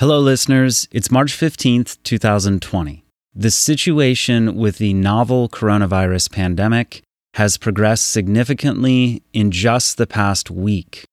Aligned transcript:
Hello, 0.00 0.18
listeners. 0.18 0.88
It's 0.92 1.10
March 1.10 1.30
15th, 1.38 1.98
2020. 2.04 3.04
The 3.34 3.50
situation 3.50 4.56
with 4.56 4.78
the 4.78 4.94
novel 4.94 5.50
coronavirus 5.50 6.32
pandemic 6.32 7.02
has 7.34 7.58
progressed 7.58 8.10
significantly 8.10 9.22
in 9.34 9.50
just 9.50 9.98
the 9.98 10.06
past 10.06 10.50
week. 10.50 11.04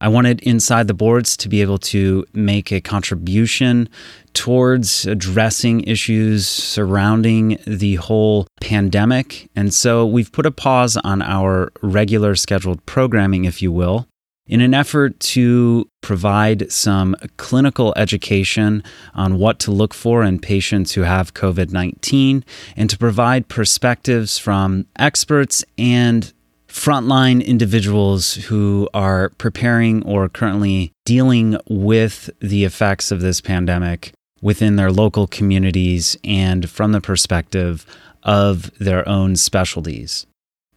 I 0.00 0.08
wanted 0.08 0.40
Inside 0.40 0.88
the 0.88 0.92
Boards 0.92 1.36
to 1.36 1.48
be 1.48 1.62
able 1.62 1.78
to 1.94 2.26
make 2.32 2.72
a 2.72 2.80
contribution 2.80 3.88
towards 4.32 5.06
addressing 5.06 5.82
issues 5.82 6.48
surrounding 6.48 7.58
the 7.64 7.94
whole 7.94 8.48
pandemic. 8.60 9.48
And 9.54 9.72
so 9.72 10.04
we've 10.04 10.32
put 10.32 10.46
a 10.46 10.50
pause 10.50 10.96
on 10.96 11.22
our 11.22 11.70
regular 11.80 12.34
scheduled 12.34 12.84
programming, 12.86 13.44
if 13.44 13.62
you 13.62 13.70
will, 13.70 14.08
in 14.46 14.60
an 14.60 14.74
effort 14.74 15.18
to 15.20 15.88
provide 16.00 16.70
some 16.70 17.14
clinical 17.36 17.94
education 17.96 18.82
on 19.14 19.38
what 19.38 19.58
to 19.60 19.70
look 19.70 19.94
for 19.94 20.24
in 20.24 20.38
patients 20.38 20.92
who 20.92 21.02
have 21.02 21.34
COVID 21.34 21.70
19 21.70 22.44
and 22.76 22.90
to 22.90 22.98
provide 22.98 23.48
perspectives 23.48 24.38
from 24.38 24.86
experts 24.98 25.64
and 25.78 26.32
frontline 26.68 27.44
individuals 27.44 28.34
who 28.34 28.88
are 28.94 29.28
preparing 29.38 30.02
or 30.04 30.28
currently 30.28 30.92
dealing 31.04 31.56
with 31.68 32.30
the 32.40 32.64
effects 32.64 33.12
of 33.12 33.20
this 33.20 33.40
pandemic 33.40 34.12
within 34.40 34.76
their 34.76 34.90
local 34.90 35.26
communities 35.26 36.16
and 36.24 36.68
from 36.68 36.92
the 36.92 37.00
perspective 37.00 37.86
of 38.22 38.70
their 38.78 39.06
own 39.08 39.36
specialties. 39.36 40.26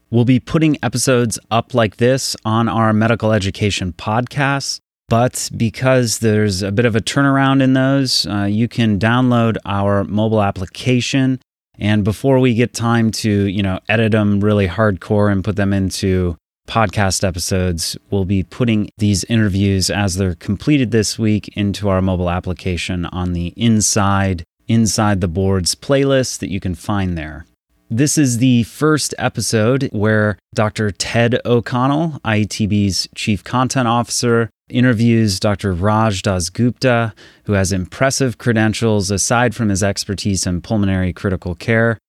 We'll 0.09 0.26
be 0.26 0.40
putting 0.40 0.77
episodes 0.84 1.40
up 1.52 1.73
like 1.73 1.98
this 1.98 2.36
on 2.45 2.70
our 2.70 2.94
medical 2.94 3.32
education 3.32 3.94
podcast. 3.94 4.80
But 5.08 5.50
because 5.55 6.20
there's 6.20 6.62
a 6.64 6.72
bit 6.72 6.86
of 6.86 6.95
a 6.95 7.02
turnaround 7.02 7.62
in 7.62 7.73
those, 7.73 8.26
uh, 8.26 8.44
you 8.44 8.68
can 8.68 9.00
download 9.00 9.58
our 9.66 10.04
mobile 10.04 10.41
application. 10.41 11.40
And 11.78 12.03
before 12.03 12.39
we 12.39 12.56
get 12.56 12.73
time 12.73 13.11
to, 13.11 13.30
you 13.30 13.61
know, 13.61 13.80
edit 13.88 14.14
them 14.14 14.39
really 14.39 14.67
hardcore 14.67 15.31
and 15.31 15.44
put 15.44 15.58
them 15.58 15.73
into 15.73 16.38
podcast 16.67 17.23
episodes, 17.23 17.98
we'll 18.09 18.26
be 18.26 18.42
putting 18.42 18.89
these 18.98 19.23
interviews 19.26 19.89
as 19.89 20.16
they're 20.16 20.36
completed 20.36 20.92
this 20.92 21.20
week 21.20 21.50
into 21.50 21.89
our 21.89 22.02
mobile 22.02 22.30
application 22.30 23.06
on 23.08 23.33
the 23.33 23.53
inside, 23.56 24.44
inside 24.67 25.22
the 25.22 25.28
boards 25.28 25.76
playlist 25.76 26.39
that 26.39 26.50
you 26.50 26.59
can 26.59 26.73
find 26.73 27.17
there. 27.17 27.45
This 27.89 28.17
is 28.17 28.39
the 28.39 28.64
first 28.64 29.14
episode 29.19 29.89
where 29.91 30.39
Dr. 30.55 30.89
Ted 30.89 31.39
O'Connell, 31.45 32.19
IETB's 32.25 33.08
Chief 33.14 33.44
Content 33.44 33.88
Officer, 33.88 34.50
interviews 34.69 35.39
Dr. 35.39 35.72
Raj 35.72 36.23
Dasgupta, 36.23 37.14
who 37.44 37.53
has 37.53 37.72
impressive 37.72 38.39
credentials 38.39 39.11
aside 39.11 39.53
from 39.53 39.69
his 39.69 39.83
expertise 39.83 40.47
in 40.47 40.61
pulmonary 40.61 41.14
critical 41.14 41.53
care. 41.53 42.00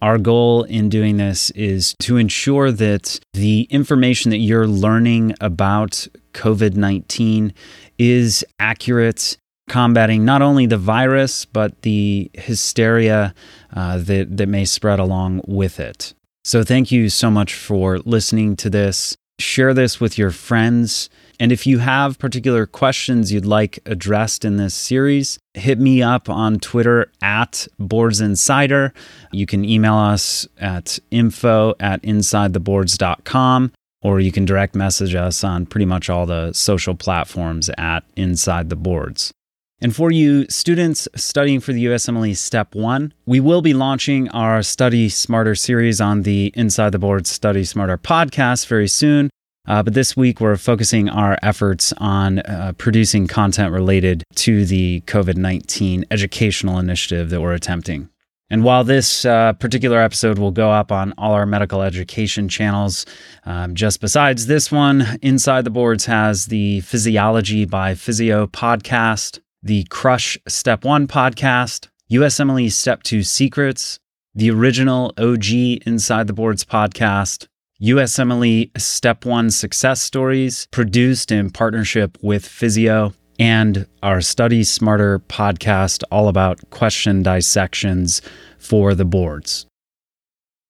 Our 0.00 0.16
goal 0.16 0.62
in 0.62 0.88
doing 0.88 1.18
this 1.18 1.50
is 1.50 1.94
to 2.00 2.16
ensure 2.16 2.72
that 2.72 3.20
the 3.34 3.62
information 3.68 4.30
that 4.30 4.38
you're 4.38 4.66
learning 4.66 5.34
about 5.42 6.08
COVID 6.32 6.74
19 6.74 7.52
is 7.98 8.46
accurate 8.58 9.36
combating 9.68 10.24
not 10.24 10.42
only 10.42 10.66
the 10.66 10.78
virus, 10.78 11.44
but 11.44 11.82
the 11.82 12.30
hysteria 12.34 13.34
uh, 13.74 13.98
that, 13.98 14.36
that 14.36 14.48
may 14.48 14.64
spread 14.64 14.98
along 14.98 15.42
with 15.46 15.78
it. 15.78 16.14
So, 16.44 16.64
thank 16.64 16.90
you 16.90 17.08
so 17.08 17.30
much 17.30 17.54
for 17.54 17.98
listening 17.98 18.56
to 18.56 18.70
this. 18.70 19.16
Share 19.38 19.74
this 19.74 20.00
with 20.00 20.18
your 20.18 20.30
friends. 20.30 21.10
And 21.40 21.52
if 21.52 21.66
you 21.66 21.78
have 21.78 22.18
particular 22.18 22.66
questions 22.66 23.32
you'd 23.32 23.46
like 23.46 23.78
addressed 23.86 24.44
in 24.44 24.56
this 24.56 24.74
series, 24.74 25.38
hit 25.54 25.78
me 25.78 26.02
up 26.02 26.28
on 26.28 26.58
Twitter 26.58 27.12
at 27.22 27.68
Boards 27.78 28.20
Insider. 28.20 28.92
You 29.30 29.46
can 29.46 29.64
email 29.64 29.94
us 29.94 30.48
at 30.58 30.98
info 31.12 31.74
at 31.78 32.02
insidetheboards.com, 32.02 33.72
or 34.02 34.18
you 34.18 34.32
can 34.32 34.44
direct 34.44 34.74
message 34.74 35.14
us 35.14 35.44
on 35.44 35.66
pretty 35.66 35.86
much 35.86 36.10
all 36.10 36.26
the 36.26 36.52
social 36.52 36.96
platforms 36.96 37.70
at 37.78 38.02
Inside 38.16 38.70
the 38.70 38.76
Boards. 38.76 39.32
And 39.80 39.94
for 39.94 40.10
you 40.10 40.44
students 40.48 41.06
studying 41.14 41.60
for 41.60 41.72
the 41.72 41.84
USMLE 41.84 42.36
Step 42.36 42.74
1, 42.74 43.14
we 43.26 43.38
will 43.38 43.62
be 43.62 43.74
launching 43.74 44.28
our 44.30 44.60
Study 44.60 45.08
Smarter 45.08 45.54
series 45.54 46.00
on 46.00 46.22
the 46.22 46.52
Inside 46.56 46.90
the 46.90 46.98
Board 46.98 47.28
Study 47.28 47.62
Smarter 47.62 47.96
podcast 47.96 48.66
very 48.66 48.88
soon. 48.88 49.30
Uh, 49.68 49.82
but 49.84 49.94
this 49.94 50.16
week, 50.16 50.40
we're 50.40 50.56
focusing 50.56 51.08
our 51.08 51.38
efforts 51.42 51.92
on 51.98 52.40
uh, 52.40 52.72
producing 52.76 53.28
content 53.28 53.72
related 53.72 54.24
to 54.34 54.64
the 54.64 55.02
COVID 55.02 55.36
19 55.36 56.06
educational 56.10 56.80
initiative 56.80 57.30
that 57.30 57.40
we're 57.40 57.52
attempting. 57.52 58.08
And 58.50 58.64
while 58.64 58.82
this 58.82 59.24
uh, 59.26 59.52
particular 59.52 60.00
episode 60.00 60.38
will 60.38 60.52
go 60.52 60.70
up 60.70 60.90
on 60.90 61.12
all 61.18 61.34
our 61.34 61.46
medical 61.46 61.82
education 61.82 62.48
channels, 62.48 63.04
um, 63.44 63.74
just 63.76 64.00
besides 64.00 64.46
this 64.46 64.72
one, 64.72 65.18
Inside 65.22 65.64
the 65.64 65.70
Boards 65.70 66.06
has 66.06 66.46
the 66.46 66.80
Physiology 66.80 67.66
by 67.66 67.92
Physeo 67.92 68.48
podcast, 68.48 69.38
the 69.62 69.84
Crush 69.84 70.38
Step 70.46 70.84
1 70.84 71.08
podcast, 71.08 71.88
USMLE 72.10 72.70
Step 72.70 73.02
2 73.02 73.22
Secrets, 73.22 73.98
the 74.34 74.50
original 74.50 75.12
OG 75.18 75.46
Inside 75.84 76.26
the 76.26 76.32
Boards 76.32 76.64
podcast, 76.64 77.46
USMLE 77.82 78.70
Step 78.80 79.24
1 79.24 79.50
Success 79.50 80.00
Stories, 80.00 80.68
produced 80.70 81.32
in 81.32 81.50
partnership 81.50 82.16
with 82.22 82.44
Physeo, 82.44 83.14
and 83.38 83.86
our 84.02 84.20
Study 84.20 84.64
Smarter 84.64 85.18
podcast, 85.20 86.02
all 86.10 86.28
about 86.28 86.70
question 86.70 87.22
dissections 87.22 88.22
for 88.58 88.94
the 88.94 89.04
boards. 89.04 89.66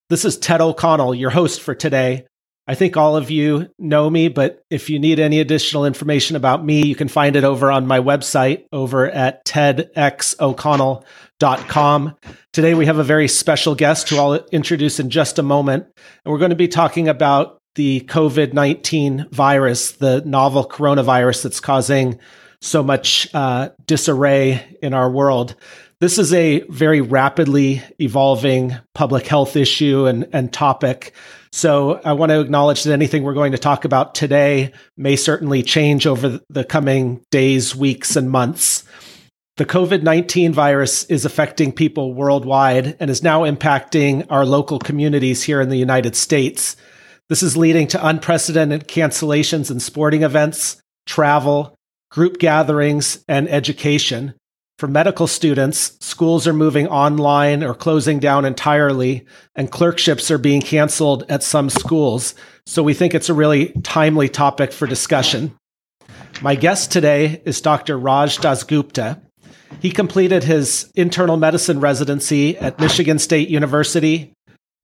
This 0.09 0.25
is 0.25 0.38
Ted 0.38 0.60
O'Connell, 0.62 1.15
your 1.15 1.31
host 1.31 1.60
for 1.60 1.75
today. 1.75 2.27
I 2.69 2.75
think 2.75 2.97
all 2.99 3.17
of 3.17 3.31
you 3.31 3.71
know 3.79 4.11
me, 4.11 4.29
but 4.29 4.62
if 4.69 4.91
you 4.91 4.99
need 4.99 5.21
any 5.21 5.41
additional 5.41 5.87
information 5.87 6.37
about 6.37 6.62
me, 6.62 6.84
you 6.84 6.95
can 6.95 7.09
find 7.09 7.34
it 7.34 7.43
over 7.43 7.73
on 7.73 7.87
my 7.87 7.99
website 7.99 8.67
over 8.73 9.11
at 9.11 9.47
tedxoconnell.com. 9.47 12.17
Today 12.53 12.75
we 12.75 12.84
have 12.84 12.99
a 12.99 13.05
very 13.05 13.27
special 13.27 13.75
guest 13.75 14.11
who 14.11 14.19
I'll 14.19 14.34
introduce 14.53 15.01
in 15.01 15.09
just 15.09 15.39
a 15.39 15.43
moment. 15.43 15.87
And 16.27 16.31
we're 16.31 16.39
going 16.39 16.51
to 16.51 16.57
be 16.57 16.69
talking 16.69 17.09
about 17.09 17.59
the 17.75 18.01
COVID 18.01 18.53
19 18.53 19.28
virus, 19.31 19.93
the 19.93 20.21
novel 20.27 20.69
coronavirus 20.69 21.45
that's 21.45 21.61
causing 21.61 22.19
so 22.61 22.83
much 22.83 23.33
uh, 23.33 23.71
disarray 23.87 24.77
in 24.83 24.93
our 24.93 25.11
world. 25.11 25.55
This 26.01 26.19
is 26.19 26.34
a 26.34 26.61
very 26.69 27.01
rapidly 27.01 27.83
evolving 27.99 28.77
public 28.95 29.27
health 29.27 29.57
issue 29.57 30.05
and, 30.07 30.28
and 30.34 30.53
topic. 30.53 31.15
So 31.53 32.00
I 32.04 32.12
want 32.12 32.31
to 32.31 32.41
acknowledge 32.41 32.84
that 32.84 32.92
anything 32.92 33.22
we're 33.22 33.34
going 33.34 33.53
to 33.53 33.59
talk 33.59 33.84
about 33.84 34.14
today 34.14 34.72
may 34.97 35.16
certainly 35.16 35.62
change 35.62 36.06
over 36.06 36.41
the 36.48 36.64
coming 36.64 37.25
days, 37.31 37.75
weeks, 37.75 38.16
and 38.16 38.31
months. 38.31 38.84
The 39.56 39.66
COVID 39.66 40.03
19 40.03 40.53
virus 40.53 41.04
is 41.04 41.25
affecting 41.25 41.72
people 41.72 42.14
worldwide 42.14 42.97
and 43.00 43.10
is 43.10 43.22
now 43.22 43.42
impacting 43.42 44.25
our 44.31 44.47
local 44.47 44.78
communities 44.78 45.42
here 45.42 45.60
in 45.60 45.69
the 45.69 45.76
United 45.76 46.14
States. 46.14 46.76
This 47.28 47.42
is 47.42 47.56
leading 47.56 47.88
to 47.88 48.06
unprecedented 48.06 48.86
cancellations 48.86 49.70
in 49.70 49.80
sporting 49.80 50.22
events, 50.22 50.80
travel, 51.06 51.75
group 52.10 52.38
gatherings, 52.38 53.25
and 53.26 53.48
education. 53.48 54.34
For 54.78 54.87
medical 54.87 55.27
students, 55.27 55.99
schools 55.99 56.47
are 56.47 56.53
moving 56.53 56.87
online 56.87 57.65
or 57.65 57.75
closing 57.75 58.21
down 58.21 58.44
entirely, 58.44 59.27
and 59.56 59.72
clerkships 59.72 60.31
are 60.31 60.39
being 60.39 60.61
canceled 60.61 61.25
at 61.28 61.43
some 61.43 61.69
schools. 61.69 62.37
So 62.65 62.84
we 62.84 62.94
think 62.94 63.12
it's 63.12 63.28
a 63.28 63.34
really 63.34 63.72
timely 63.83 64.28
topic 64.28 64.71
for 64.71 64.87
discussion. 64.87 65.56
My 66.43 66.55
guest 66.55 66.93
today 66.93 67.43
is 67.44 67.61
Dr. 67.61 67.99
Raj 67.99 68.39
Dasgupta. 68.39 69.21
He 69.81 69.91
completed 69.91 70.45
his 70.45 70.92
internal 70.95 71.36
medicine 71.36 71.80
residency 71.80 72.57
at 72.57 72.78
Michigan 72.78 73.19
State 73.19 73.48
University, 73.48 74.33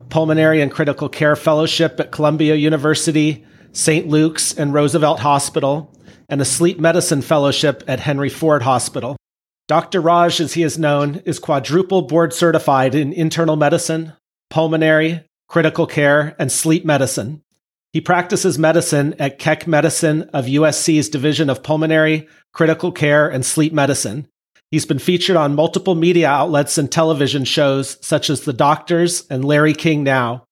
pulmonary 0.08 0.60
and 0.60 0.72
critical 0.72 1.08
care 1.08 1.36
fellowship 1.36 2.00
at 2.00 2.10
Columbia 2.10 2.56
University, 2.56 3.46
St. 3.70 4.08
Luke's 4.08 4.52
and 4.52 4.74
Roosevelt 4.74 5.20
Hospital, 5.20 5.96
and 6.28 6.40
a 6.40 6.44
sleep 6.44 6.80
medicine 6.80 7.22
fellowship 7.22 7.84
at 7.86 8.00
Henry 8.00 8.28
Ford 8.28 8.62
Hospital. 8.62 9.16
Dr. 9.66 10.02
Raj, 10.02 10.40
as 10.40 10.54
he 10.54 10.62
is 10.62 10.78
known, 10.78 11.22
is 11.24 11.38
quadruple 11.38 12.02
board 12.02 12.34
certified 12.34 12.94
in 12.94 13.14
internal 13.14 13.56
medicine, 13.56 14.12
pulmonary, 14.50 15.24
critical 15.48 15.86
care, 15.86 16.36
and 16.38 16.52
sleep 16.52 16.84
medicine. 16.84 17.42
He 17.90 18.00
practices 18.00 18.58
medicine 18.58 19.14
at 19.18 19.38
Keck 19.38 19.66
Medicine 19.66 20.24
of 20.34 20.46
USC's 20.46 21.08
Division 21.08 21.48
of 21.48 21.62
Pulmonary, 21.62 22.28
Critical 22.52 22.92
Care, 22.92 23.28
and 23.28 23.46
Sleep 23.46 23.72
Medicine. 23.72 24.28
He's 24.70 24.84
been 24.84 24.98
featured 24.98 25.36
on 25.36 25.54
multiple 25.54 25.94
media 25.94 26.28
outlets 26.28 26.76
and 26.76 26.90
television 26.90 27.44
shows 27.44 27.96
such 28.04 28.28
as 28.28 28.42
The 28.42 28.52
Doctors 28.52 29.26
and 29.30 29.44
Larry 29.44 29.72
King 29.72 30.02
Now. 30.02 30.44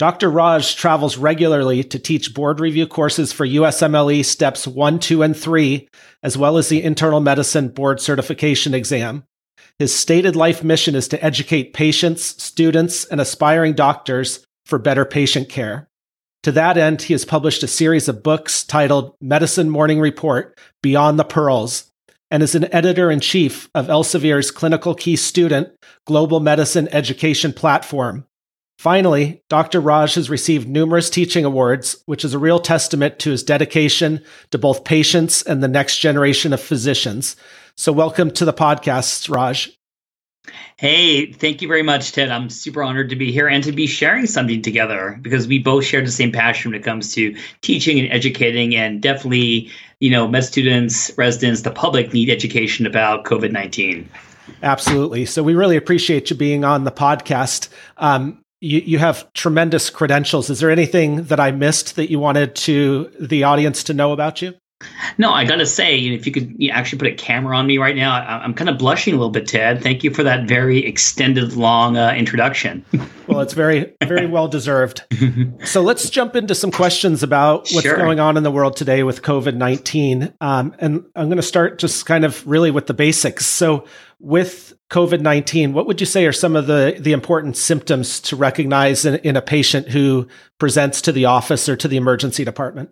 Dr. 0.00 0.30
Raj 0.30 0.76
travels 0.76 1.18
regularly 1.18 1.84
to 1.84 1.98
teach 1.98 2.32
board 2.32 2.58
review 2.58 2.86
courses 2.86 3.34
for 3.34 3.46
USMLE 3.46 4.24
Steps 4.24 4.66
1, 4.66 4.98
2, 4.98 5.22
and 5.22 5.36
3, 5.36 5.86
as 6.22 6.38
well 6.38 6.56
as 6.56 6.70
the 6.70 6.82
Internal 6.82 7.20
Medicine 7.20 7.68
Board 7.68 8.00
Certification 8.00 8.72
exam. 8.72 9.24
His 9.78 9.94
stated 9.94 10.36
life 10.36 10.64
mission 10.64 10.94
is 10.94 11.06
to 11.08 11.22
educate 11.22 11.74
patients, 11.74 12.42
students, 12.42 13.04
and 13.04 13.20
aspiring 13.20 13.74
doctors 13.74 14.42
for 14.64 14.78
better 14.78 15.04
patient 15.04 15.50
care. 15.50 15.90
To 16.44 16.52
that 16.52 16.78
end, 16.78 17.02
he 17.02 17.12
has 17.12 17.26
published 17.26 17.62
a 17.62 17.68
series 17.68 18.08
of 18.08 18.22
books 18.22 18.64
titled 18.64 19.14
Medicine 19.20 19.68
Morning 19.68 20.00
Report 20.00 20.58
Beyond 20.82 21.18
the 21.18 21.24
Pearls 21.24 21.92
and 22.30 22.42
is 22.42 22.54
an 22.54 22.72
editor 22.72 23.10
in 23.10 23.20
chief 23.20 23.68
of 23.74 23.90
Elsevier's 23.90 24.50
Clinical 24.50 24.94
Key 24.94 25.16
Student 25.16 25.68
Global 26.06 26.40
Medicine 26.40 26.88
Education 26.90 27.52
Platform. 27.52 28.24
Finally, 28.80 29.42
Dr. 29.50 29.78
Raj 29.78 30.14
has 30.14 30.30
received 30.30 30.66
numerous 30.66 31.10
teaching 31.10 31.44
awards, 31.44 32.02
which 32.06 32.24
is 32.24 32.32
a 32.32 32.38
real 32.38 32.58
testament 32.58 33.18
to 33.18 33.30
his 33.30 33.42
dedication 33.42 34.24
to 34.52 34.56
both 34.56 34.84
patients 34.84 35.42
and 35.42 35.62
the 35.62 35.68
next 35.68 35.98
generation 35.98 36.54
of 36.54 36.62
physicians. 36.62 37.36
So, 37.76 37.92
welcome 37.92 38.30
to 38.30 38.46
the 38.46 38.54
podcast, 38.54 39.28
Raj. 39.28 39.70
Hey, 40.78 41.30
thank 41.30 41.60
you 41.60 41.68
very 41.68 41.82
much, 41.82 42.12
Ted. 42.12 42.30
I'm 42.30 42.48
super 42.48 42.82
honored 42.82 43.10
to 43.10 43.16
be 43.16 43.30
here 43.30 43.48
and 43.48 43.62
to 43.64 43.72
be 43.72 43.86
sharing 43.86 44.24
something 44.24 44.62
together 44.62 45.18
because 45.20 45.46
we 45.46 45.58
both 45.58 45.84
share 45.84 46.00
the 46.00 46.10
same 46.10 46.32
passion 46.32 46.70
when 46.70 46.80
it 46.80 46.82
comes 46.82 47.12
to 47.16 47.36
teaching 47.60 47.98
and 48.00 48.10
educating. 48.10 48.74
And 48.74 49.02
definitely, 49.02 49.70
you 49.98 50.08
know, 50.08 50.26
med 50.26 50.44
students, 50.44 51.10
residents, 51.18 51.60
the 51.60 51.70
public 51.70 52.14
need 52.14 52.30
education 52.30 52.86
about 52.86 53.26
COVID 53.26 53.52
19. 53.52 54.08
Absolutely. 54.62 55.26
So 55.26 55.42
we 55.42 55.54
really 55.54 55.76
appreciate 55.76 56.30
you 56.30 56.36
being 56.36 56.64
on 56.64 56.84
the 56.84 56.90
podcast. 56.90 57.68
Um, 57.98 58.39
you, 58.60 58.80
you 58.80 58.98
have 58.98 59.32
tremendous 59.32 59.90
credentials. 59.90 60.50
Is 60.50 60.60
there 60.60 60.70
anything 60.70 61.24
that 61.24 61.40
I 61.40 61.50
missed 61.50 61.96
that 61.96 62.10
you 62.10 62.18
wanted 62.18 62.54
to 62.56 63.10
the 63.18 63.44
audience 63.44 63.82
to 63.84 63.94
know 63.94 64.12
about 64.12 64.42
you? 64.42 64.54
No, 65.18 65.30
I 65.30 65.44
gotta 65.44 65.66
say, 65.66 65.98
if 65.98 66.24
you 66.24 66.32
could 66.32 66.56
actually 66.72 66.98
put 66.98 67.08
a 67.08 67.14
camera 67.14 67.54
on 67.56 67.66
me 67.66 67.76
right 67.76 67.94
now, 67.94 68.12
I'm 68.12 68.54
kind 68.54 68.70
of 68.70 68.78
blushing 68.78 69.12
a 69.12 69.16
little 69.18 69.30
bit, 69.30 69.46
Ted. 69.46 69.82
Thank 69.82 70.02
you 70.02 70.10
for 70.10 70.22
that 70.22 70.48
very 70.48 70.86
extended, 70.86 71.52
long 71.52 71.98
uh, 71.98 72.14
introduction. 72.16 72.82
well, 73.26 73.40
it's 73.40 73.52
very, 73.52 73.92
very 74.02 74.26
well 74.26 74.48
deserved. 74.48 75.04
so 75.64 75.82
let's 75.82 76.08
jump 76.08 76.34
into 76.34 76.54
some 76.54 76.70
questions 76.70 77.22
about 77.22 77.68
what's 77.72 77.82
sure. 77.82 77.98
going 77.98 78.20
on 78.20 78.38
in 78.38 78.42
the 78.42 78.50
world 78.50 78.74
today 78.74 79.02
with 79.02 79.20
COVID 79.20 79.54
19. 79.54 80.32
Um, 80.40 80.74
and 80.78 81.04
I'm 81.14 81.26
going 81.26 81.36
to 81.36 81.42
start 81.42 81.78
just 81.78 82.06
kind 82.06 82.24
of 82.24 82.46
really 82.46 82.70
with 82.70 82.86
the 82.86 82.94
basics. 82.94 83.44
So, 83.44 83.84
with 84.18 84.74
COVID 84.90 85.20
19, 85.20 85.72
what 85.72 85.86
would 85.86 86.00
you 86.00 86.06
say 86.06 86.26
are 86.26 86.32
some 86.32 86.56
of 86.56 86.66
the, 86.66 86.96
the 86.98 87.12
important 87.12 87.56
symptoms 87.56 88.18
to 88.20 88.36
recognize 88.36 89.04
in, 89.04 89.16
in 89.16 89.36
a 89.36 89.42
patient 89.42 89.88
who 89.88 90.26
presents 90.58 91.00
to 91.02 91.12
the 91.12 91.26
office 91.26 91.68
or 91.68 91.76
to 91.76 91.86
the 91.86 91.96
emergency 91.96 92.44
department? 92.44 92.90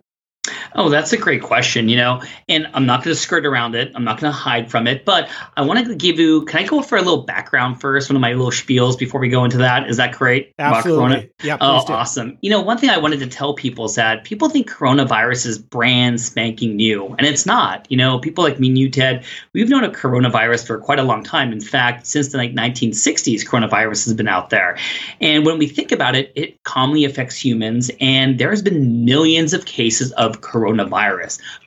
Oh, 0.75 0.89
that's 0.89 1.13
a 1.13 1.17
great 1.17 1.41
question, 1.41 1.89
you 1.89 1.97
know, 1.97 2.21
and 2.47 2.67
I'm 2.73 2.85
not 2.85 3.03
going 3.03 3.15
to 3.15 3.19
skirt 3.19 3.45
around 3.45 3.75
it. 3.75 3.91
I'm 3.95 4.03
not 4.03 4.19
going 4.19 4.31
to 4.31 4.37
hide 4.37 4.69
from 4.69 4.87
it, 4.87 5.05
but 5.05 5.29
I 5.57 5.61
want 5.61 5.85
to 5.85 5.95
give 5.95 6.19
you, 6.19 6.45
can 6.45 6.59
I 6.59 6.67
go 6.67 6.81
for 6.81 6.97
a 6.97 7.01
little 7.01 7.23
background 7.23 7.81
first, 7.81 8.09
one 8.09 8.15
of 8.15 8.21
my 8.21 8.33
little 8.33 8.51
spiels 8.51 8.97
before 8.97 9.19
we 9.19 9.29
go 9.29 9.43
into 9.43 9.57
that? 9.57 9.89
Is 9.89 9.97
that 9.97 10.13
great? 10.13 10.53
Absolutely. 10.59 11.31
Yeah. 11.43 11.57
Oh, 11.59 11.85
do. 11.85 11.93
awesome. 11.93 12.37
You 12.41 12.49
know, 12.49 12.61
one 12.61 12.77
thing 12.77 12.89
I 12.89 12.97
wanted 12.97 13.19
to 13.19 13.27
tell 13.27 13.53
people 13.53 13.85
is 13.85 13.95
that 13.95 14.23
people 14.23 14.49
think 14.49 14.69
coronavirus 14.69 15.45
is 15.45 15.57
brand 15.57 16.21
spanking 16.21 16.75
new, 16.75 17.07
and 17.17 17.25
it's 17.25 17.45
not. 17.45 17.87
You 17.89 17.97
know, 17.97 18.19
people 18.19 18.43
like 18.43 18.59
me 18.59 18.67
and 18.67 18.77
you, 18.77 18.89
Ted, 18.89 19.25
we've 19.53 19.69
known 19.69 19.83
a 19.83 19.89
coronavirus 19.89 20.67
for 20.67 20.77
quite 20.79 20.99
a 20.99 21.03
long 21.03 21.23
time. 21.23 21.51
In 21.51 21.61
fact, 21.61 22.07
since 22.07 22.29
the 22.29 22.37
like 22.37 22.53
1960s, 22.53 23.45
coronavirus 23.45 24.05
has 24.05 24.13
been 24.13 24.27
out 24.27 24.49
there. 24.49 24.77
And 25.19 25.45
when 25.45 25.57
we 25.57 25.67
think 25.67 25.91
about 25.91 26.15
it, 26.15 26.31
it 26.35 26.63
commonly 26.63 27.05
affects 27.05 27.43
humans, 27.43 27.91
and 27.99 28.39
there's 28.39 28.61
been 28.61 29.05
millions 29.05 29.53
of 29.53 29.65
cases 29.65 30.11
of 30.13 30.41
coronavirus. 30.41 30.58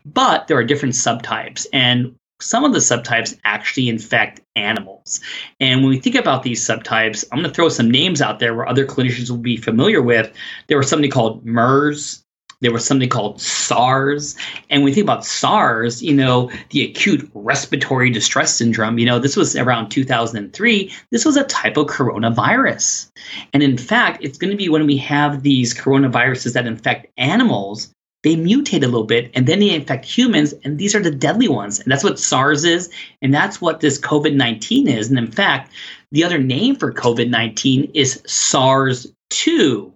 But 0.04 0.48
there 0.48 0.56
are 0.56 0.64
different 0.64 0.94
subtypes, 0.94 1.66
and 1.72 2.14
some 2.42 2.64
of 2.64 2.72
the 2.72 2.80
subtypes 2.80 3.38
actually 3.44 3.88
infect 3.88 4.40
animals. 4.56 5.20
And 5.60 5.80
when 5.80 5.90
we 5.90 6.00
think 6.00 6.16
about 6.16 6.42
these 6.42 6.66
subtypes, 6.66 7.24
I'm 7.30 7.38
going 7.38 7.48
to 7.48 7.54
throw 7.54 7.68
some 7.68 7.90
names 7.90 8.20
out 8.20 8.38
there 8.40 8.54
where 8.54 8.68
other 8.68 8.86
clinicians 8.86 9.30
will 9.30 9.38
be 9.38 9.56
familiar 9.56 10.02
with. 10.02 10.32
There 10.66 10.78
was 10.78 10.88
something 10.88 11.10
called 11.10 11.44
MERS. 11.46 12.22
There 12.60 12.72
was 12.72 12.84
something 12.84 13.08
called 13.08 13.40
SARS. 13.40 14.36
And 14.70 14.82
when 14.82 14.84
we 14.86 14.94
think 14.94 15.04
about 15.04 15.24
SARS, 15.24 16.00
you 16.00 16.14
know, 16.14 16.50
the 16.70 16.84
acute 16.84 17.28
respiratory 17.34 18.08
distress 18.08 18.54
syndrome, 18.54 18.98
you 18.98 19.06
know, 19.06 19.18
this 19.18 19.36
was 19.36 19.56
around 19.56 19.88
2003. 19.88 20.92
This 21.10 21.24
was 21.24 21.36
a 21.36 21.44
type 21.44 21.76
of 21.76 21.88
coronavirus. 21.88 23.10
And 23.52 23.64
in 23.64 23.76
fact, 23.76 24.22
it's 24.22 24.38
going 24.38 24.52
to 24.52 24.56
be 24.56 24.68
when 24.68 24.86
we 24.86 24.96
have 24.98 25.42
these 25.42 25.74
coronaviruses 25.74 26.52
that 26.52 26.66
infect 26.66 27.08
animals 27.18 27.92
they 28.22 28.36
mutate 28.36 28.82
a 28.82 28.86
little 28.86 29.04
bit 29.04 29.30
and 29.34 29.46
then 29.46 29.60
they 29.60 29.70
infect 29.70 30.04
humans 30.04 30.54
and 30.64 30.78
these 30.78 30.94
are 30.94 31.02
the 31.02 31.10
deadly 31.10 31.48
ones 31.48 31.80
and 31.80 31.90
that's 31.90 32.04
what 32.04 32.18
sars 32.18 32.64
is 32.64 32.90
and 33.20 33.34
that's 33.34 33.60
what 33.60 33.80
this 33.80 33.98
covid-19 33.98 34.88
is 34.88 35.08
and 35.08 35.18
in 35.18 35.30
fact 35.30 35.72
the 36.10 36.24
other 36.24 36.38
name 36.38 36.76
for 36.76 36.92
covid-19 36.92 37.90
is 37.94 38.22
sars-2 38.26 39.92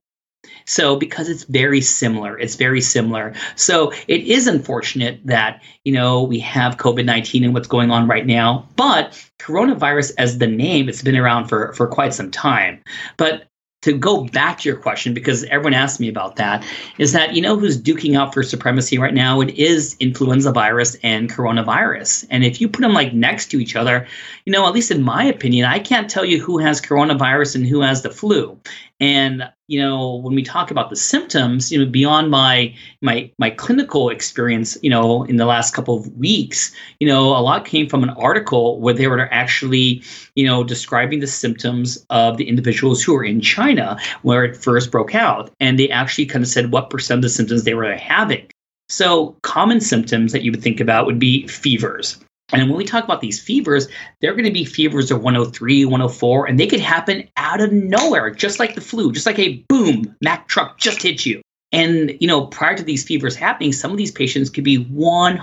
so 0.69 0.97
because 0.97 1.29
it's 1.29 1.45
very 1.45 1.81
similar 1.81 2.39
it's 2.39 2.57
very 2.57 2.81
similar. 2.81 3.35
So 3.55 3.93
it 4.09 4.23
is 4.23 4.47
unfortunate 4.47 5.21
that 5.25 5.63
you 5.85 5.93
know 5.93 6.23
we 6.23 6.41
have 6.41 6.77
covid-19 6.77 7.45
and 7.45 7.55
what's 7.55 7.69
going 7.69 7.91
on 7.91 8.09
right 8.09 8.27
now 8.27 8.67
but 8.75 9.13
coronavirus 9.39 10.13
as 10.19 10.39
the 10.39 10.47
name 10.47 10.89
it's 10.89 11.03
been 11.03 11.17
around 11.17 11.49
for 11.49 11.73
for 11.75 11.87
quite 11.87 12.15
some 12.15 12.31
time. 12.31 12.83
But 13.17 13.49
to 13.87 13.97
go 13.97 14.25
back 14.25 14.59
to 14.59 14.69
your 14.69 14.77
question, 14.77 15.15
because 15.15 15.45
everyone 15.45 15.73
asked 15.75 16.01
me 16.01 16.09
about 16.09 16.37
that, 16.37 16.65
is 16.99 17.13
that 17.13 17.35
you 17.35 17.41
know 17.41 17.57
who's 17.57 17.81
duking 17.81 18.19
out 18.19 18.35
for 18.35 18.43
supremacy 18.43 18.99
right 18.99 19.15
now? 19.15 19.41
It 19.41 19.55
is 19.55 19.97
influenza 20.01 20.53
virus 20.53 20.97
and 21.03 21.31
coronavirus. 21.31 22.27
And 22.29 22.45
if 22.45 22.61
you 22.61 22.69
put 22.69 22.83
them 22.83 22.93
like 22.93 23.15
next 23.15 23.51
to 23.53 23.61
each 23.61 23.77
other, 23.77 24.07
you 24.45 24.53
know, 24.53 24.67
at 24.67 24.75
least 24.75 24.91
in 24.91 25.03
my 25.03 25.25
opinion, 25.25 25.67
I 25.67 25.79
can't 25.79 26.11
tell 26.11 26.25
you 26.25 26.43
who 26.43 26.59
has 26.59 26.81
coronavirus 26.81 27.55
and 27.55 27.67
who 27.67 27.81
has 27.81 28.03
the 28.03 28.11
flu. 28.11 28.61
And 28.99 29.49
you 29.69 29.81
know, 29.81 30.17
when 30.17 30.35
we 30.35 30.43
talk 30.43 30.71
about 30.71 30.91
the 30.91 30.97
symptoms, 30.97 31.73
you 31.73 31.79
know, 31.79 31.91
beyond 31.91 32.31
my 32.31 32.75
my 33.01 33.31
my 33.39 33.51
clinical 33.51 34.11
experience, 34.11 34.79
you 34.83 34.91
know, 34.91 35.25
in 35.25 35.37
the 35.37 35.47
last 35.47 35.75
couple 35.75 35.97
of 35.97 36.07
weeks, 36.17 36.75
you 37.01 37.07
know, 37.07 37.37
a 37.37 37.41
lot 37.41 37.65
came 37.65 37.89
from 37.89 38.03
an 38.03 38.11
article 38.11 38.81
where 38.81 38.95
they 38.95 39.09
were 39.09 39.33
actually, 39.33 40.03
you 40.35 40.47
know, 40.47 40.63
describing 40.63 41.21
the 41.21 41.27
symptoms 41.27 42.05
of 42.11 42.37
the 42.37 42.49
individuals 42.49 43.03
who 43.03 43.15
were 43.15 43.25
in 43.25 43.41
China 43.41 43.99
where 44.23 44.45
it 44.45 44.57
first 44.57 44.91
broke 44.91 45.15
out, 45.15 45.51
and 45.59 45.79
they 45.79 45.89
actually 45.91 46.27
kind 46.27 46.45
of 46.45 46.49
said 46.49 46.71
what 46.71 46.91
percent 46.91 47.19
of 47.19 47.23
the 47.23 47.29
symptoms 47.29 47.65
they 47.65 47.75
were 47.75 47.93
having. 47.97 48.47
So, 48.89 49.37
common 49.43 49.81
symptoms 49.81 50.31
that 50.31 50.43
you 50.43 50.53
would 50.53 50.63
think 50.63 50.79
about 50.79 51.07
would 51.07 51.19
be 51.19 51.47
fevers, 51.49 52.19
and 52.53 52.69
when 52.69 52.79
we 52.79 52.85
talk 52.85 53.05
about 53.05 53.21
these 53.21 53.41
fevers, 53.41 53.89
they're 54.21 54.33
going 54.33 54.45
to 54.45 54.53
be 54.53 54.65
fevers 54.65 55.11
of 55.11 55.23
103, 55.23 55.85
104, 55.85 56.47
and 56.47 56.61
they 56.61 56.67
could 56.67 56.81
happen 56.81 57.29
out 57.37 57.61
of 57.61 57.73
nowhere, 57.73 58.31
just 58.31 58.61
like 58.61 58.75
the 58.75 58.81
flu, 58.81 59.13
just 59.13 59.27
like 59.27 59.39
a 59.39 59.65
boom, 59.69 60.15
Mack 60.23 60.47
truck 60.47 60.79
just 60.79 61.03
hit 61.03 61.27
you. 61.27 61.43
And, 61.73 62.17
you 62.21 62.29
know, 62.29 62.47
prior 62.47 62.77
to 62.77 62.85
these 62.85 63.05
fevers 63.05 63.35
happening, 63.35 63.73
some 63.73 63.91
of 63.91 63.97
these 63.97 64.13
patients 64.13 64.51
could 64.51 64.65
be 64.65 64.85
100% 64.85 65.41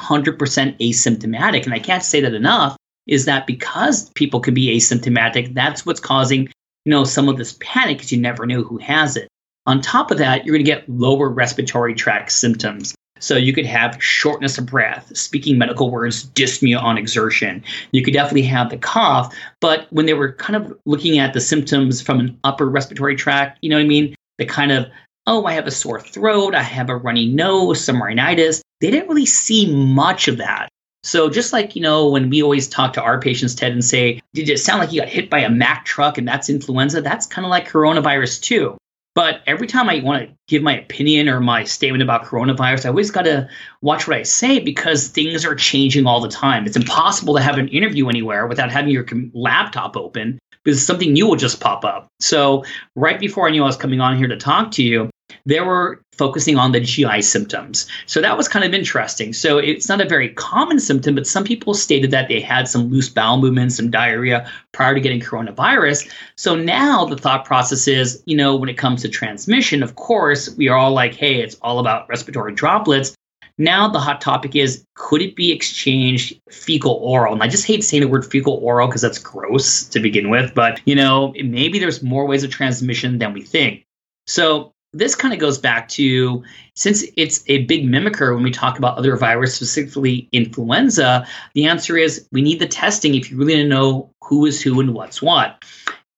asymptomatic. 0.80 1.66
And 1.66 1.74
I 1.74 1.80
can't 1.80 2.04
say 2.04 2.22
that 2.22 2.34
enough 2.34 2.78
is 3.06 3.26
that 3.26 3.46
because 3.46 4.10
people 4.12 4.40
can 4.40 4.54
be 4.54 4.78
asymptomatic, 4.78 5.54
that's 5.54 5.86
what's 5.86 6.00
causing, 6.00 6.44
you 6.86 6.90
know, 6.90 7.04
some 7.04 7.28
of 7.28 7.38
this 7.38 7.58
panic 7.60 7.98
because 7.98 8.14
you 8.14 8.22
never 8.22 8.46
know 8.46 8.64
who 8.64 8.78
has 8.78 9.18
it. 9.18 9.28
On 9.66 9.82
top 9.82 10.12
of 10.12 10.18
that, 10.20 10.46
you're 10.46 10.56
going 10.56 10.66
to 10.66 10.72
get 10.72 10.88
lower 10.88 11.28
respiratory 11.28 11.94
tract 11.94 12.32
symptoms. 12.32 12.96
So 13.24 13.38
you 13.38 13.54
could 13.54 13.66
have 13.66 14.04
shortness 14.04 14.58
of 14.58 14.66
breath, 14.66 15.16
speaking 15.16 15.58
medical 15.58 15.90
words, 15.90 16.26
dyspnea 16.32 16.82
on 16.82 16.98
exertion. 16.98 17.64
You 17.94 18.04
could 18.04 18.14
definitely 18.14 18.42
have 18.44 18.70
the 18.70 18.78
cough, 18.78 19.34
but 19.62 19.88
when 19.92 20.06
they 20.06 20.14
were 20.14 20.34
kind 20.34 20.58
of 20.58 20.78
looking 20.86 21.20
at 21.20 21.34
the 21.34 21.40
symptoms 21.40 22.02
from 22.02 22.20
an 22.20 22.38
upper 22.44 22.70
respiratory 22.70 23.16
tract, 23.16 23.60
you 23.62 23.70
know 23.70 23.78
what 23.78 23.84
I 23.84 23.88
mean? 23.88 24.14
The 24.40 24.46
kind 24.46 24.74
of, 24.74 24.88
oh, 25.26 25.46
I 25.46 25.54
have 25.54 25.68
a 25.68 25.72
sore 25.72 26.02
throat, 26.02 26.54
I 26.54 26.64
have 26.64 26.90
a 26.90 26.98
runny 26.98 27.26
nose, 27.26 27.82
some 27.82 28.04
rhinitis. 28.04 28.62
They 28.82 28.92
didn't 28.92 29.08
really 29.08 29.26
see 29.26 29.74
much 29.74 30.28
of 30.28 30.36
that. 30.40 30.68
So 31.04 31.30
just 31.30 31.54
like, 31.54 31.78
you 31.78 31.82
know, 31.82 32.10
when 32.10 32.30
we 32.30 32.44
always 32.44 32.68
talk 32.68 32.92
to 32.94 33.02
our 33.02 33.22
patients, 33.22 33.56
Ted, 33.56 33.72
and 33.72 33.86
say, 33.86 34.22
did 34.34 34.50
it 34.50 34.60
sound 34.60 34.80
like 34.80 34.92
you 34.92 35.00
got 35.00 35.08
hit 35.08 35.30
by 35.30 35.40
a 35.40 35.50
Mack 35.50 35.86
truck 35.86 36.18
and 36.18 36.28
that's 36.28 36.50
influenza? 36.50 37.02
That's 37.02 37.26
kind 37.26 37.46
of 37.46 37.52
like 37.52 37.70
coronavirus 37.70 38.42
too. 38.42 38.78
But 39.16 39.42
every 39.46 39.68
time 39.68 39.90
I 39.90 40.00
want 40.00 40.28
to 40.28 40.36
give 40.48 40.64
my 40.64 40.80
opinion 40.80 41.30
or 41.30 41.40
my 41.40 41.64
statement 41.66 42.02
about 42.02 42.26
coronavirus, 42.26 42.86
I 42.86 42.90
always 42.90 43.12
got 43.12 43.24
to 43.24 43.48
watch 43.82 44.08
what 44.08 44.18
I 44.18 44.24
say 44.24 44.60
because 44.60 45.08
things 45.08 45.46
are 45.46 45.54
changing 45.54 46.08
all 46.08 46.20
the 46.20 46.30
time. 46.30 46.66
It's 46.66 46.76
impossible 46.76 47.36
to 47.36 47.42
have 47.42 47.58
an 47.60 47.68
interview 47.68 48.10
anywhere 48.10 48.48
without 48.48 48.72
having 48.72 48.92
your 48.92 49.06
laptop 49.34 49.96
open 49.96 50.40
because 50.64 50.86
something 50.86 51.14
new 51.14 51.28
will 51.28 51.36
just 51.36 51.60
pop 51.60 51.86
up. 51.86 52.08
So, 52.20 52.64
right 52.96 53.20
before 53.20 53.48
I 53.48 53.52
knew 53.52 53.64
I 53.64 53.68
was 53.68 53.78
coming 53.78 54.02
on 54.02 54.18
here 54.18 54.28
to 54.28 54.38
talk 54.38 54.72
to 54.72 54.84
you, 54.84 55.10
they 55.46 55.60
were 55.60 56.02
focusing 56.18 56.58
on 56.58 56.72
the 56.72 56.80
GI 56.80 57.22
symptoms. 57.22 57.88
So 58.06 58.22
that 58.22 58.38
was 58.38 58.48
kind 58.48 58.64
of 58.66 58.74
interesting. 58.74 59.34
So 59.34 59.58
it's 59.58 59.90
not 59.90 60.02
a 60.02 60.08
very 60.08 60.30
common 60.30 60.80
symptom, 60.80 61.16
but 61.16 61.28
some 61.28 61.44
people 61.44 61.74
stated 61.74 62.12
that 62.12 62.28
they 62.28 62.40
had 62.40 62.68
some 62.68 62.90
loose 62.90 63.10
bowel 63.10 63.40
movements, 63.40 63.78
some 63.78 63.90
diarrhea 63.90 64.50
prior 64.72 64.94
to 64.94 65.02
getting 65.02 65.20
coronavirus. 65.20 66.10
So 66.36 66.56
now 66.56 67.06
the 67.06 67.18
thought 67.18 67.46
process 67.46 67.88
is, 67.88 68.22
you 68.26 68.38
know, 68.38 68.56
when 68.56 68.70
it 68.70 68.78
comes 68.78 69.02
to 69.02 69.10
transmission, 69.10 69.84
of 69.84 69.96
course, 69.96 70.56
we 70.56 70.68
are 70.68 70.78
all 70.78 70.92
like, 70.92 71.16
hey, 71.16 71.42
it's 71.42 71.56
all 71.62 71.80
about 71.80 72.08
respiratory 72.10 72.54
droplets. 72.54 73.16
Now 73.58 73.88
the 73.88 74.00
hot 74.00 74.20
topic 74.20 74.56
is 74.56 74.84
could 74.96 75.22
it 75.22 75.36
be 75.36 75.52
exchanged 75.52 76.40
fecal 76.50 76.94
oral? 76.94 77.34
And 77.34 77.44
I 77.44 77.48
just 77.48 77.66
hate 77.66 77.84
saying 77.84 78.02
the 78.02 78.08
word 78.08 78.26
fecal 78.26 78.54
oral 78.54 78.88
because 78.88 79.02
that's 79.02 79.20
gross 79.20 79.84
to 79.86 80.00
begin 80.00 80.30
with, 80.30 80.56
but 80.56 80.82
you 80.86 80.96
know, 80.96 81.34
maybe 81.44 81.78
there's 81.78 82.02
more 82.02 82.26
ways 82.26 82.44
of 82.44 82.50
transmission 82.50 83.20
than 83.20 83.34
we 83.34 83.42
think. 83.44 83.86
So 84.26 84.73
this 84.94 85.16
kind 85.16 85.34
of 85.34 85.40
goes 85.40 85.58
back 85.58 85.88
to 85.90 86.44
since 86.76 87.04
it's 87.18 87.44
a 87.48 87.66
big 87.66 87.86
mimicker 87.86 88.34
when 88.34 88.44
we 88.44 88.52
talk 88.52 88.78
about 88.78 88.98
other 88.98 89.16
viruses, 89.18 89.56
specifically 89.56 90.30
influenza, 90.32 91.28
the 91.54 91.66
answer 91.66 91.98
is 91.98 92.28
we 92.32 92.42
need 92.42 92.60
the 92.60 92.68
testing 92.68 93.16
if 93.16 93.32
you 93.32 93.38
really 93.38 93.56
want 93.56 93.64
to 93.64 93.70
know 93.70 94.10
who 94.24 94.46
is 94.46 94.62
who 94.62 94.80
and 94.80 94.94
what's 94.94 95.22
what. 95.22 95.64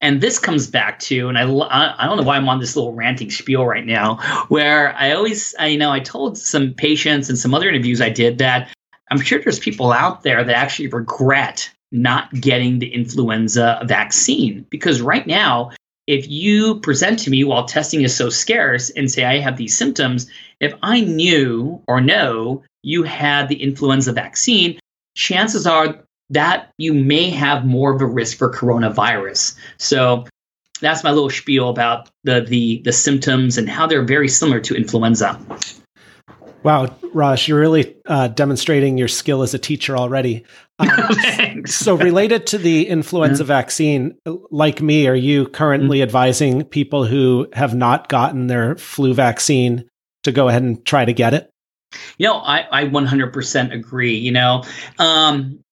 And 0.02 0.22
this 0.22 0.38
comes 0.38 0.68
back 0.68 1.00
to, 1.00 1.30
and 1.30 1.38
I, 1.38 1.44
I 1.44 2.06
don't 2.06 2.18
know 2.18 2.24
why 2.24 2.36
I'm 2.36 2.50
on 2.50 2.60
this 2.60 2.76
little 2.76 2.94
ranting 2.94 3.32
spiel 3.32 3.66
right 3.66 3.86
now, 3.86 4.18
where 4.50 4.94
I 4.96 5.14
always, 5.14 5.56
I 5.58 5.68
you 5.68 5.78
know, 5.78 5.92
I 5.92 6.00
told 6.00 6.38
some 6.38 6.74
patients 6.74 7.30
and 7.30 7.40
some 7.40 7.54
other 7.54 7.70
interviews 7.70 8.02
I 8.02 8.10
did 8.10 8.38
that 8.40 8.70
I'm 9.10 9.22
sure 9.22 9.40
there's 9.40 9.60
people 9.60 9.92
out 9.92 10.24
there 10.24 10.44
that 10.44 10.56
actually 10.56 10.88
regret 10.88 11.72
not 11.92 12.34
getting 12.34 12.80
the 12.80 12.94
influenza 12.94 13.82
vaccine 13.86 14.66
because 14.70 15.02
right 15.02 15.26
now 15.26 15.72
if 16.08 16.30
you 16.30 16.80
present 16.82 17.20
to 17.20 17.30
me 17.30 17.44
while 17.44 17.66
testing 17.66 18.02
is 18.02 18.16
so 18.16 18.30
scarce 18.30 18.90
and 18.92 19.10
say 19.10 19.24
I 19.24 19.40
have 19.40 19.58
these 19.58 19.76
symptoms, 19.76 20.28
if 20.60 20.74
I 20.84 21.02
knew 21.02 21.82
or 21.88 22.00
know 22.02 22.64
you 22.84 23.04
had 23.04 23.50
the 23.50 23.62
influenza 23.62 24.14
vaccine, 24.14 24.80
chances 25.16 25.66
are 25.66 26.04
that 26.30 26.72
you 26.78 26.94
may 26.94 27.30
have 27.30 27.66
more 27.66 27.94
of 27.94 28.02
a 28.02 28.06
risk 28.06 28.38
for 28.38 28.52
coronavirus. 28.52 29.56
So 29.78 30.26
that's 30.82 31.04
my 31.04 31.12
little 31.12 31.30
spiel 31.30 31.70
about 31.70 32.10
the 32.24 32.42
the 32.42 32.82
the 32.84 32.92
symptoms 32.92 33.58
and 33.58 33.70
how 33.70 33.88
they're 33.88 34.04
very 34.04 34.28
similar 34.28 34.60
to 34.62 34.76
influenza. 34.76 35.40
Wow, 36.64 36.96
Raj, 37.14 37.48
you're 37.48 37.60
really 37.60 37.96
uh, 38.08 38.28
demonstrating 38.30 38.98
your 38.98 39.08
skill 39.08 39.44
as 39.44 39.54
a 39.54 39.60
teacher 39.60 39.96
already. 39.96 40.46
Um, 40.80 41.66
so, 41.66 41.96
related 41.96 42.48
to 42.48 42.58
the 42.58 42.88
influenza 42.88 43.44
yeah. 43.44 43.48
vaccine, 43.48 44.18
like 44.52 44.82
me, 44.82 45.08
are 45.08 45.16
you 45.16 45.48
currently 45.48 45.98
mm-hmm. 45.98 46.04
advising 46.04 46.64
people 46.66 47.06
who 47.06 47.48
have 47.54 47.76
not 47.76 48.10
gotten 48.10 48.48
their 48.48 48.76
flu 48.76 49.14
vaccine 49.14 49.88
to 50.24 50.32
go 50.32 50.50
ahead 50.50 50.64
and 50.64 50.86
try 50.86 51.06
to 51.06 51.14
get 51.14 51.34
it? 51.34 51.50
You 52.18 52.28
know, 52.28 52.36
I, 52.36 52.66
I 52.72 52.86
100% 52.86 53.74
agree. 53.74 54.16
You 54.16 54.32
know, 54.32 54.64
um, 55.00 55.64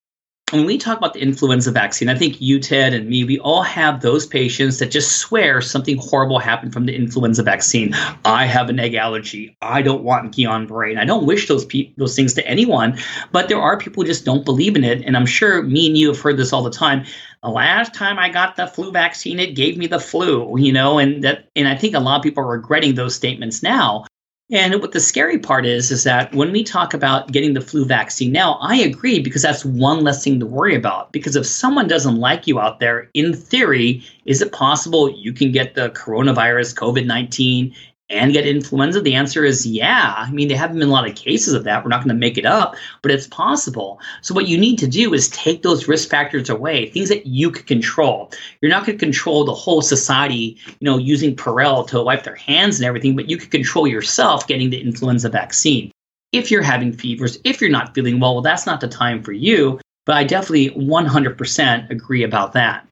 when 0.52 0.66
we 0.68 0.78
talk 0.78 1.00
about 1.00 1.14
the 1.14 1.20
influenza 1.20 1.72
vaccine, 1.72 2.10
I 2.10 2.16
think 2.16 2.40
you, 2.40 2.60
Ted, 2.60 2.94
and 2.94 3.10
me, 3.10 3.24
we 3.24 3.40
all 3.40 3.64
have 3.64 4.02
those 4.02 4.28
patients 4.28 4.78
that 4.78 4.92
just 4.92 5.18
swear 5.18 5.62
something 5.62 5.98
horrible 5.98 6.38
happened 6.38 6.74
from 6.74 6.86
the 6.86 6.96
influenza 6.96 7.42
vaccine. 7.42 7.96
I 8.24 8.46
have 8.46 8.70
an 8.70 8.80
egg 8.80 8.94
allergy. 8.94 9.58
I 9.64 9.82
don't 9.82 10.04
want 10.04 10.36
Guillain-Barré. 10.36 11.00
I 11.00 11.06
don't 11.06 11.26
wish 11.26 11.48
those 11.48 11.66
pe- 11.66 11.92
those 11.98 12.16
things 12.16 12.36
to 12.36 12.48
anyone, 12.48 13.00
but 13.32 13.50
there 13.50 13.60
are 13.60 13.80
people 13.80 14.04
who 14.04 14.08
just 14.08 14.26
don't 14.26 14.46
believe 14.46 14.76
in 14.76 14.84
it. 14.84 15.02
And 15.02 15.18
I'm 15.18 15.26
sure 15.26 15.64
me 15.64 15.88
and 15.88 15.98
you 15.98 16.10
have 16.10 16.22
heard 16.22 16.38
this 16.38 16.54
all 16.54 16.62
the 16.62 16.70
time. 16.70 17.06
The 17.42 17.50
last 17.50 17.96
time 17.96 18.20
I 18.20 18.30
got 18.30 18.56
the 18.56 18.68
flu 18.68 18.92
vaccine, 18.92 19.40
it 19.40 19.56
gave 19.56 19.76
me 19.76 19.88
the 19.88 20.00
flu, 20.00 20.56
you 20.60 20.72
know, 20.72 21.00
and 21.00 21.24
that, 21.24 21.50
and 21.56 21.68
I 21.68 21.76
think 21.76 21.96
a 21.96 22.00
lot 22.00 22.18
of 22.18 22.24
people 22.24 22.44
are 22.44 22.48
regretting 22.48 22.94
those 22.94 23.16
statements 23.16 23.64
now. 23.64 24.06
And 24.52 24.82
what 24.82 24.92
the 24.92 25.00
scary 25.00 25.40
part 25.40 25.66
is, 25.66 25.90
is 25.90 26.04
that 26.04 26.34
when 26.36 26.52
we 26.52 26.64
talk 26.64 26.94
about 26.94 27.32
getting 27.32 27.54
the 27.54 27.62
flu 27.62 27.86
vaccine 27.86 28.32
now, 28.32 28.56
I 28.62 28.76
agree 28.76 29.20
because 29.20 29.42
that's 29.42 29.64
one 29.64 30.04
less 30.04 30.24
thing 30.24 30.40
to 30.42 30.46
worry 30.46 30.76
about. 30.76 31.12
Because 31.14 31.36
if 31.36 31.46
someone 31.46 31.88
doesn't 31.88 32.18
like 32.18 32.46
you 32.46 32.60
out 32.60 32.80
there, 32.80 33.10
in 33.14 33.34
theory, 33.34 34.04
is 34.26 34.42
it 34.42 34.52
possible 34.52 35.10
you 35.10 35.32
can 35.32 35.52
get 35.52 35.76
the 35.76 35.90
coronavirus, 35.92 36.76
COVID 36.76 37.06
19, 37.06 37.74
and 38.10 38.34
get 38.34 38.46
influenza? 38.46 39.02
The 39.02 39.16
answer 39.16 39.44
is 39.44 39.66
yeah. 39.66 40.14
I 40.18 40.32
mean, 40.32 40.48
there 40.48 40.58
haven't 40.58 40.80
been 40.80 40.90
a 40.90 40.92
lot 40.92 41.08
of 41.08 41.16
cases 41.16 41.54
of 41.54 41.64
that. 41.64 41.84
We're 41.84 41.90
not 41.90 42.02
going 42.02 42.16
to 42.16 42.20
make 42.20 42.38
it 42.38 42.46
up, 42.46 42.76
but 43.02 43.12
it's 43.12 43.28
possible. 43.28 44.00
So, 44.22 44.34
what 44.34 44.48
you 44.48 44.58
need 44.58 44.78
to 44.80 44.88
do 44.88 45.14
is 45.14 45.30
take 45.30 45.64
those 45.64 45.88
risk 45.88 46.10
factors 46.10 46.50
away, 46.50 46.90
things 46.90 47.10
that 47.10 47.26
you 47.26 47.52
can 47.52 47.66
control. 47.66 48.32
You're 48.62 48.72
not 48.72 48.86
going 48.86 48.98
to 48.98 49.06
control 49.06 49.46
the 49.46 49.54
whole 49.54 49.82
society, 49.82 50.58
you 50.68 50.86
know, 50.86 50.98
using 50.98 51.36
Purell 51.36 51.88
to 51.88 52.02
wipe 52.02 52.24
their 52.24 52.36
hands 52.36 52.80
and 52.80 52.86
everything, 52.86 53.16
but 53.16 53.30
you 53.30 53.38
can 53.38 53.50
control 53.50 53.88
yourself 53.88 54.48
getting 54.48 54.70
the 54.70 54.82
influenza 54.82 55.30
vaccine. 55.30 55.92
If 56.32 56.50
you're 56.50 56.64
having 56.64 56.94
fevers, 56.94 57.38
if 57.44 57.62
you're 57.62 57.70
not 57.70 57.94
feeling 57.94 58.20
well, 58.20 58.34
well, 58.34 58.42
that's 58.42 58.66
not 58.66 58.82
the 58.82 58.88
time 58.88 59.22
for 59.22 59.34
you. 59.34 59.80
But 60.06 60.18
I 60.18 60.24
definitely 60.26 60.72
100% 60.72 61.90
agree 61.90 62.24
about 62.24 62.54
that. 62.54 62.86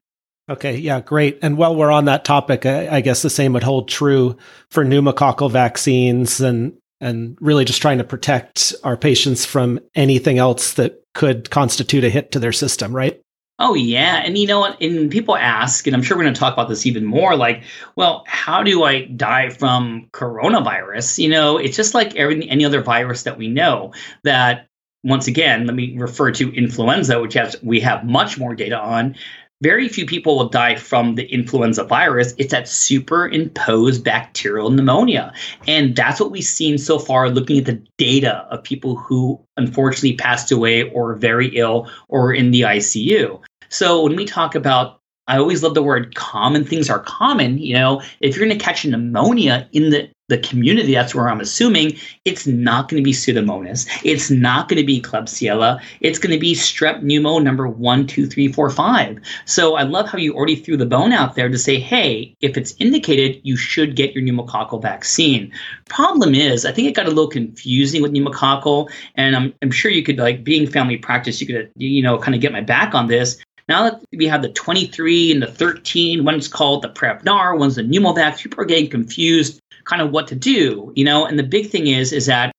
Okay, 0.52 0.76
yeah, 0.76 1.00
great. 1.00 1.38
And 1.40 1.56
while 1.56 1.74
we're 1.74 1.90
on 1.90 2.04
that 2.04 2.26
topic, 2.26 2.66
I, 2.66 2.96
I, 2.96 3.00
guess 3.00 3.22
the 3.22 3.30
same 3.30 3.54
would 3.54 3.62
hold 3.62 3.88
true 3.88 4.36
for 4.68 4.84
pneumococcal 4.84 5.50
vaccines 5.50 6.42
and 6.42 6.74
and 7.00 7.38
really 7.40 7.64
just 7.64 7.80
trying 7.80 7.98
to 7.98 8.04
protect 8.04 8.74
our 8.84 8.96
patients 8.98 9.46
from 9.46 9.80
anything 9.94 10.38
else 10.38 10.74
that 10.74 11.02
could 11.14 11.48
constitute 11.48 12.04
a 12.04 12.10
hit 12.10 12.32
to 12.32 12.38
their 12.38 12.52
system, 12.52 12.94
right? 12.94 13.18
Oh 13.58 13.74
yeah, 13.74 14.22
and 14.24 14.36
you 14.36 14.46
know 14.46 14.60
what? 14.60 14.78
And 14.82 15.10
people 15.10 15.36
ask, 15.36 15.86
and 15.86 15.96
I'm 15.96 16.02
sure 16.02 16.18
we're 16.18 16.24
going 16.24 16.34
to 16.34 16.40
talk 16.40 16.52
about 16.52 16.68
this 16.68 16.84
even 16.84 17.06
more. 17.06 17.34
Like, 17.34 17.62
well, 17.96 18.22
how 18.26 18.62
do 18.62 18.82
I 18.82 19.06
die 19.06 19.48
from 19.48 20.08
coronavirus? 20.12 21.18
You 21.18 21.30
know, 21.30 21.56
it's 21.56 21.76
just 21.76 21.94
like 21.94 22.14
every 22.16 22.46
any 22.46 22.66
other 22.66 22.82
virus 22.82 23.22
that 23.22 23.38
we 23.38 23.48
know. 23.48 23.94
That 24.24 24.66
once 25.02 25.28
again, 25.28 25.66
let 25.66 25.74
me 25.74 25.96
refer 25.96 26.30
to 26.32 26.54
influenza, 26.54 27.22
which 27.22 27.34
has 27.34 27.56
we 27.62 27.80
have 27.80 28.04
much 28.04 28.38
more 28.38 28.54
data 28.54 28.78
on 28.78 29.14
very 29.62 29.88
few 29.88 30.04
people 30.04 30.36
will 30.36 30.48
die 30.48 30.74
from 30.74 31.14
the 31.14 31.24
influenza 31.32 31.84
virus. 31.84 32.34
It's 32.36 32.50
that 32.50 32.68
superimposed 32.68 34.02
bacterial 34.02 34.70
pneumonia. 34.70 35.32
And 35.68 35.94
that's 35.94 36.20
what 36.20 36.32
we've 36.32 36.44
seen 36.44 36.78
so 36.78 36.98
far 36.98 37.30
looking 37.30 37.58
at 37.58 37.66
the 37.66 37.82
data 37.96 38.46
of 38.50 38.64
people 38.64 38.96
who 38.96 39.40
unfortunately 39.56 40.16
passed 40.16 40.50
away 40.50 40.90
or 40.90 41.14
very 41.14 41.48
ill 41.56 41.88
or 42.08 42.34
in 42.34 42.50
the 42.50 42.62
ICU. 42.62 43.40
So 43.68 44.02
when 44.02 44.16
we 44.16 44.24
talk 44.24 44.54
about 44.54 44.98
I 45.28 45.38
always 45.38 45.62
love 45.62 45.74
the 45.74 45.84
word 45.84 46.16
common 46.16 46.64
things 46.64 46.90
are 46.90 46.98
common. 46.98 47.58
You 47.58 47.74
know, 47.74 48.02
if 48.20 48.36
you're 48.36 48.44
going 48.44 48.58
to 48.58 48.62
catch 48.62 48.84
pneumonia 48.84 49.68
in 49.72 49.90
the 49.90 50.10
the 50.32 50.38
community, 50.38 50.94
that's 50.94 51.14
where 51.14 51.28
I'm 51.28 51.40
assuming 51.40 51.96
it's 52.24 52.46
not 52.46 52.88
going 52.88 53.00
to 53.00 53.04
be 53.04 53.12
Pseudomonas. 53.12 53.86
It's 54.02 54.30
not 54.30 54.68
going 54.68 54.80
to 54.80 54.86
be 54.86 55.00
Klebsiella. 55.00 55.80
It's 56.00 56.18
going 56.18 56.32
to 56.32 56.40
be 56.40 56.54
Strep 56.54 57.02
pneumo 57.02 57.42
number 57.42 57.68
one, 57.68 58.06
two, 58.06 58.26
three, 58.26 58.50
four, 58.50 58.70
five. 58.70 59.18
So 59.44 59.76
I 59.76 59.82
love 59.82 60.08
how 60.08 60.18
you 60.18 60.34
already 60.34 60.56
threw 60.56 60.76
the 60.76 60.86
bone 60.86 61.12
out 61.12 61.34
there 61.34 61.48
to 61.48 61.58
say, 61.58 61.78
hey, 61.78 62.34
if 62.40 62.56
it's 62.56 62.74
indicated, 62.78 63.40
you 63.44 63.56
should 63.56 63.94
get 63.94 64.14
your 64.14 64.24
pneumococcal 64.24 64.80
vaccine. 64.80 65.52
Problem 65.88 66.34
is, 66.34 66.64
I 66.64 66.72
think 66.72 66.88
it 66.88 66.96
got 66.96 67.06
a 67.06 67.10
little 67.10 67.28
confusing 67.28 68.00
with 68.02 68.12
pneumococcal, 68.12 68.90
and 69.14 69.36
I'm, 69.36 69.54
I'm 69.62 69.70
sure 69.70 69.90
you 69.90 70.02
could, 70.02 70.18
like, 70.18 70.42
being 70.42 70.66
family 70.66 70.96
practice, 70.96 71.40
you 71.40 71.46
could, 71.46 71.70
you 71.76 72.02
know, 72.02 72.18
kind 72.18 72.34
of 72.34 72.40
get 72.40 72.52
my 72.52 72.62
back 72.62 72.94
on 72.94 73.06
this. 73.06 73.42
Now 73.68 73.84
that 73.84 74.02
we 74.12 74.26
have 74.26 74.42
the 74.42 74.48
23 74.50 75.32
and 75.32 75.42
the 75.42 75.46
13, 75.46 76.24
one's 76.24 76.48
called 76.48 76.82
the 76.82 76.88
Prevnar, 76.88 77.58
one's 77.58 77.76
the 77.76 77.82
Pneumovax, 77.82 78.42
people 78.42 78.60
are 78.60 78.66
getting 78.66 78.90
confused 78.90 79.61
kind 79.84 80.02
of 80.02 80.10
what 80.10 80.28
to 80.28 80.34
do, 80.34 80.92
you 80.94 81.04
know. 81.04 81.26
And 81.26 81.38
the 81.38 81.44
big 81.44 81.70
thing 81.70 81.86
is, 81.86 82.12
is 82.12 82.26
that, 82.26 82.52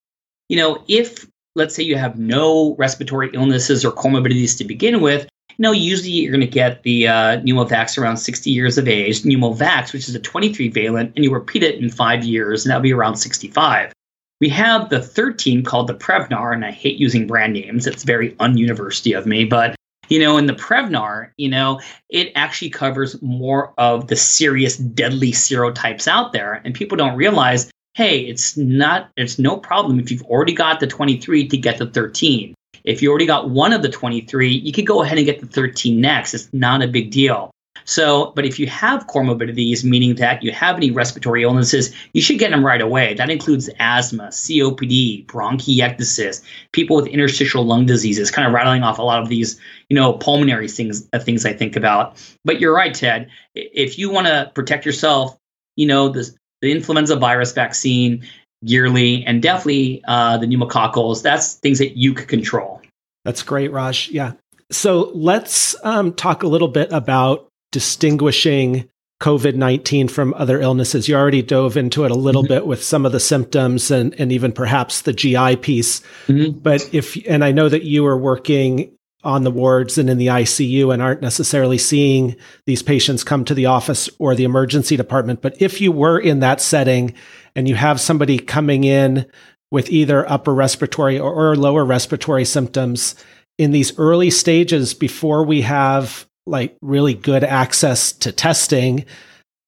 you 0.49 0.57
know, 0.57 0.83
if 0.87 1.25
let's 1.55 1.75
say 1.75 1.83
you 1.83 1.97
have 1.97 2.17
no 2.17 2.75
respiratory 2.75 3.29
illnesses 3.33 3.85
or 3.85 3.91
comorbidities 3.91 4.57
to 4.57 4.63
begin 4.63 5.01
with, 5.01 5.27
you 5.57 5.63
know, 5.63 5.71
usually 5.71 6.09
you're 6.09 6.31
going 6.31 6.41
to 6.41 6.47
get 6.47 6.81
the 6.83 7.07
uh, 7.07 7.41
pneumovax 7.41 7.97
around 7.97 8.17
60 8.17 8.49
years 8.49 8.77
of 8.77 8.87
age, 8.87 9.21
pneumovax, 9.21 9.93
which 9.93 10.09
is 10.09 10.15
a 10.15 10.19
23 10.19 10.69
valent, 10.69 11.13
and 11.15 11.23
you 11.23 11.31
repeat 11.31 11.63
it 11.63 11.79
in 11.79 11.89
five 11.89 12.23
years, 12.23 12.65
and 12.65 12.71
that'll 12.71 12.81
be 12.81 12.93
around 12.93 13.17
65. 13.17 13.93
We 14.41 14.49
have 14.49 14.89
the 14.89 15.01
13 15.01 15.63
called 15.63 15.87
the 15.87 15.93
Prevnar, 15.93 16.53
and 16.53 16.65
I 16.65 16.71
hate 16.71 16.97
using 16.97 17.27
brand 17.27 17.53
names. 17.53 17.85
It's 17.85 18.03
very 18.03 18.31
ununiversity 18.39 19.13
of 19.13 19.25
me, 19.25 19.45
but 19.45 19.75
you 20.10 20.19
know, 20.19 20.38
in 20.38 20.45
the 20.45 20.53
Prevnar, 20.53 21.31
you 21.38 21.50
know, 21.50 21.81
it 22.10 22.31
actually 22.36 22.69
covers 22.69 23.22
more 23.22 23.74
of 23.77 24.07
the 24.07 24.15
serious, 24.15 24.77
deadly 24.77 25.31
serotypes 25.31 26.07
out 26.07 26.33
there. 26.33 26.62
And 26.65 26.74
people 26.74 26.98
don't 26.98 27.15
realize, 27.15 27.72
hey, 27.93 28.22
it's 28.22 28.57
not, 28.57 29.10
it's 29.17 29.39
no 29.39 29.57
problem 29.57 30.00
if 30.00 30.12
you've 30.12 30.24
already 30.24 30.53
got 30.53 30.79
the 30.79 30.88
23 30.88 31.48
to 31.48 31.57
get 31.57 31.77
the 31.77 31.88
13. 31.88 32.53
If 32.83 33.01
you 33.01 33.10
already 33.10 33.25
got 33.25 33.50
one 33.50 33.72
of 33.72 33.81
the 33.81 33.89
23, 33.89 34.50
you 34.50 34.74
could 34.74 34.88
go 34.88 35.03
ahead 35.03 35.17
and 35.17 35.25
get 35.25 35.39
the 35.39 35.48
13 35.48 36.01
next. 36.01 36.33
It's 36.33 36.50
not 36.51 36.81
a 36.81 36.88
big 36.88 37.12
deal. 37.12 37.52
So, 37.85 38.31
but 38.35 38.45
if 38.45 38.59
you 38.59 38.67
have 38.67 39.07
comorbidities, 39.07 39.83
meaning 39.83 40.15
that 40.15 40.43
you 40.43 40.51
have 40.51 40.77
any 40.77 40.91
respiratory 40.91 41.43
illnesses, 41.43 41.93
you 42.13 42.21
should 42.21 42.39
get 42.39 42.51
them 42.51 42.65
right 42.65 42.81
away. 42.81 43.13
That 43.13 43.29
includes 43.29 43.69
asthma, 43.79 44.27
COPD, 44.27 45.25
bronchiectasis, 45.25 46.41
people 46.71 46.95
with 46.95 47.07
interstitial 47.07 47.65
lung 47.65 47.85
diseases, 47.85 48.31
kind 48.31 48.47
of 48.47 48.53
rattling 48.53 48.83
off 48.83 48.99
a 48.99 49.03
lot 49.03 49.21
of 49.21 49.29
these, 49.29 49.59
you 49.89 49.95
know, 49.95 50.13
pulmonary 50.13 50.67
things, 50.67 51.07
uh, 51.13 51.19
things 51.19 51.45
I 51.45 51.53
think 51.53 51.75
about. 51.75 52.15
But 52.45 52.59
you're 52.59 52.73
right, 52.73 52.93
Ted. 52.93 53.29
If 53.55 53.97
you 53.97 54.09
want 54.09 54.27
to 54.27 54.51
protect 54.53 54.85
yourself, 54.85 55.37
you 55.75 55.87
know, 55.87 56.09
the 56.09 56.29
the 56.61 56.71
influenza 56.71 57.17
virus 57.17 57.51
vaccine 57.51 58.25
yearly, 58.61 59.25
and 59.25 59.41
definitely 59.41 60.01
uh, 60.07 60.37
the 60.37 60.47
pneumococcals. 60.47 61.21
That's 61.21 61.55
things 61.55 61.79
that 61.79 61.97
you 61.97 62.13
could 62.13 62.29
control. 62.29 62.81
That's 63.25 63.43
great, 63.43 63.71
Raj. 63.71 64.09
Yeah. 64.09 64.33
So 64.71 65.11
let's 65.13 65.75
um, 65.83 66.13
talk 66.13 66.43
a 66.43 66.47
little 66.47 66.67
bit 66.67 66.91
about 66.91 67.47
distinguishing 67.73 68.87
COVID 69.19 69.55
19 69.55 70.07
from 70.07 70.33
other 70.35 70.61
illnesses. 70.61 71.07
You 71.07 71.15
already 71.15 71.41
dove 71.41 71.75
into 71.75 72.05
it 72.05 72.11
a 72.11 72.15
little 72.15 72.43
mm-hmm. 72.43 72.53
bit 72.53 72.67
with 72.67 72.83
some 72.83 73.05
of 73.05 73.11
the 73.11 73.19
symptoms 73.19 73.91
and, 73.91 74.13
and 74.19 74.31
even 74.31 74.51
perhaps 74.51 75.01
the 75.01 75.13
GI 75.13 75.57
piece. 75.57 76.01
Mm-hmm. 76.27 76.59
But 76.59 76.87
if, 76.93 77.17
and 77.27 77.43
I 77.43 77.51
know 77.51 77.67
that 77.67 77.83
you 77.83 78.05
are 78.05 78.17
working 78.17 78.97
on 79.23 79.43
the 79.43 79.51
wards 79.51 79.97
and 79.97 80.09
in 80.09 80.17
the 80.17 80.27
ICU 80.27 80.93
and 80.93 81.01
aren't 81.01 81.21
necessarily 81.21 81.77
seeing 81.77 82.35
these 82.65 82.83
patients 82.83 83.23
come 83.23 83.45
to 83.45 83.53
the 83.53 83.67
office 83.67 84.09
or 84.19 84.35
the 84.35 84.43
emergency 84.43 84.97
department. 84.97 85.41
But 85.41 85.61
if 85.61 85.79
you 85.79 85.93
were 85.93 86.19
in 86.19 86.41
that 86.41 86.59
setting 86.59 87.13
and 87.55 87.69
you 87.69 87.75
have 87.75 88.01
somebody 88.01 88.37
coming 88.37 88.83
in 88.83 89.25
with 89.71 89.89
either 89.89 90.29
upper 90.29 90.53
respiratory 90.53 91.17
or, 91.17 91.33
or 91.33 91.55
lower 91.55 91.85
respiratory 91.85 92.43
symptoms 92.43 93.15
in 93.57 93.71
these 93.71 93.97
early 93.97 94.29
stages 94.29 94.93
before 94.93 95.45
we 95.45 95.61
have 95.61 96.27
like 96.45 96.75
really 96.81 97.13
good 97.13 97.43
access 97.43 98.12
to 98.12 98.31
testing 98.31 99.05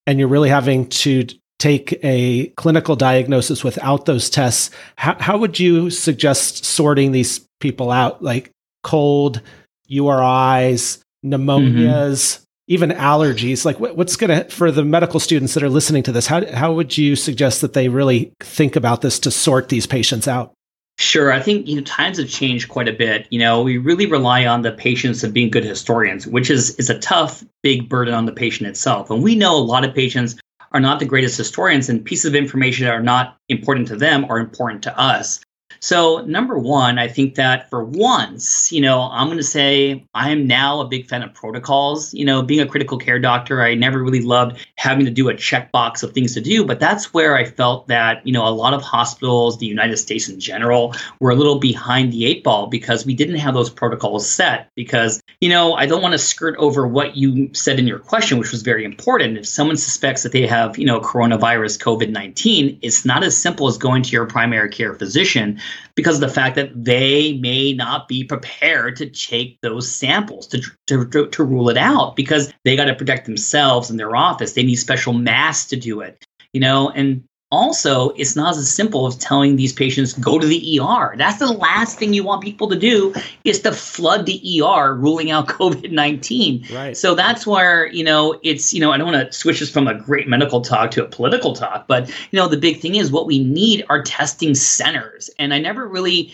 and 0.07 0.19
you're 0.19 0.27
really 0.27 0.49
having 0.49 0.87
to 0.87 1.25
take 1.57 1.97
a 2.03 2.47
clinical 2.57 2.95
diagnosis 2.95 3.63
without 3.63 4.05
those 4.05 4.29
tests 4.29 4.71
how, 4.97 5.15
how 5.19 5.37
would 5.37 5.59
you 5.59 5.89
suggest 5.89 6.65
sorting 6.65 7.11
these 7.11 7.39
people 7.59 7.91
out? 7.91 8.21
Like 8.21 8.51
cold 8.83 9.41
uris 9.89 11.01
pneumonias 11.25 12.11
mm-hmm. 12.11 12.43
even 12.67 12.89
allergies. 12.91 13.65
Like 13.65 13.79
what, 13.79 13.95
what's 13.95 14.15
going 14.15 14.29
to 14.29 14.49
for 14.49 14.71
the 14.71 14.83
medical 14.83 15.19
students 15.19 15.53
that 15.53 15.63
are 15.63 15.69
listening 15.69 16.03
to 16.03 16.11
this 16.11 16.27
how, 16.27 16.45
how 16.53 16.73
would 16.73 16.97
you 16.97 17.15
suggest 17.15 17.61
that 17.61 17.73
they 17.73 17.87
really 17.87 18.33
think 18.41 18.75
about 18.75 19.01
this 19.01 19.17
to 19.19 19.31
sort 19.31 19.69
these 19.69 19.87
patients 19.87 20.27
out 20.27 20.53
Sure. 20.97 21.31
I 21.31 21.41
think 21.41 21.67
you 21.67 21.75
know 21.75 21.81
times 21.81 22.17
have 22.19 22.29
changed 22.29 22.69
quite 22.69 22.87
a 22.87 22.93
bit. 22.93 23.27
You 23.29 23.39
know, 23.39 23.61
we 23.61 23.77
really 23.77 24.05
rely 24.05 24.45
on 24.45 24.61
the 24.61 24.71
patients 24.71 25.23
of 25.23 25.33
being 25.33 25.49
good 25.49 25.65
historians, 25.65 26.25
which 26.25 26.49
is 26.49 26.75
is 26.75 26.89
a 26.89 26.99
tough, 26.99 27.43
big 27.61 27.89
burden 27.89 28.13
on 28.13 28.25
the 28.25 28.31
patient 28.31 28.69
itself. 28.69 29.09
And 29.09 29.21
we 29.21 29.35
know 29.35 29.57
a 29.57 29.59
lot 29.59 29.83
of 29.83 29.93
patients 29.93 30.35
are 30.71 30.79
not 30.79 30.99
the 30.99 31.05
greatest 31.05 31.37
historians, 31.37 31.89
and 31.89 32.03
pieces 32.03 32.25
of 32.25 32.35
information 32.35 32.85
that 32.85 32.93
are 32.93 33.03
not 33.03 33.37
important 33.49 33.87
to 33.89 33.97
them 33.97 34.25
are 34.29 34.39
important 34.39 34.83
to 34.83 34.97
us. 34.97 35.41
So, 35.85 36.21
number 36.21 36.57
one, 36.57 36.97
I 36.97 37.07
think 37.07 37.35
that 37.35 37.69
for 37.69 37.83
once, 37.83 38.71
you 38.71 38.81
know, 38.81 39.01
I'm 39.01 39.27
going 39.27 39.37
to 39.37 39.43
say 39.43 40.03
I 40.15 40.31
am 40.31 40.47
now 40.47 40.79
a 40.79 40.87
big 40.87 41.05
fan 41.05 41.21
of 41.21 41.31
protocols. 41.35 42.11
You 42.11 42.25
know, 42.25 42.41
being 42.41 42.59
a 42.59 42.65
critical 42.65 42.97
care 42.97 43.19
doctor, 43.19 43.61
I 43.61 43.75
never 43.75 44.01
really 44.01 44.23
loved 44.23 44.65
having 44.77 45.05
to 45.05 45.11
do 45.11 45.29
a 45.29 45.35
checkbox 45.35 46.01
of 46.01 46.11
things 46.11 46.33
to 46.33 46.41
do, 46.41 46.65
but 46.65 46.79
that's 46.79 47.13
where 47.13 47.35
I 47.35 47.45
felt 47.45 47.87
that, 47.89 48.25
you 48.25 48.33
know, 48.33 48.47
a 48.47 48.49
lot 48.49 48.73
of 48.73 48.81
hospitals, 48.81 49.59
the 49.59 49.67
United 49.67 49.97
States 49.97 50.27
in 50.27 50.39
general, 50.39 50.95
were 51.19 51.29
a 51.29 51.35
little 51.35 51.59
behind 51.59 52.11
the 52.11 52.25
eight 52.25 52.43
ball 52.43 52.65
because 52.65 53.05
we 53.05 53.13
didn't 53.13 53.35
have 53.35 53.53
those 53.53 53.69
protocols 53.69 54.27
set. 54.27 54.71
Because, 54.73 55.21
you 55.39 55.49
know, 55.49 55.75
I 55.75 55.85
don't 55.85 56.01
want 56.01 56.13
to 56.13 56.17
skirt 56.17 56.55
over 56.57 56.87
what 56.87 57.15
you 57.15 57.53
said 57.53 57.77
in 57.77 57.85
your 57.85 57.99
question, 57.99 58.39
which 58.39 58.51
was 58.51 58.63
very 58.63 58.85
important. 58.85 59.37
If 59.37 59.45
someone 59.45 59.77
suspects 59.77 60.23
that 60.23 60.31
they 60.31 60.47
have, 60.47 60.79
you 60.79 60.85
know, 60.87 60.99
coronavirus 60.99 61.79
COVID 61.79 62.09
19, 62.09 62.79
it's 62.81 63.05
not 63.05 63.23
as 63.23 63.37
simple 63.37 63.67
as 63.67 63.77
going 63.77 64.01
to 64.01 64.09
your 64.09 64.25
primary 64.25 64.69
care 64.69 64.95
physician 64.95 65.61
because 65.95 66.15
of 66.15 66.21
the 66.21 66.29
fact 66.29 66.55
that 66.55 66.71
they 66.75 67.33
may 67.33 67.73
not 67.73 68.07
be 68.07 68.23
prepared 68.23 68.95
to 68.97 69.09
take 69.09 69.59
those 69.61 69.91
samples 69.91 70.47
to, 70.47 70.61
to, 70.87 71.07
to, 71.09 71.27
to 71.27 71.43
rule 71.43 71.69
it 71.69 71.77
out 71.77 72.15
because 72.15 72.51
they 72.63 72.75
got 72.75 72.85
to 72.85 72.95
protect 72.95 73.25
themselves 73.25 73.89
in 73.89 73.97
their 73.97 74.15
office. 74.15 74.53
They 74.53 74.63
need 74.63 74.75
special 74.75 75.13
masks 75.13 75.69
to 75.69 75.75
do 75.75 76.01
it, 76.01 76.25
you 76.53 76.59
know, 76.59 76.89
and 76.89 77.23
also, 77.55 78.09
it's 78.11 78.35
not 78.35 78.57
as 78.57 78.69
simple 78.69 79.07
as 79.07 79.15
telling 79.15 79.55
these 79.55 79.73
patients 79.73 80.13
go 80.13 80.37
to 80.37 80.45
the 80.45 80.79
ER. 80.79 81.15
That's 81.17 81.39
the 81.39 81.51
last 81.51 81.97
thing 81.97 82.13
you 82.13 82.23
want 82.23 82.43
people 82.43 82.67
to 82.69 82.75
do 82.75 83.13
is 83.43 83.61
to 83.61 83.71
flood 83.71 84.25
the 84.25 84.61
ER, 84.61 84.93
ruling 84.93 85.31
out 85.31 85.47
COVID 85.59 85.91
nineteen. 85.91 86.65
Right. 86.71 86.95
So 86.95 87.15
that's 87.15 87.47
where 87.47 87.87
you 87.87 88.03
know 88.03 88.37
it's 88.43 88.73
you 88.73 88.81
know 88.81 88.91
I 88.91 88.97
don't 88.97 89.11
want 89.11 89.31
to 89.31 89.37
switch 89.37 89.59
this 89.61 89.71
from 89.71 89.87
a 89.87 89.95
great 89.95 90.27
medical 90.27 90.61
talk 90.61 90.91
to 90.91 91.05
a 91.05 91.07
political 91.07 91.53
talk, 91.53 91.87
but 91.87 92.09
you 92.09 92.37
know 92.37 92.47
the 92.47 92.57
big 92.57 92.81
thing 92.81 92.95
is 92.95 93.11
what 93.11 93.25
we 93.25 93.43
need 93.43 93.85
are 93.89 94.03
testing 94.03 94.53
centers, 94.53 95.29
and 95.39 95.53
I 95.53 95.59
never 95.59 95.87
really 95.87 96.33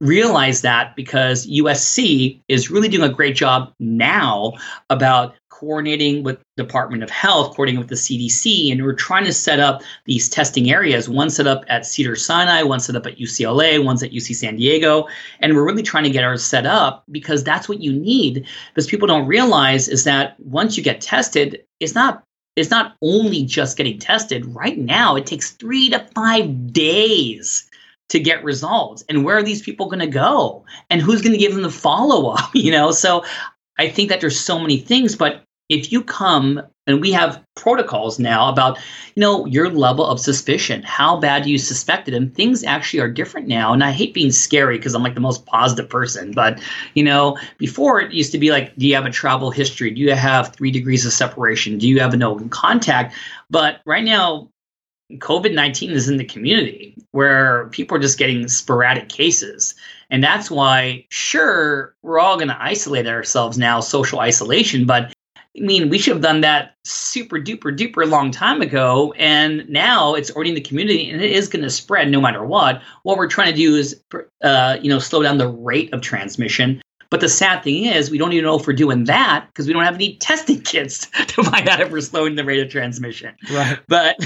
realized 0.00 0.62
that 0.62 0.94
because 0.94 1.46
USC 1.46 2.40
is 2.48 2.70
really 2.70 2.88
doing 2.88 3.08
a 3.08 3.12
great 3.12 3.34
job 3.34 3.72
now 3.80 4.52
about 4.88 5.34
coordinating 5.54 6.24
with 6.24 6.42
Department 6.56 7.04
of 7.04 7.10
Health, 7.10 7.54
coordinating 7.54 7.78
with 7.78 7.88
the 7.88 7.94
CDC, 7.94 8.72
and 8.72 8.82
we're 8.82 8.92
trying 8.92 9.24
to 9.24 9.32
set 9.32 9.60
up 9.60 9.82
these 10.04 10.28
testing 10.28 10.70
areas. 10.70 11.08
One 11.08 11.30
set 11.30 11.46
up 11.46 11.64
at 11.68 11.86
Cedars 11.86 12.26
Sinai, 12.26 12.62
one 12.62 12.80
set 12.80 12.96
up 12.96 13.06
at 13.06 13.18
UCLA, 13.18 13.82
one's 13.82 14.02
at 14.02 14.10
UC 14.10 14.34
San 14.34 14.56
Diego, 14.56 15.06
and 15.40 15.54
we're 15.54 15.64
really 15.64 15.84
trying 15.84 16.04
to 16.04 16.10
get 16.10 16.24
ours 16.24 16.44
set 16.44 16.66
up 16.66 17.04
because 17.10 17.44
that's 17.44 17.68
what 17.68 17.80
you 17.80 17.92
need. 17.92 18.46
Because 18.74 18.88
people 18.88 19.06
don't 19.06 19.28
realize 19.28 19.88
is 19.88 20.02
that 20.04 20.38
once 20.40 20.76
you 20.76 20.82
get 20.82 21.00
tested, 21.00 21.64
it's 21.78 21.94
not 21.94 22.24
it's 22.56 22.70
not 22.70 22.96
only 23.02 23.44
just 23.44 23.76
getting 23.76 23.98
tested. 23.98 24.46
Right 24.46 24.78
now, 24.78 25.16
it 25.16 25.26
takes 25.26 25.52
three 25.52 25.88
to 25.90 26.00
five 26.14 26.72
days 26.72 27.68
to 28.10 28.20
get 28.20 28.44
results 28.44 29.02
and 29.08 29.24
where 29.24 29.36
are 29.36 29.42
these 29.42 29.62
people 29.62 29.86
going 29.86 29.98
to 29.98 30.06
go 30.06 30.64
and 30.90 31.00
who's 31.00 31.22
going 31.22 31.32
to 31.32 31.38
give 31.38 31.52
them 31.54 31.62
the 31.62 31.70
follow 31.70 32.30
up 32.30 32.50
you 32.54 32.70
know 32.70 32.90
so 32.90 33.24
I 33.78 33.88
think 33.88 34.08
that 34.08 34.20
there's 34.20 34.38
so 34.38 34.58
many 34.58 34.78
things, 34.78 35.16
but 35.16 35.44
if 35.68 35.90
you 35.90 36.02
come 36.02 36.60
and 36.86 37.00
we 37.00 37.10
have 37.12 37.42
protocols 37.56 38.18
now 38.18 38.48
about 38.48 38.78
you 39.14 39.20
know 39.20 39.46
your 39.46 39.70
level 39.70 40.04
of 40.04 40.20
suspicion 40.20 40.82
how 40.82 41.16
bad 41.18 41.46
you 41.46 41.56
suspect 41.56 42.08
it 42.08 42.14
and 42.14 42.34
things 42.34 42.62
actually 42.64 43.00
are 43.00 43.08
different 43.08 43.48
now. 43.48 43.72
And 43.72 43.82
i 43.82 43.90
hate 43.90 44.12
being 44.12 44.30
scary 44.30 44.76
because 44.76 44.94
i'm 44.94 45.02
like 45.02 45.14
the 45.14 45.20
most 45.20 45.46
positive 45.46 45.88
person 45.88 46.32
but 46.32 46.60
you 46.94 47.02
know 47.02 47.38
before 47.58 48.00
it 48.00 48.12
used 48.12 48.32
to 48.32 48.38
be 48.38 48.50
like 48.50 48.76
do 48.76 48.86
you 48.86 48.94
have 48.94 49.06
a 49.06 49.10
travel 49.10 49.50
history? 49.50 49.90
Do 49.90 50.00
you 50.00 50.14
have 50.14 50.54
three 50.54 50.70
degrees 50.70 51.06
of 51.06 51.12
separation? 51.12 51.78
Do 51.78 51.88
you 51.88 52.00
have 52.00 52.16
no 52.16 52.38
contact? 52.50 53.14
But 53.50 53.80
right 53.86 54.04
now 54.04 54.50
COVID 55.12 55.54
19 55.54 55.90
is 55.90 56.08
in 56.08 56.16
the 56.16 56.24
community 56.24 56.96
where 57.12 57.68
people 57.68 57.96
are 57.96 58.00
just 58.00 58.18
getting 58.18 58.48
sporadic 58.48 59.08
cases. 59.08 59.74
And 60.10 60.22
that's 60.22 60.50
why, 60.50 61.06
sure, 61.08 61.94
we're 62.02 62.18
all 62.18 62.36
going 62.36 62.48
to 62.48 62.62
isolate 62.62 63.06
ourselves 63.06 63.58
now, 63.58 63.80
social 63.80 64.20
isolation, 64.20 64.86
but 64.86 65.12
I 65.56 65.60
mean, 65.60 65.88
we 65.88 65.98
should 65.98 66.14
have 66.14 66.22
done 66.22 66.40
that 66.40 66.74
super 66.82 67.38
duper 67.38 67.76
duper 67.76 68.08
long 68.08 68.32
time 68.32 68.60
ago. 68.60 69.14
And 69.16 69.68
now 69.68 70.14
it's 70.14 70.30
already 70.32 70.50
in 70.50 70.56
the 70.56 70.60
community 70.60 71.08
and 71.08 71.22
it 71.22 71.30
is 71.30 71.46
going 71.46 71.62
to 71.62 71.70
spread 71.70 72.10
no 72.10 72.20
matter 72.20 72.44
what. 72.44 72.82
What 73.04 73.18
we're 73.18 73.28
trying 73.28 73.52
to 73.52 73.56
do 73.56 73.76
is, 73.76 74.02
uh, 74.42 74.78
you 74.82 74.90
know, 74.90 74.98
slow 74.98 75.22
down 75.22 75.38
the 75.38 75.48
rate 75.48 75.92
of 75.92 76.00
transmission 76.00 76.82
but 77.14 77.20
the 77.20 77.28
sad 77.28 77.62
thing 77.62 77.84
is, 77.84 78.10
we 78.10 78.18
don't 78.18 78.32
even 78.32 78.44
know 78.44 78.58
if 78.58 78.66
we're 78.66 78.72
doing 78.72 79.04
that 79.04 79.46
because 79.46 79.68
we 79.68 79.72
don't 79.72 79.84
have 79.84 79.94
any 79.94 80.16
testing 80.20 80.60
kits 80.60 81.06
to 81.28 81.44
find 81.44 81.68
out 81.68 81.78
if 81.78 81.92
we're 81.92 82.00
slowing 82.00 82.34
the 82.34 82.44
rate 82.44 82.58
of 82.58 82.68
transmission. 82.68 83.36
Right. 83.52 83.78
But, 83.86 84.16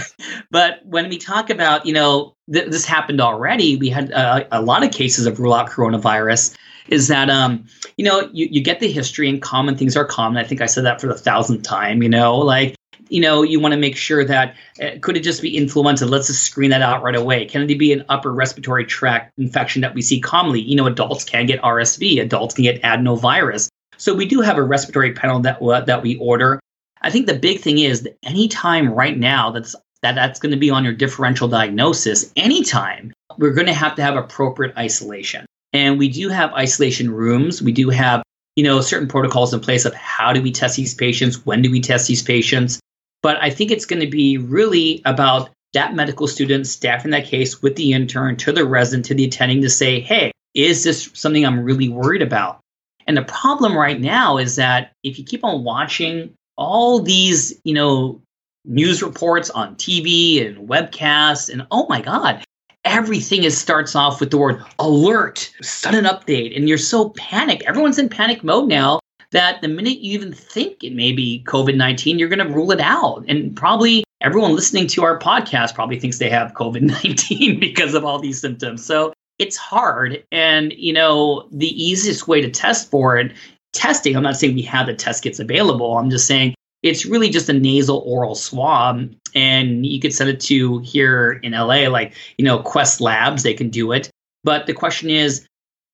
but 0.50 0.80
when 0.86 1.10
we 1.10 1.18
talk 1.18 1.50
about, 1.50 1.84
you 1.84 1.92
know, 1.92 2.34
th- 2.50 2.70
this 2.70 2.86
happened 2.86 3.20
already. 3.20 3.76
We 3.76 3.90
had 3.90 4.10
uh, 4.10 4.44
a 4.50 4.62
lot 4.62 4.84
of 4.84 4.90
cases 4.90 5.26
of 5.26 5.38
rule 5.38 5.52
out 5.52 5.68
coronavirus. 5.68 6.56
Is 6.88 7.08
that 7.08 7.28
um, 7.28 7.66
you 7.98 8.06
know, 8.06 8.30
you, 8.32 8.48
you 8.50 8.62
get 8.62 8.80
the 8.80 8.90
history 8.90 9.28
and 9.28 9.42
common 9.42 9.76
things 9.76 9.94
are 9.94 10.06
common. 10.06 10.42
I 10.42 10.48
think 10.48 10.62
I 10.62 10.66
said 10.66 10.86
that 10.86 10.98
for 10.98 11.08
the 11.08 11.14
thousandth 11.14 11.64
time. 11.64 12.02
You 12.02 12.08
know, 12.08 12.38
like 12.38 12.74
you 13.10 13.20
know, 13.20 13.42
you 13.42 13.60
want 13.60 13.72
to 13.72 13.78
make 13.78 13.96
sure 13.96 14.24
that 14.24 14.54
uh, 14.82 14.90
could 15.00 15.16
it 15.16 15.20
just 15.20 15.42
be 15.42 15.56
influenza? 15.56 16.06
Let's 16.06 16.26
just 16.26 16.44
screen 16.44 16.70
that 16.70 16.82
out 16.82 17.02
right 17.02 17.16
away. 17.16 17.46
Can 17.46 17.68
it 17.68 17.78
be 17.78 17.92
an 17.92 18.04
upper 18.08 18.32
respiratory 18.32 18.84
tract 18.84 19.32
infection 19.38 19.82
that 19.82 19.94
we 19.94 20.02
see 20.02 20.20
commonly? 20.20 20.60
You 20.60 20.76
know, 20.76 20.86
adults 20.86 21.24
can 21.24 21.46
get 21.46 21.60
RSV, 21.62 22.20
adults 22.20 22.54
can 22.54 22.64
get 22.64 22.82
adenovirus. 22.82 23.68
So 23.96 24.14
we 24.14 24.26
do 24.26 24.40
have 24.40 24.58
a 24.58 24.62
respiratory 24.62 25.12
panel 25.12 25.40
that 25.40 25.60
uh, 25.60 25.80
that 25.82 26.02
we 26.02 26.16
order. 26.16 26.60
I 27.02 27.10
think 27.10 27.26
the 27.26 27.38
big 27.38 27.60
thing 27.60 27.78
is 27.78 28.02
that 28.02 28.16
anytime 28.22 28.92
right 28.92 29.16
now 29.16 29.50
that's 29.50 29.74
that 30.02 30.14
that's 30.14 30.38
going 30.38 30.52
to 30.52 30.58
be 30.58 30.70
on 30.70 30.84
your 30.84 30.92
differential 30.92 31.48
diagnosis, 31.48 32.32
anytime 32.36 33.12
we're 33.38 33.52
going 33.52 33.66
to 33.66 33.74
have 33.74 33.94
to 33.96 34.02
have 34.02 34.16
appropriate 34.16 34.76
isolation. 34.76 35.46
And 35.72 35.98
we 35.98 36.08
do 36.08 36.28
have 36.28 36.52
isolation 36.54 37.10
rooms. 37.10 37.60
We 37.60 37.72
do 37.72 37.90
have 37.90 38.22
you 38.58 38.64
know 38.64 38.80
certain 38.80 39.06
protocols 39.06 39.54
in 39.54 39.60
place 39.60 39.84
of 39.84 39.94
how 39.94 40.32
do 40.32 40.42
we 40.42 40.50
test 40.50 40.76
these 40.76 40.92
patients 40.92 41.46
when 41.46 41.62
do 41.62 41.70
we 41.70 41.80
test 41.80 42.08
these 42.08 42.22
patients 42.24 42.80
but 43.22 43.36
I 43.42 43.50
think 43.50 43.70
it's 43.70 43.86
going 43.86 44.00
to 44.00 44.10
be 44.10 44.38
really 44.38 45.02
about 45.04 45.50
that 45.74 45.94
medical 45.94 46.26
student 46.26 46.66
staffing 46.66 47.10
that 47.10 47.26
case 47.26 47.60
with 47.62 47.76
the 47.76 47.92
intern 47.92 48.36
to 48.36 48.52
the 48.52 48.64
resident 48.64 49.06
to 49.06 49.14
the 49.14 49.24
attending 49.24 49.60
to 49.62 49.70
say, 49.70 50.00
hey, 50.00 50.32
is 50.54 50.84
this 50.84 51.10
something 51.14 51.44
I'm 51.44 51.60
really 51.60 51.88
worried 51.88 52.22
about? 52.22 52.60
And 53.06 53.16
the 53.16 53.22
problem 53.22 53.76
right 53.76 54.00
now 54.00 54.38
is 54.38 54.56
that 54.56 54.92
if 55.02 55.18
you 55.18 55.24
keep 55.24 55.44
on 55.44 55.64
watching 55.64 56.34
all 56.56 57.00
these, 57.00 57.58
you 57.64 57.74
know, 57.74 58.20
news 58.64 59.02
reports 59.02 59.50
on 59.50 59.76
TV 59.76 60.46
and 60.46 60.68
webcasts, 60.68 61.50
and 61.50 61.66
oh 61.70 61.86
my 61.88 62.00
God, 62.00 62.44
everything 62.84 63.44
is 63.44 63.56
starts 63.56 63.94
off 63.94 64.20
with 64.20 64.30
the 64.30 64.38
word 64.38 64.62
alert, 64.78 65.50
sudden 65.62 66.04
update, 66.04 66.56
and 66.56 66.68
you're 66.68 66.78
so 66.78 67.10
panicked. 67.10 67.62
Everyone's 67.62 67.98
in 67.98 68.08
panic 68.08 68.42
mode 68.44 68.68
now 68.68 69.00
that 69.32 69.60
the 69.60 69.68
minute 69.68 69.98
you 69.98 70.14
even 70.14 70.32
think 70.32 70.82
it 70.82 70.94
may 70.94 71.12
be 71.12 71.44
COVID 71.46 71.76
19, 71.76 72.18
you're 72.18 72.28
going 72.28 72.46
to 72.46 72.54
rule 72.54 72.72
it 72.72 72.80
out. 72.80 73.24
And 73.28 73.54
probably 73.54 74.04
everyone 74.20 74.54
listening 74.54 74.86
to 74.88 75.04
our 75.04 75.18
podcast 75.18 75.74
probably 75.74 75.98
thinks 75.98 76.18
they 76.18 76.30
have 76.30 76.52
COVID 76.54 76.82
19 76.82 77.60
because 77.60 77.94
of 77.94 78.04
all 78.04 78.18
these 78.18 78.40
symptoms. 78.40 78.84
So 78.84 79.12
it's 79.38 79.56
hard. 79.56 80.24
And, 80.32 80.72
you 80.72 80.92
know, 80.92 81.48
the 81.52 81.82
easiest 81.82 82.26
way 82.26 82.40
to 82.40 82.50
test 82.50 82.90
for 82.90 83.16
it, 83.16 83.32
testing, 83.72 84.16
I'm 84.16 84.22
not 84.22 84.36
saying 84.36 84.54
we 84.54 84.62
have 84.62 84.86
the 84.86 84.94
test 84.94 85.22
kits 85.22 85.38
available. 85.38 85.96
I'm 85.98 86.10
just 86.10 86.26
saying 86.26 86.54
it's 86.82 87.06
really 87.06 87.28
just 87.28 87.48
a 87.48 87.52
nasal 87.52 88.02
oral 88.06 88.34
swab. 88.34 89.12
And 89.34 89.84
you 89.84 90.00
could 90.00 90.14
send 90.14 90.30
it 90.30 90.40
to 90.40 90.78
here 90.80 91.32
in 91.42 91.52
LA, 91.52 91.88
like, 91.88 92.14
you 92.38 92.44
know, 92.44 92.60
Quest 92.60 93.00
Labs, 93.00 93.42
they 93.42 93.54
can 93.54 93.68
do 93.68 93.92
it. 93.92 94.10
But 94.42 94.66
the 94.66 94.72
question 94.72 95.10
is, 95.10 95.46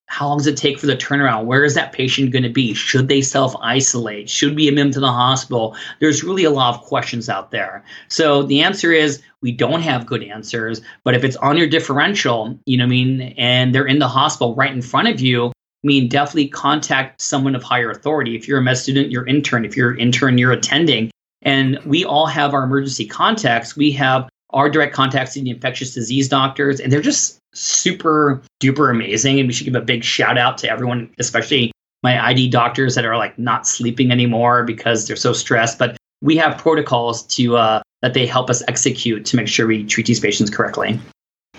how 0.07 0.29
long 0.29 0.39
does 0.39 0.47
it 0.47 0.57
take 0.57 0.79
for 0.79 0.87
the 0.87 0.97
turnaround? 0.97 1.47
Where 1.47 1.65
is 1.65 1.75
that 1.75 1.93
patient 1.93 2.31
going 2.31 2.43
to 2.43 2.51
be? 2.51 2.75
Should 2.75 3.09
they 3.09 3.21
self 3.21 3.55
isolate? 3.61 4.29
Should 4.29 4.55
we 4.55 4.69
admit 4.69 4.85
them 4.85 4.93
to 4.93 5.01
the 5.01 5.13
hospital? 5.13 5.77
There's 6.01 6.23
really 6.23 6.45
a 6.45 6.51
lot 6.51 6.75
of 6.75 6.83
questions 6.83 7.29
out 7.29 7.51
there. 7.51 7.85
So 8.09 8.43
the 8.43 8.63
answer 8.63 8.93
is 8.93 9.23
we 9.41 9.53
don't 9.53 9.81
have 9.81 10.07
good 10.07 10.23
answers. 10.23 10.83
But 11.05 11.15
if 11.15 11.25
it's 11.25 11.37
on 11.37 11.57
your 11.57 11.67
differential, 11.67 12.59
you 12.67 12.77
know 12.77 12.85
I 12.85 12.89
mean, 12.89 13.35
and 13.39 13.75
they're 13.75 13.87
in 13.87 13.99
the 13.99 14.09
hospital 14.09 14.55
right 14.55 14.73
in 14.73 14.83
front 14.83 15.09
of 15.09 15.21
you, 15.21 15.49
I 15.49 15.87
mean, 15.87 16.09
definitely 16.09 16.49
contact 16.49 17.21
someone 17.21 17.55
of 17.55 17.63
higher 17.63 17.91
authority. 17.91 18.37
If 18.37 18.47
you're 18.49 18.59
a 18.59 18.63
med 18.63 18.79
student, 18.79 19.11
you're 19.11 19.27
intern. 19.27 19.65
If 19.65 19.77
you're 19.77 19.97
intern, 19.97 20.39
you're 20.39 20.53
attending. 20.53 21.11
And 21.43 21.79
we 21.85 22.05
all 22.05 22.27
have 22.27 22.55
our 22.55 22.65
emergency 22.65 23.07
contacts. 23.07 23.77
We 23.77 23.91
have 23.93 24.29
our 24.51 24.71
direct 24.71 24.95
contacts 24.95 25.37
in 25.37 25.45
the 25.45 25.51
infectious 25.51 25.93
disease 25.93 26.29
doctors, 26.29 26.81
and 26.81 26.91
they're 26.91 27.03
just 27.03 27.39
super 27.55 28.43
duper 28.63 28.91
amazing. 28.91 29.41
And 29.41 29.49
we 29.49 29.53
should 29.53 29.65
give 29.65 29.75
a 29.75 29.81
big 29.81 30.05
shout 30.05 30.39
out 30.39 30.59
to 30.59 30.71
everyone, 30.71 31.13
especially 31.19 31.73
my 32.03 32.23
ID 32.25 32.49
doctors 32.49 32.95
that 32.95 33.05
are 33.05 33.17
like 33.17 33.39
not 33.39 33.67
sleeping 33.67 34.11
anymore 34.11 34.65
because 34.65 35.07
they're 35.07 35.17
so 35.17 35.33
stressed. 35.33 35.79
But 35.79 35.97
we 36.21 36.37
have 36.37 36.59
protocols 36.59 37.23
to 37.37 37.57
uh, 37.57 37.83
that 38.03 38.15
they 38.15 38.27
help 38.27 38.51
us 38.51 38.63
execute 38.69 39.25
to 39.27 39.37
make 39.37 39.49
sure 39.49 39.67
we 39.67 39.85
treat 39.85 40.07
these 40.07 40.21
patients 40.21 40.51
correctly. 40.51 41.01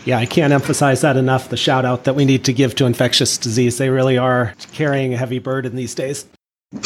Yeah, 0.06 0.20
I 0.20 0.28
can't 0.28 0.54
emphasize 0.54 1.02
that 1.02 1.18
enough. 1.18 1.50
The 1.50 1.58
shout 1.58 1.84
out 1.84 2.04
that 2.04 2.14
we 2.14 2.26
need 2.26 2.46
to 2.46 2.54
give 2.54 2.76
to 2.76 2.86
infectious 2.86 3.40
disease. 3.40 3.80
They 3.80 3.90
really 3.90 4.18
are 4.20 4.54
carrying 4.72 5.14
a 5.14 5.18
heavy 5.18 5.40
burden 5.40 5.76
these 5.76 5.96
days. 5.96 6.28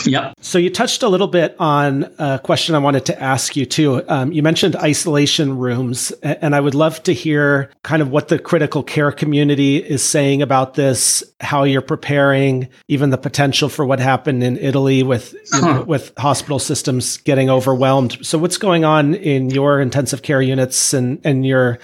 Yep. 0.05 0.35
So 0.41 0.57
you 0.57 0.69
touched 0.69 1.03
a 1.03 1.09
little 1.09 1.27
bit 1.27 1.55
on 1.59 2.11
a 2.17 2.39
question 2.39 2.75
I 2.75 2.79
wanted 2.79 3.05
to 3.07 3.21
ask 3.21 3.55
you 3.55 3.65
too. 3.65 4.03
Um, 4.07 4.31
you 4.31 4.43
mentioned 4.43 4.75
isolation 4.75 5.57
rooms, 5.57 6.11
and 6.23 6.55
I 6.55 6.59
would 6.59 6.75
love 6.75 7.01
to 7.03 7.13
hear 7.13 7.71
kind 7.83 8.01
of 8.01 8.09
what 8.09 8.27
the 8.27 8.39
critical 8.39 8.83
care 8.83 9.11
community 9.11 9.77
is 9.77 10.03
saying 10.03 10.41
about 10.41 10.75
this, 10.75 11.23
how 11.39 11.63
you're 11.63 11.81
preparing, 11.81 12.69
even 12.87 13.09
the 13.09 13.17
potential 13.17 13.69
for 13.69 13.85
what 13.85 13.99
happened 13.99 14.43
in 14.43 14.57
Italy 14.57 15.03
with 15.03 15.35
you 15.53 15.61
know, 15.61 15.83
with 15.83 16.11
hospital 16.17 16.59
systems 16.59 17.17
getting 17.17 17.49
overwhelmed. 17.49 18.25
So 18.25 18.37
what's 18.37 18.57
going 18.57 18.85
on 18.85 19.15
in 19.15 19.49
your 19.49 19.79
intensive 19.79 20.21
care 20.21 20.41
units 20.41 20.93
and 20.93 21.19
and 21.23 21.45
your 21.45 21.79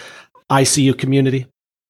ICU 0.50 0.98
community? 0.98 1.48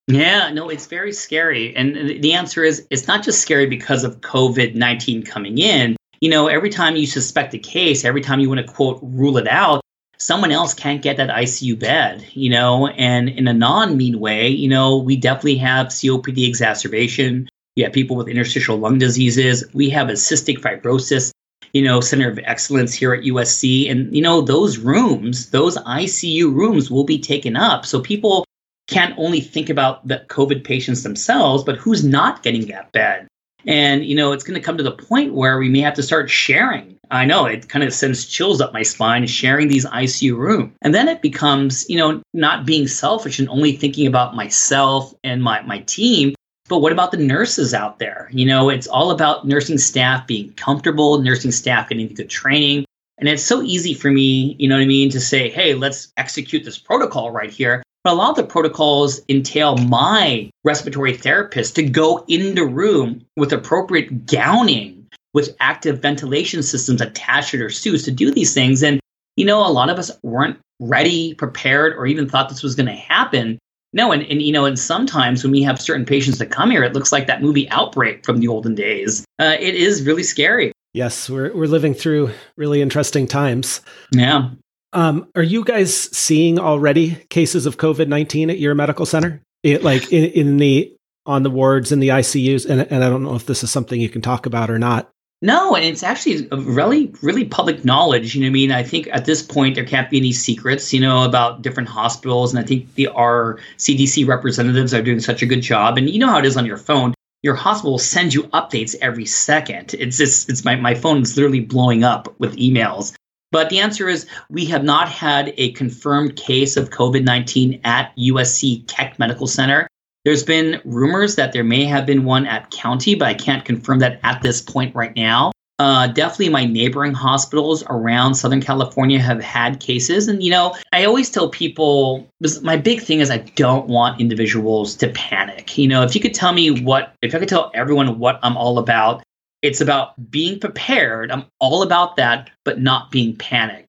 Yeah, 0.07 0.51
no, 0.51 0.69
it's 0.69 0.85
very 0.85 1.11
scary. 1.11 1.75
And 1.75 1.95
the 2.21 2.33
answer 2.33 2.63
is 2.63 2.85
it's 2.91 3.07
not 3.07 3.23
just 3.23 3.41
scary 3.41 3.65
because 3.65 4.03
of 4.03 4.21
COVID 4.21 4.75
19 4.75 5.23
coming 5.23 5.57
in. 5.57 5.95
You 6.19 6.29
know, 6.29 6.47
every 6.47 6.69
time 6.69 6.95
you 6.95 7.05
suspect 7.05 7.53
a 7.53 7.59
case, 7.59 8.05
every 8.05 8.21
time 8.21 8.39
you 8.39 8.49
want 8.49 8.65
to 8.65 8.73
quote 8.73 8.99
rule 9.01 9.37
it 9.37 9.47
out, 9.47 9.81
someone 10.17 10.51
else 10.51 10.73
can't 10.73 11.01
get 11.01 11.17
that 11.17 11.29
ICU 11.29 11.77
bed, 11.79 12.25
you 12.33 12.49
know, 12.49 12.87
and 12.87 13.29
in 13.29 13.47
a 13.47 13.53
non 13.53 13.97
mean 13.97 14.19
way, 14.19 14.47
you 14.47 14.67
know, 14.67 14.97
we 14.97 15.15
definitely 15.15 15.57
have 15.57 15.87
COPD 15.87 16.47
exacerbation. 16.47 17.47
We 17.75 17.83
have 17.83 17.93
people 17.93 18.15
with 18.15 18.27
interstitial 18.27 18.77
lung 18.77 18.97
diseases. 18.97 19.63
We 19.73 19.89
have 19.89 20.09
a 20.09 20.13
cystic 20.13 20.59
fibrosis, 20.59 21.31
you 21.73 21.83
know, 21.83 21.99
center 21.99 22.29
of 22.29 22.39
excellence 22.43 22.93
here 22.93 23.13
at 23.13 23.23
USC. 23.23 23.91
And, 23.91 24.15
you 24.15 24.21
know, 24.21 24.41
those 24.41 24.77
rooms, 24.77 25.49
those 25.49 25.77
ICU 25.77 26.53
rooms 26.53 26.89
will 26.89 27.03
be 27.03 27.19
taken 27.19 27.55
up. 27.57 27.85
So 27.85 27.99
people 27.99 28.45
can't 28.87 29.17
only 29.17 29.41
think 29.41 29.69
about 29.69 30.07
the 30.07 30.23
COVID 30.29 30.63
patients 30.63 31.03
themselves, 31.03 31.63
but 31.63 31.75
who's 31.75 32.03
not 32.03 32.43
getting 32.43 32.67
that 32.67 32.91
bed. 32.91 33.27
And, 33.67 34.05
you 34.05 34.15
know, 34.15 34.31
it's 34.31 34.43
going 34.43 34.59
to 34.59 34.65
come 34.65 34.77
to 34.77 34.83
the 34.83 34.91
point 34.91 35.33
where 35.33 35.57
we 35.57 35.69
may 35.69 35.81
have 35.81 35.95
to 35.95 36.03
start 36.03 36.29
sharing. 36.29 36.97
I 37.11 37.25
know 37.25 37.45
it 37.45 37.69
kind 37.69 37.83
of 37.83 37.93
sends 37.93 38.25
chills 38.25 38.61
up 38.61 38.73
my 38.73 38.83
spine, 38.83 39.25
sharing 39.27 39.67
these 39.67 39.85
ICU 39.85 40.35
rooms. 40.35 40.73
And 40.81 40.93
then 40.93 41.07
it 41.07 41.21
becomes, 41.21 41.87
you 41.89 41.97
know, 41.97 42.21
not 42.33 42.65
being 42.65 42.87
selfish 42.87 43.39
and 43.39 43.49
only 43.49 43.73
thinking 43.73 44.07
about 44.07 44.35
myself 44.35 45.13
and 45.23 45.41
my, 45.41 45.61
my 45.61 45.79
team. 45.79 46.35
But 46.67 46.79
what 46.79 46.91
about 46.91 47.11
the 47.11 47.17
nurses 47.17 47.73
out 47.73 47.99
there? 47.99 48.27
You 48.31 48.45
know, 48.45 48.69
it's 48.69 48.87
all 48.87 49.11
about 49.11 49.47
nursing 49.47 49.77
staff 49.77 50.25
being 50.25 50.51
comfortable, 50.53 51.19
nursing 51.19 51.51
staff 51.51 51.89
getting 51.89 52.07
good 52.07 52.29
training. 52.29 52.85
And 53.17 53.29
it's 53.29 53.43
so 53.43 53.61
easy 53.61 53.93
for 53.93 54.11
me, 54.11 54.55
you 54.59 54.67
know 54.67 54.75
what 54.75 54.81
I 54.81 54.87
mean, 54.87 55.09
to 55.11 55.21
say, 55.21 55.49
hey, 55.49 55.73
let's 55.73 56.11
execute 56.17 56.65
this 56.65 56.77
protocol 56.77 57.31
right 57.31 57.51
here. 57.51 57.81
But 58.05 58.13
a 58.13 58.17
lot 58.17 58.29
of 58.29 58.35
the 58.35 58.43
protocols 58.43 59.19
entail 59.29 59.77
my 59.77 60.51
respiratory 60.63 61.17
therapist 61.17 61.75
to 61.75 61.83
go 61.83 62.23
in 62.27 62.53
the 62.53 62.63
room 62.63 63.25
with 63.35 63.51
appropriate 63.51 64.27
gowning 64.27 65.07
with 65.33 65.55
active 65.59 66.03
ventilation 66.03 66.61
systems 66.61 67.01
attached 67.01 67.49
to 67.49 67.57
their 67.57 67.71
suits 67.71 68.03
to 68.03 68.11
do 68.11 68.29
these 68.29 68.53
things. 68.53 68.83
And, 68.83 68.99
you 69.37 69.43
know, 69.43 69.65
a 69.65 69.73
lot 69.73 69.89
of 69.89 69.97
us 69.97 70.11
weren't 70.21 70.59
ready, 70.79 71.33
prepared, 71.33 71.93
or 71.93 72.05
even 72.05 72.29
thought 72.29 72.49
this 72.49 72.61
was 72.61 72.75
going 72.75 72.85
to 72.85 72.93
happen. 72.93 73.57
No, 73.91 74.11
and, 74.11 74.21
and 74.21 74.39
you 74.39 74.51
know, 74.51 74.65
and 74.65 74.77
sometimes 74.77 75.43
when 75.43 75.51
we 75.51 75.63
have 75.63 75.81
certain 75.81 76.05
patients 76.05 76.37
that 76.37 76.51
come 76.51 76.69
here, 76.69 76.83
it 76.83 76.93
looks 76.93 77.11
like 77.11 77.25
that 77.25 77.41
movie 77.41 77.67
Outbreak 77.71 78.23
from 78.23 78.37
the 78.37 78.47
olden 78.49 78.75
days. 78.75 79.25
Uh, 79.39 79.55
it 79.59 79.73
is 79.73 80.03
really 80.03 80.21
scary. 80.21 80.71
Yes, 80.93 81.27
we're 81.27 81.51
we're 81.53 81.65
living 81.65 81.93
through 81.93 82.31
really 82.55 82.81
interesting 82.81 83.25
times. 83.25 83.81
Yeah. 84.11 84.51
Um, 84.95 85.27
are 85.35 85.43
you 85.43 85.65
guys 85.65 85.93
seeing 86.15 86.57
already 86.57 87.15
cases 87.29 87.65
of 87.65 87.77
COVID 87.77 88.07
nineteen 88.07 88.49
at 88.49 88.59
your 88.59 88.73
medical 88.75 89.05
center? 89.05 89.41
It, 89.61 89.83
like 89.83 90.11
in, 90.13 90.23
in 90.31 90.57
the 90.57 90.95
on 91.25 91.43
the 91.43 91.49
wards 91.49 91.91
in 91.91 91.99
the 91.99 92.09
ICUs, 92.09 92.67
and, 92.69 92.81
and 92.81 93.03
I 93.03 93.09
don't 93.09 93.23
know 93.23 93.35
if 93.35 93.45
this 93.45 93.63
is 93.63 93.71
something 93.71 93.99
you 93.99 94.09
can 94.09 94.21
talk 94.21 94.45
about 94.45 94.69
or 94.69 94.79
not. 94.79 95.09
No, 95.41 95.75
and 95.75 95.83
it's 95.83 96.01
actually 96.01 96.47
really, 96.47 97.13
really 97.21 97.43
public 97.43 97.83
knowledge. 97.83 98.35
You 98.35 98.41
know, 98.41 98.47
I 98.47 98.51
mean, 98.51 98.71
I 98.71 98.83
think 98.83 99.09
at 99.11 99.25
this 99.25 99.41
point 99.41 99.75
there 99.75 99.83
can't 99.83 100.09
be 100.09 100.17
any 100.17 100.31
secrets, 100.31 100.93
you 100.93 101.01
know, 101.01 101.23
about 101.23 101.61
different 101.61 101.89
hospitals, 101.89 102.53
and 102.53 102.63
I 102.63 102.65
think 102.65 102.93
the 102.95 103.07
our 103.09 103.59
CDC 103.77 104.25
representatives 104.25 104.93
are 104.93 105.01
doing 105.01 105.19
such 105.19 105.41
a 105.41 105.45
good 105.45 105.61
job. 105.61 105.97
And 105.97 106.09
you 106.09 106.19
know 106.19 106.29
how 106.29 106.39
it 106.39 106.45
is 106.45 106.55
on 106.55 106.65
your 106.65 106.77
phone. 106.77 107.13
Your 107.43 107.55
hospital 107.55 107.91
will 107.91 107.99
send 107.99 108.33
you 108.33 108.43
updates 108.43 108.95
every 109.01 109.25
second. 109.25 109.93
It's 109.93 110.17
just, 110.17 110.49
it's 110.49 110.63
my 110.63 110.77
my 110.77 110.95
phone 110.95 111.21
is 111.21 111.35
literally 111.35 111.59
blowing 111.59 112.05
up 112.05 112.33
with 112.39 112.55
emails. 112.55 113.13
But 113.55 113.69
the 113.69 113.79
answer 113.79 114.09
is 114.09 114.27
we 114.49 114.65
have 114.65 114.83
not 114.83 115.07
had 115.07 115.53
a 115.55 115.71
confirmed 115.71 116.35
case 116.35 116.75
of 116.75 116.89
COVID 116.89 117.23
19 117.23 117.79
at 117.85 118.13
USC 118.17 118.85
Keck 118.89 119.17
Medical 119.17 119.47
Center. 119.47 119.87
There's 120.25 120.43
been 120.43 120.81
rumors 120.83 121.35
that 121.37 121.53
there 121.53 121.63
may 121.63 121.85
have 121.85 122.05
been 122.05 122.25
one 122.25 122.45
at 122.47 122.69
County, 122.71 123.15
but 123.15 123.29
I 123.29 123.33
can't 123.33 123.63
confirm 123.63 123.99
that 123.99 124.19
at 124.23 124.41
this 124.41 124.61
point 124.61 124.93
right 124.93 125.15
now. 125.15 125.53
Uh, 125.79 126.07
definitely 126.07 126.49
my 126.49 126.65
neighboring 126.65 127.13
hospitals 127.13 127.81
around 127.89 128.35
Southern 128.35 128.61
California 128.61 129.21
have 129.21 129.41
had 129.41 129.79
cases. 129.79 130.27
And, 130.27 130.43
you 130.43 130.51
know, 130.51 130.75
I 130.91 131.05
always 131.05 131.29
tell 131.29 131.47
people 131.47 132.29
my 132.61 132.75
big 132.75 133.01
thing 133.01 133.21
is 133.21 133.31
I 133.31 133.37
don't 133.37 133.87
want 133.87 134.19
individuals 134.19 134.95
to 134.95 135.07
panic. 135.11 135.77
You 135.77 135.87
know, 135.87 136.03
if 136.03 136.13
you 136.13 136.19
could 136.19 136.33
tell 136.33 136.51
me 136.51 136.71
what, 136.71 137.13
if 137.21 137.33
I 137.33 137.39
could 137.39 137.49
tell 137.49 137.71
everyone 137.73 138.19
what 138.19 138.37
I'm 138.43 138.57
all 138.57 138.79
about, 138.79 139.23
it's 139.61 139.81
about 139.81 140.29
being 140.29 140.59
prepared. 140.59 141.31
I'm 141.31 141.45
all 141.59 141.81
about 141.81 142.17
that, 142.17 142.49
but 142.63 142.79
not 142.79 143.11
being 143.11 143.35
panicked. 143.35 143.87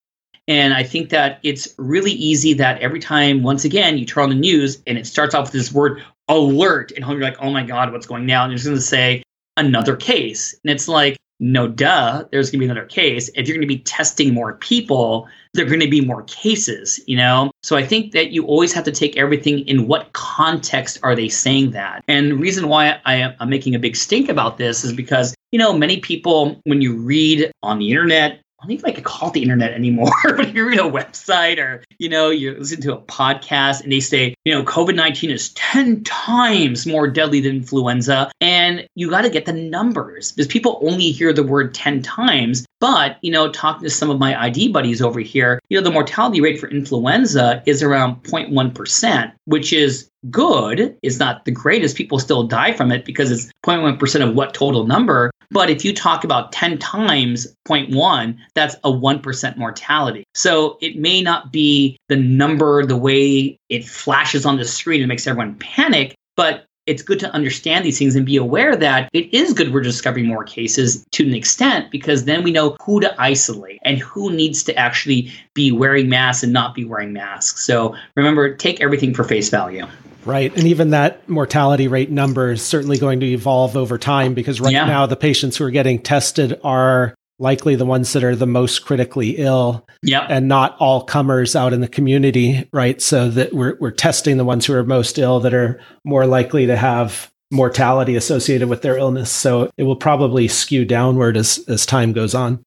And 0.48 0.72
I 0.72 0.84
think 0.84 1.10
that 1.10 1.40
it's 1.42 1.74
really 1.76 2.12
easy 2.12 2.54
that 2.54 2.80
every 2.80 3.00
time, 3.00 3.42
once 3.42 3.64
again, 3.64 3.98
you 3.98 4.06
turn 4.06 4.24
on 4.24 4.28
the 4.30 4.36
news 4.36 4.80
and 4.86 4.96
it 4.96 5.06
starts 5.06 5.34
off 5.34 5.46
with 5.46 5.52
this 5.52 5.72
word 5.72 6.02
alert, 6.28 6.92
and 6.92 7.04
you're 7.04 7.20
like, 7.20 7.36
oh 7.40 7.50
my 7.50 7.64
God, 7.64 7.92
what's 7.92 8.06
going 8.06 8.26
down? 8.26 8.50
And 8.50 8.54
it's 8.54 8.64
going 8.64 8.76
to 8.76 8.82
say 8.82 9.22
another 9.56 9.96
case. 9.96 10.54
And 10.64 10.70
it's 10.70 10.88
like, 10.88 11.16
no 11.38 11.68
duh, 11.68 12.24
there's 12.32 12.50
going 12.50 12.60
to 12.60 12.66
be 12.66 12.70
another 12.70 12.86
case. 12.86 13.28
If 13.34 13.46
you're 13.46 13.56
going 13.56 13.68
to 13.68 13.74
be 13.74 13.80
testing 13.80 14.32
more 14.32 14.54
people, 14.54 15.28
there 15.52 15.66
are 15.66 15.68
going 15.68 15.80
to 15.80 15.90
be 15.90 16.00
more 16.00 16.22
cases, 16.22 16.98
you 17.06 17.16
know? 17.16 17.50
So 17.62 17.76
I 17.76 17.86
think 17.86 18.12
that 18.12 18.30
you 18.30 18.46
always 18.46 18.72
have 18.72 18.84
to 18.84 18.92
take 18.92 19.18
everything 19.18 19.60
in 19.68 19.86
what 19.86 20.12
context 20.14 20.98
are 21.02 21.14
they 21.14 21.28
saying 21.28 21.72
that? 21.72 22.02
And 22.08 22.30
the 22.30 22.36
reason 22.36 22.68
why 22.68 23.00
I 23.04 23.34
am 23.38 23.50
making 23.50 23.74
a 23.74 23.78
big 23.78 23.96
stink 23.96 24.30
about 24.30 24.56
this 24.56 24.82
is 24.82 24.94
because, 24.94 25.34
you 25.52 25.58
know, 25.58 25.72
many 25.72 26.00
people, 26.00 26.60
when 26.64 26.80
you 26.80 26.96
read 26.96 27.50
on 27.62 27.78
the 27.78 27.90
internet, 27.90 28.40
I 28.58 28.64
don't 28.64 28.72
even 28.72 28.84
like 28.84 28.94
to 28.94 29.02
call 29.02 29.28
it 29.28 29.34
the 29.34 29.42
internet 29.42 29.72
anymore, 29.72 30.10
but 30.24 30.54
you 30.54 30.66
read 30.66 30.78
a 30.78 30.82
website 30.82 31.58
or, 31.58 31.84
you 31.98 32.08
know, 32.08 32.30
you 32.30 32.54
listen 32.54 32.80
to 32.82 32.94
a 32.94 33.02
podcast 33.02 33.82
and 33.82 33.92
they 33.92 34.00
say, 34.00 34.34
you 34.46 34.54
know, 34.54 34.64
COVID 34.64 34.94
19 34.94 35.30
is 35.30 35.50
10 35.50 36.04
times 36.04 36.86
more 36.86 37.06
deadly 37.06 37.40
than 37.40 37.56
influenza. 37.56 38.30
And 38.40 38.88
you 38.94 39.10
got 39.10 39.22
to 39.22 39.30
get 39.30 39.44
the 39.44 39.52
numbers 39.52 40.32
because 40.32 40.46
people 40.46 40.80
only 40.82 41.10
hear 41.10 41.34
the 41.34 41.42
word 41.42 41.74
10 41.74 42.00
times. 42.00 42.64
But, 42.80 43.18
you 43.20 43.30
know, 43.30 43.50
talking 43.50 43.82
to 43.82 43.90
some 43.90 44.10
of 44.10 44.18
my 44.18 44.38
ID 44.40 44.68
buddies 44.68 45.02
over 45.02 45.20
here, 45.20 45.60
you 45.68 45.78
know, 45.78 45.84
the 45.84 45.90
mortality 45.90 46.40
rate 46.40 46.58
for 46.58 46.68
influenza 46.68 47.62
is 47.66 47.82
around 47.82 48.22
0.1%, 48.22 49.32
which 49.44 49.72
is 49.72 50.10
good. 50.30 50.96
It's 51.02 51.18
not 51.18 51.44
the 51.44 51.50
greatest. 51.50 51.96
People 51.96 52.18
still 52.18 52.42
die 52.44 52.72
from 52.72 52.90
it 52.90 53.04
because 53.04 53.30
it's 53.30 53.50
0.1% 53.64 54.28
of 54.28 54.34
what 54.34 54.54
total 54.54 54.86
number. 54.86 55.30
But 55.50 55.70
if 55.70 55.84
you 55.84 55.94
talk 55.94 56.24
about 56.24 56.52
10 56.52 56.78
times 56.78 57.46
0.1, 57.68 58.36
that's 58.54 58.74
a 58.84 58.90
1% 58.90 59.56
mortality. 59.56 60.24
So 60.34 60.78
it 60.80 60.96
may 60.96 61.22
not 61.22 61.52
be 61.52 61.98
the 62.08 62.16
number, 62.16 62.84
the 62.84 62.96
way 62.96 63.58
it 63.68 63.84
flashes 63.84 64.46
on 64.46 64.56
the 64.56 64.64
screen 64.64 65.00
and 65.00 65.08
makes 65.08 65.26
everyone 65.26 65.56
panic, 65.56 66.14
but 66.36 66.66
it's 66.86 67.02
good 67.02 67.18
to 67.18 67.30
understand 67.32 67.84
these 67.84 67.98
things 67.98 68.14
and 68.14 68.24
be 68.24 68.36
aware 68.36 68.76
that 68.76 69.10
it 69.12 69.32
is 69.34 69.52
good 69.52 69.74
we're 69.74 69.80
discovering 69.80 70.26
more 70.26 70.44
cases 70.44 71.04
to 71.10 71.26
an 71.26 71.34
extent 71.34 71.90
because 71.90 72.24
then 72.24 72.44
we 72.44 72.52
know 72.52 72.76
who 72.80 73.00
to 73.00 73.20
isolate 73.20 73.80
and 73.82 73.98
who 73.98 74.30
needs 74.30 74.62
to 74.62 74.74
actually 74.76 75.32
be 75.52 75.72
wearing 75.72 76.08
masks 76.08 76.44
and 76.44 76.52
not 76.52 76.74
be 76.74 76.84
wearing 76.84 77.12
masks. 77.12 77.66
So 77.66 77.96
remember, 78.14 78.54
take 78.54 78.80
everything 78.80 79.14
for 79.14 79.24
face 79.24 79.48
value. 79.48 79.86
Right. 80.26 80.54
And 80.56 80.66
even 80.66 80.90
that 80.90 81.28
mortality 81.28 81.88
rate 81.88 82.10
number 82.10 82.50
is 82.50 82.62
certainly 82.62 82.98
going 82.98 83.20
to 83.20 83.26
evolve 83.26 83.76
over 83.76 83.96
time 83.96 84.34
because 84.34 84.60
right 84.60 84.72
yeah. 84.72 84.84
now 84.84 85.06
the 85.06 85.16
patients 85.16 85.56
who 85.56 85.64
are 85.64 85.70
getting 85.70 86.02
tested 86.02 86.58
are 86.64 87.14
likely 87.38 87.76
the 87.76 87.84
ones 87.84 88.12
that 88.12 88.24
are 88.24 88.34
the 88.34 88.46
most 88.46 88.84
critically 88.84 89.36
ill 89.36 89.86
yep. 90.02 90.24
and 90.28 90.48
not 90.48 90.76
all 90.78 91.04
comers 91.04 91.54
out 91.54 91.72
in 91.72 91.80
the 91.80 91.88
community, 91.88 92.68
right? 92.72 93.00
So 93.00 93.28
that 93.30 93.52
we're, 93.52 93.76
we're 93.78 93.90
testing 93.90 94.36
the 94.36 94.44
ones 94.44 94.66
who 94.66 94.72
are 94.72 94.84
most 94.84 95.18
ill 95.18 95.40
that 95.40 95.54
are 95.54 95.80
more 96.04 96.26
likely 96.26 96.66
to 96.66 96.76
have 96.76 97.30
mortality 97.52 98.16
associated 98.16 98.68
with 98.68 98.82
their 98.82 98.96
illness. 98.96 99.30
So 99.30 99.70
it 99.76 99.84
will 99.84 99.96
probably 99.96 100.48
skew 100.48 100.84
downward 100.84 101.36
as, 101.36 101.62
as 101.68 101.86
time 101.86 102.12
goes 102.12 102.34
on. 102.34 102.64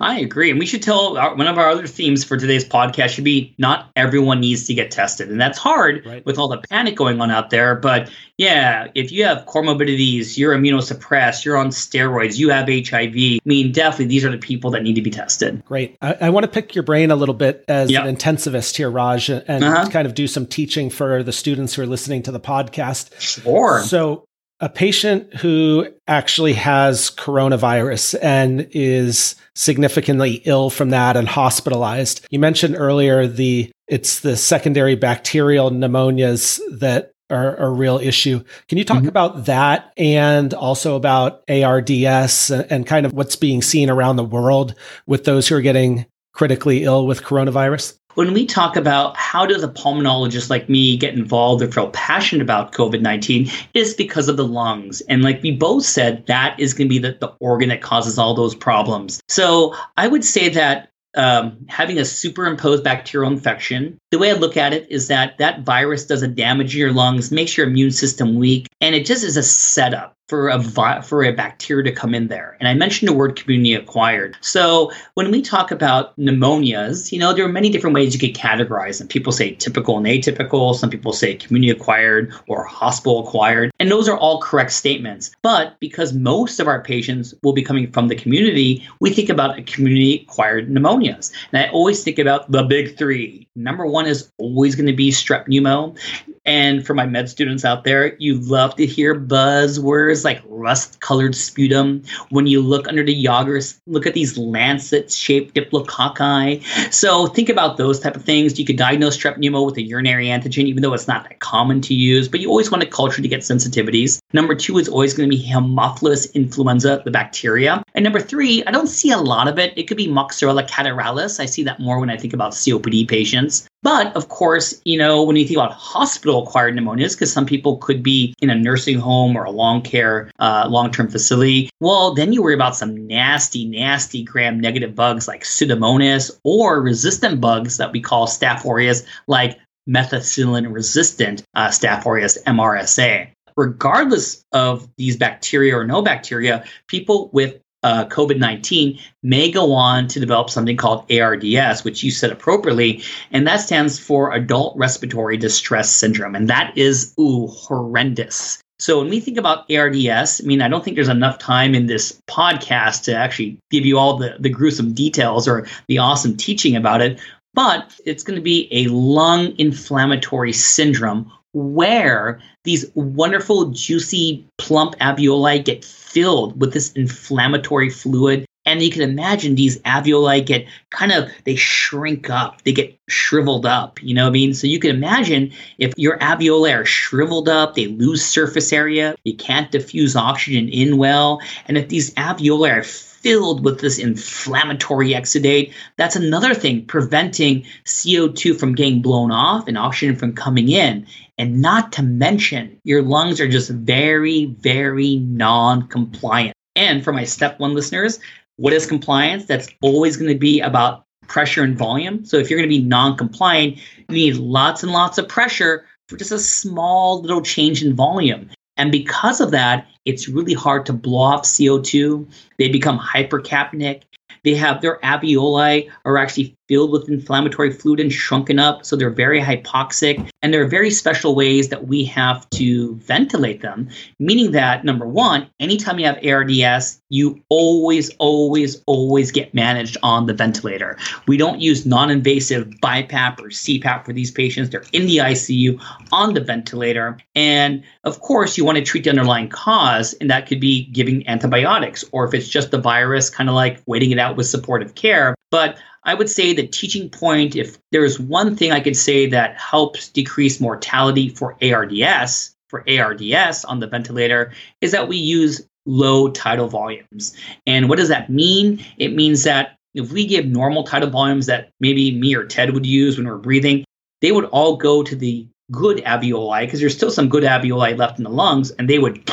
I 0.00 0.20
agree. 0.20 0.50
And 0.50 0.58
we 0.58 0.66
should 0.66 0.82
tell 0.82 1.16
our, 1.16 1.34
one 1.34 1.46
of 1.46 1.58
our 1.58 1.70
other 1.70 1.86
themes 1.86 2.24
for 2.24 2.36
today's 2.36 2.64
podcast 2.64 3.10
should 3.10 3.24
be 3.24 3.54
not 3.58 3.90
everyone 3.96 4.40
needs 4.40 4.66
to 4.66 4.74
get 4.74 4.90
tested. 4.90 5.30
And 5.30 5.40
that's 5.40 5.58
hard 5.58 6.04
right. 6.06 6.24
with 6.24 6.38
all 6.38 6.48
the 6.48 6.58
panic 6.70 6.96
going 6.96 7.20
on 7.20 7.30
out 7.30 7.50
there. 7.50 7.74
But 7.74 8.10
yeah, 8.36 8.88
if 8.94 9.12
you 9.12 9.24
have 9.24 9.46
comorbidities, 9.46 10.36
you're 10.36 10.54
immunosuppressed, 10.54 11.44
you're 11.44 11.56
on 11.56 11.68
steroids, 11.68 12.36
you 12.36 12.50
have 12.50 12.68
HIV, 12.68 13.14
I 13.14 13.40
mean, 13.44 13.72
definitely 13.72 14.06
these 14.06 14.24
are 14.24 14.30
the 14.30 14.38
people 14.38 14.70
that 14.72 14.82
need 14.82 14.94
to 14.94 15.02
be 15.02 15.10
tested. 15.10 15.64
Great. 15.64 15.96
I, 16.02 16.14
I 16.22 16.30
want 16.30 16.44
to 16.44 16.50
pick 16.50 16.74
your 16.74 16.82
brain 16.82 17.10
a 17.10 17.16
little 17.16 17.34
bit 17.34 17.64
as 17.68 17.90
yep. 17.90 18.04
an 18.04 18.16
intensivist 18.16 18.76
here, 18.76 18.90
Raj, 18.90 19.28
and 19.28 19.64
uh-huh. 19.64 19.88
kind 19.90 20.06
of 20.06 20.14
do 20.14 20.26
some 20.26 20.46
teaching 20.46 20.90
for 20.90 21.22
the 21.22 21.32
students 21.32 21.74
who 21.74 21.82
are 21.82 21.86
listening 21.86 22.22
to 22.24 22.32
the 22.32 22.40
podcast. 22.40 23.20
Sure. 23.20 23.80
So, 23.82 24.26
a 24.60 24.68
patient 24.68 25.34
who 25.34 25.86
actually 26.06 26.54
has 26.54 27.10
coronavirus 27.10 28.16
and 28.22 28.68
is 28.70 29.34
significantly 29.54 30.42
ill 30.44 30.70
from 30.70 30.90
that 30.90 31.16
and 31.16 31.28
hospitalized. 31.28 32.26
You 32.30 32.38
mentioned 32.38 32.76
earlier 32.76 33.26
the 33.26 33.70
it's 33.88 34.20
the 34.20 34.36
secondary 34.36 34.94
bacterial 34.94 35.70
pneumonias 35.70 36.60
that 36.78 37.12
are 37.30 37.56
a 37.56 37.68
real 37.68 37.98
issue. 37.98 38.42
Can 38.68 38.78
you 38.78 38.84
talk 38.84 38.98
mm-hmm. 38.98 39.08
about 39.08 39.46
that 39.46 39.92
and 39.96 40.52
also 40.54 40.96
about 40.96 41.42
ARDS 41.48 42.50
and 42.50 42.86
kind 42.86 43.06
of 43.06 43.12
what's 43.12 43.36
being 43.36 43.62
seen 43.62 43.90
around 43.90 44.16
the 44.16 44.24
world 44.24 44.74
with 45.06 45.24
those 45.24 45.48
who 45.48 45.56
are 45.56 45.62
getting 45.62 46.06
critically 46.32 46.84
ill 46.84 47.06
with 47.06 47.22
coronavirus? 47.22 47.98
When 48.14 48.32
we 48.32 48.46
talk 48.46 48.76
about 48.76 49.16
how 49.16 49.46
does 49.46 49.62
a 49.62 49.68
pulmonologist 49.68 50.50
like 50.50 50.68
me 50.68 50.96
get 50.96 51.14
involved 51.14 51.62
or 51.62 51.70
feel 51.70 51.90
passionate 51.90 52.42
about 52.42 52.72
COVID-19 52.72 53.52
is 53.74 53.94
because 53.94 54.28
of 54.28 54.36
the 54.36 54.46
lungs. 54.46 55.00
And 55.02 55.22
like 55.22 55.42
we 55.42 55.52
both 55.52 55.84
said, 55.84 56.26
that 56.26 56.58
is 56.58 56.74
going 56.74 56.88
to 56.88 56.90
be 56.90 56.98
the, 56.98 57.16
the 57.20 57.34
organ 57.40 57.68
that 57.68 57.82
causes 57.82 58.18
all 58.18 58.34
those 58.34 58.54
problems. 58.54 59.20
So 59.28 59.74
I 59.96 60.08
would 60.08 60.24
say 60.24 60.48
that 60.50 60.90
um, 61.16 61.64
having 61.68 61.98
a 61.98 62.04
superimposed 62.04 62.82
bacterial 62.82 63.30
infection, 63.30 63.98
the 64.10 64.18
way 64.18 64.30
I 64.30 64.34
look 64.34 64.56
at 64.56 64.72
it 64.72 64.90
is 64.90 65.08
that 65.08 65.38
that 65.38 65.60
virus 65.60 66.06
does 66.06 66.22
a 66.22 66.28
damage 66.28 66.74
your 66.74 66.92
lungs, 66.92 67.30
makes 67.30 67.56
your 67.56 67.66
immune 67.66 67.92
system 67.92 68.36
weak, 68.36 68.66
and 68.80 68.94
it 68.94 69.06
just 69.06 69.22
is 69.22 69.36
a 69.36 69.42
setup 69.42 70.16
for 70.28 70.48
a 70.48 70.58
vi- 70.58 71.00
for 71.02 71.22
a 71.22 71.32
bacteria 71.32 71.84
to 71.84 71.92
come 71.92 72.14
in 72.14 72.28
there. 72.28 72.56
And 72.60 72.68
I 72.68 72.74
mentioned 72.74 73.08
the 73.08 73.14
word 73.14 73.36
community 73.36 73.74
acquired. 73.74 74.36
So 74.40 74.90
when 75.14 75.30
we 75.30 75.42
talk 75.42 75.70
about 75.70 76.18
pneumonias, 76.18 77.12
you 77.12 77.18
know, 77.18 77.32
there 77.34 77.44
are 77.44 77.48
many 77.48 77.68
different 77.68 77.94
ways 77.94 78.14
you 78.14 78.20
could 78.20 78.38
categorize 78.38 78.98
them. 78.98 79.08
People 79.08 79.32
say 79.32 79.54
typical 79.54 79.98
and 79.98 80.06
atypical. 80.06 80.74
Some 80.74 80.90
people 80.90 81.12
say 81.12 81.34
community 81.34 81.70
acquired 81.70 82.32
or 82.48 82.64
hospital 82.64 83.26
acquired. 83.26 83.70
And 83.78 83.90
those 83.90 84.08
are 84.08 84.16
all 84.16 84.40
correct 84.40 84.72
statements. 84.72 85.30
But 85.42 85.78
because 85.78 86.12
most 86.14 86.58
of 86.58 86.68
our 86.68 86.82
patients 86.82 87.34
will 87.42 87.52
be 87.52 87.62
coming 87.62 87.92
from 87.92 88.08
the 88.08 88.16
community, 88.16 88.86
we 89.00 89.10
think 89.10 89.28
about 89.28 89.58
a 89.58 89.62
community 89.62 90.26
acquired 90.28 90.68
pneumonias. 90.68 91.32
And 91.52 91.62
I 91.62 91.68
always 91.70 92.02
think 92.02 92.18
about 92.18 92.50
the 92.50 92.62
big 92.62 92.96
three. 92.96 93.46
Number 93.56 93.86
one 93.86 94.06
is 94.06 94.30
always 94.38 94.74
going 94.74 94.86
to 94.86 94.92
be 94.92 95.10
strep 95.10 95.46
pneumo. 95.46 95.96
And 96.44 96.86
for 96.86 96.94
my 96.94 97.06
med 97.06 97.28
students 97.28 97.64
out 97.64 97.84
there, 97.84 98.16
you 98.18 98.38
love 98.38 98.76
to 98.76 98.86
hear 98.86 99.18
buzzwords 99.18 100.24
like 100.24 100.42
rust 100.46 101.00
colored 101.00 101.34
sputum. 101.34 102.02
When 102.30 102.46
you 102.46 102.60
look 102.60 102.86
under 102.86 103.02
the 103.02 103.24
Yagras, 103.24 103.80
look 103.86 104.06
at 104.06 104.14
these 104.14 104.36
lancet 104.36 105.10
shaped 105.10 105.54
diplococci. 105.54 106.62
So 106.92 107.26
think 107.26 107.48
about 107.48 107.76
those 107.76 107.98
type 107.98 108.16
of 108.16 108.24
things. 108.24 108.58
You 108.58 108.64
could 108.64 108.76
diagnose 108.76 109.16
strep 109.16 109.38
pneumo 109.38 109.64
with 109.64 109.76
a 109.76 109.82
urinary 109.82 110.26
antigen, 110.26 110.64
even 110.64 110.82
though 110.82 110.92
it's 110.92 111.08
not 111.08 111.24
that 111.24 111.40
common 111.40 111.80
to 111.82 111.94
use, 111.94 112.28
but 112.28 112.40
you 112.40 112.48
always 112.48 112.70
want 112.70 112.82
to 112.82 112.88
culture 112.88 113.22
to 113.22 113.28
get 113.28 113.40
sensitivities. 113.40 114.18
Number 114.32 114.54
two 114.54 114.78
is 114.78 114.88
always 114.88 115.14
going 115.14 115.30
to 115.30 115.36
be 115.36 115.42
Haemophilus 115.42 116.32
influenza, 116.34 117.02
the 117.04 117.10
bacteria. 117.10 117.82
And 117.94 118.02
number 118.02 118.20
three, 118.20 118.64
I 118.64 118.70
don't 118.70 118.88
see 118.88 119.10
a 119.10 119.18
lot 119.18 119.48
of 119.48 119.58
it. 119.58 119.72
It 119.76 119.84
could 119.84 119.96
be 119.96 120.08
Moraxella 120.08 120.68
catarrhalis. 120.68 121.40
I 121.40 121.46
see 121.46 121.62
that 121.64 121.80
more 121.80 121.98
when 121.98 122.10
I 122.10 122.16
think 122.16 122.34
about 122.34 122.52
COPD 122.52 123.08
patients. 123.08 123.68
But 123.84 124.16
of 124.16 124.30
course, 124.30 124.80
you 124.86 124.96
know, 124.96 125.22
when 125.22 125.36
you 125.36 125.46
think 125.46 125.58
about 125.58 125.72
hospital 125.72 126.42
acquired 126.42 126.74
pneumonias, 126.74 127.12
because 127.12 127.30
some 127.30 127.44
people 127.44 127.76
could 127.76 128.02
be 128.02 128.34
in 128.40 128.48
a 128.48 128.54
nursing 128.54 128.98
home 128.98 129.36
or 129.36 129.44
a 129.44 129.50
long 129.50 129.82
care, 129.82 130.30
uh, 130.38 130.66
long 130.70 130.90
term 130.90 131.08
facility, 131.10 131.68
well, 131.80 132.14
then 132.14 132.32
you 132.32 132.42
worry 132.42 132.54
about 132.54 132.74
some 132.74 133.06
nasty, 133.06 133.66
nasty 133.66 134.22
gram 134.22 134.58
negative 134.58 134.94
bugs 134.94 135.28
like 135.28 135.44
Pseudomonas 135.44 136.30
or 136.44 136.80
resistant 136.80 137.42
bugs 137.42 137.76
that 137.76 137.92
we 137.92 138.00
call 138.00 138.26
Staph 138.26 138.64
aureus, 138.64 139.02
like 139.26 139.58
methicillin 139.86 140.72
resistant 140.72 141.42
uh, 141.54 141.68
Staph 141.68 142.06
aureus 142.06 142.42
MRSA 142.44 143.28
regardless 143.56 144.44
of 144.52 144.88
these 144.96 145.16
bacteria 145.16 145.76
or 145.76 145.86
no 145.86 146.02
bacteria, 146.02 146.64
people 146.88 147.30
with 147.32 147.60
uh, 147.84 148.06
COVID 148.06 148.38
19 148.38 148.98
may 149.22 149.50
go 149.50 149.72
on 149.72 150.08
to 150.08 150.18
develop 150.18 150.50
something 150.50 150.76
called 150.76 151.04
ARDS, 151.12 151.84
which 151.84 152.02
you 152.02 152.10
said 152.10 152.32
appropriately, 152.32 153.02
and 153.30 153.46
that 153.46 153.58
stands 153.58 153.98
for 153.98 154.32
Adult 154.32 154.76
Respiratory 154.76 155.36
Distress 155.36 155.94
Syndrome. 155.94 156.34
And 156.34 156.48
that 156.48 156.76
is, 156.76 157.14
ooh, 157.20 157.46
horrendous. 157.46 158.58
So 158.78 158.98
when 158.98 159.10
we 159.10 159.20
think 159.20 159.38
about 159.38 159.70
ARDS, 159.70 160.40
I 160.42 160.46
mean, 160.46 160.62
I 160.62 160.68
don't 160.68 160.82
think 160.82 160.96
there's 160.96 161.08
enough 161.08 161.38
time 161.38 161.74
in 161.74 161.86
this 161.86 162.20
podcast 162.28 163.04
to 163.04 163.14
actually 163.14 163.58
give 163.70 163.84
you 163.86 163.98
all 163.98 164.16
the, 164.16 164.36
the 164.40 164.48
gruesome 164.48 164.94
details 164.94 165.46
or 165.46 165.66
the 165.86 165.98
awesome 165.98 166.36
teaching 166.36 166.74
about 166.74 167.02
it, 167.02 167.20
but 167.52 167.94
it's 168.04 168.24
going 168.24 168.36
to 168.36 168.42
be 168.42 168.66
a 168.72 168.88
lung 168.88 169.54
inflammatory 169.58 170.52
syndrome 170.52 171.30
where 171.52 172.40
these 172.64 172.90
wonderful, 172.94 173.66
juicy, 173.66 174.46
plump 174.58 174.96
alveoli 174.98 175.64
get 175.64 175.84
filled 175.84 176.60
with 176.60 176.72
this 176.72 176.92
inflammatory 176.92 177.90
fluid. 177.90 178.46
And 178.66 178.82
you 178.82 178.90
can 178.90 179.02
imagine 179.02 179.54
these 179.54 179.78
alveoli 179.80 180.44
get 180.44 180.66
kind 180.88 181.12
of, 181.12 181.28
they 181.44 181.54
shrink 181.54 182.30
up, 182.30 182.62
they 182.62 182.72
get 182.72 182.98
shriveled 183.08 183.66
up, 183.66 184.02
you 184.02 184.14
know 184.14 184.22
what 184.24 184.30
I 184.30 184.32
mean? 184.32 184.54
So 184.54 184.66
you 184.66 184.78
can 184.78 184.90
imagine 184.90 185.52
if 185.76 185.92
your 185.98 186.18
alveoli 186.18 186.74
are 186.74 186.86
shriveled 186.86 187.50
up, 187.50 187.74
they 187.74 187.88
lose 187.88 188.24
surface 188.24 188.72
area, 188.72 189.14
you 189.24 189.36
can't 189.36 189.70
diffuse 189.70 190.16
oxygen 190.16 190.70
in 190.70 190.96
well. 190.96 191.42
And 191.68 191.76
if 191.76 191.90
these 191.90 192.14
alveoli 192.14 192.72
are 192.78 192.82
filled 193.24 193.64
with 193.64 193.80
this 193.80 193.98
inflammatory 193.98 195.12
exudate. 195.12 195.72
That's 195.96 196.14
another 196.14 196.52
thing 196.52 196.84
preventing 196.84 197.64
CO2 197.86 198.60
from 198.60 198.74
getting 198.74 199.00
blown 199.00 199.32
off 199.32 199.66
and 199.66 199.78
oxygen 199.78 200.14
from 200.14 200.34
coming 200.34 200.68
in. 200.68 201.06
And 201.38 201.62
not 201.62 201.90
to 201.92 202.02
mention, 202.02 202.78
your 202.84 203.00
lungs 203.00 203.40
are 203.40 203.48
just 203.48 203.70
very, 203.70 204.44
very 204.44 205.16
non 205.16 205.88
compliant. 205.88 206.54
And 206.76 207.02
for 207.02 207.14
my 207.14 207.24
step 207.24 207.58
one 207.58 207.72
listeners, 207.72 208.20
what 208.56 208.74
is 208.74 208.86
compliance? 208.86 209.46
That's 209.46 209.68
always 209.80 210.18
going 210.18 210.30
to 210.30 210.38
be 210.38 210.60
about 210.60 211.06
pressure 211.26 211.62
and 211.62 211.78
volume. 211.78 212.26
So 212.26 212.36
if 212.36 212.50
you're 212.50 212.58
going 212.58 212.68
to 212.68 212.76
be 212.76 212.84
non 212.84 213.16
compliant, 213.16 213.78
you 214.10 214.14
need 214.14 214.36
lots 214.36 214.82
and 214.82 214.92
lots 214.92 215.16
of 215.16 215.28
pressure 215.28 215.86
for 216.08 216.18
just 216.18 216.30
a 216.30 216.38
small 216.38 217.22
little 217.22 217.40
change 217.40 217.82
in 217.82 217.94
volume. 217.94 218.50
And 218.76 218.90
because 218.90 219.40
of 219.40 219.50
that, 219.52 219.86
it's 220.04 220.28
really 220.28 220.54
hard 220.54 220.86
to 220.86 220.92
blow 220.92 221.20
off 221.20 221.44
CO2. 221.44 222.30
They 222.58 222.68
become 222.68 222.98
hypercapnic. 222.98 224.02
They 224.42 224.54
have 224.54 224.82
their 224.82 224.98
alveoli 224.98 225.90
are 226.04 226.18
actually 226.18 226.56
filled 226.68 226.90
with 226.90 227.08
inflammatory 227.08 227.72
fluid 227.72 228.00
and 228.00 228.12
shrunken 228.12 228.58
up, 228.58 228.84
so 228.84 228.96
they're 228.96 229.10
very 229.10 229.40
hypoxic. 229.40 230.30
And 230.42 230.52
there 230.52 230.62
are 230.62 230.68
very 230.68 230.90
special 230.90 231.34
ways 231.34 231.68
that 231.68 231.86
we 231.86 232.04
have 232.04 232.48
to 232.50 232.94
ventilate 232.96 233.60
them, 233.60 233.88
meaning 234.18 234.52
that 234.52 234.84
number 234.84 235.06
one, 235.06 235.48
anytime 235.60 235.98
you 235.98 236.06
have 236.06 236.24
ARDS, 236.24 237.00
you 237.10 237.40
always, 237.48 238.10
always, 238.18 238.82
always 238.86 239.30
get 239.30 239.54
managed 239.54 239.96
on 240.02 240.26
the 240.26 240.34
ventilator. 240.34 240.98
We 241.26 241.36
don't 241.36 241.60
use 241.60 241.86
non 241.86 242.10
invasive 242.10 242.68
BiPAP 242.82 243.40
or 243.40 243.48
CPAP 243.48 244.04
for 244.04 244.12
these 244.12 244.30
patients. 244.30 244.70
They're 244.70 244.84
in 244.92 245.06
the 245.06 245.18
ICU 245.18 245.80
on 246.12 246.34
the 246.34 246.40
ventilator. 246.40 247.18
And 247.34 247.82
of 248.04 248.20
course, 248.20 248.56
you 248.58 248.64
want 248.64 248.78
to 248.78 248.84
treat 248.84 249.04
the 249.04 249.10
underlying 249.10 249.48
cause, 249.48 250.14
and 250.14 250.30
that 250.30 250.46
could 250.46 250.60
be 250.60 250.86
giving 250.86 251.26
antibiotics, 251.28 252.04
or 252.12 252.26
if 252.26 252.34
it's 252.34 252.48
just 252.48 252.70
the 252.70 252.78
virus, 252.78 253.30
kind 253.30 253.48
of 253.48 253.54
like 253.54 253.82
waiting 253.86 254.10
it 254.10 254.18
out 254.18 254.36
with 254.36 254.46
supportive 254.46 254.94
care. 254.94 255.34
But 255.50 255.78
I 256.04 256.14
would 256.14 256.28
say 256.28 256.52
the 256.52 256.66
teaching 256.66 257.08
point, 257.08 257.56
if 257.56 257.78
there's 257.90 258.20
one 258.20 258.56
thing 258.56 258.72
I 258.72 258.80
could 258.80 258.96
say 258.96 259.26
that 259.26 259.56
helps 259.56 260.08
decrease 260.08 260.60
mortality 260.60 261.30
for 261.30 261.56
ARDS, 261.62 262.54
for 262.68 262.84
ARDS 262.88 263.64
on 263.64 263.80
the 263.80 263.86
ventilator, 263.86 264.52
is 264.80 264.92
that 264.92 265.08
we 265.08 265.16
use 265.16 265.66
low 265.86 266.30
tidal 266.30 266.68
volumes. 266.68 267.34
And 267.66 267.88
what 267.88 267.98
does 267.98 268.08
that 268.08 268.30
mean? 268.30 268.84
It 268.98 269.14
means 269.14 269.44
that 269.44 269.76
if 269.94 270.12
we 270.12 270.26
give 270.26 270.46
normal 270.46 270.84
tidal 270.84 271.10
volumes 271.10 271.46
that 271.46 271.70
maybe 271.80 272.12
me 272.12 272.34
or 272.34 272.44
Ted 272.44 272.74
would 272.74 272.86
use 272.86 273.16
when 273.16 273.26
we're 273.26 273.38
breathing, 273.38 273.84
they 274.20 274.32
would 274.32 274.46
all 274.46 274.76
go 274.76 275.02
to 275.02 275.16
the 275.16 275.46
good 275.70 275.98
alveoli 275.98 276.66
because 276.66 276.80
there's 276.80 276.96
still 276.96 277.10
some 277.10 277.28
good 277.28 277.44
alveoli 277.44 277.96
left 277.96 278.18
in 278.18 278.24
the 278.24 278.30
lungs 278.30 278.70
and 278.72 278.90
they 278.90 278.98
would 278.98 279.30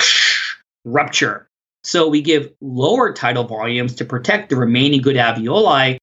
rupture. 0.86 1.48
So 1.84 2.08
we 2.08 2.22
give 2.22 2.54
lower 2.62 3.12
tidal 3.12 3.44
volumes 3.44 3.96
to 3.96 4.06
protect 4.06 4.50
the 4.50 4.56
remaining 4.56 5.02
good 5.02 5.16
alveoli 5.16 5.98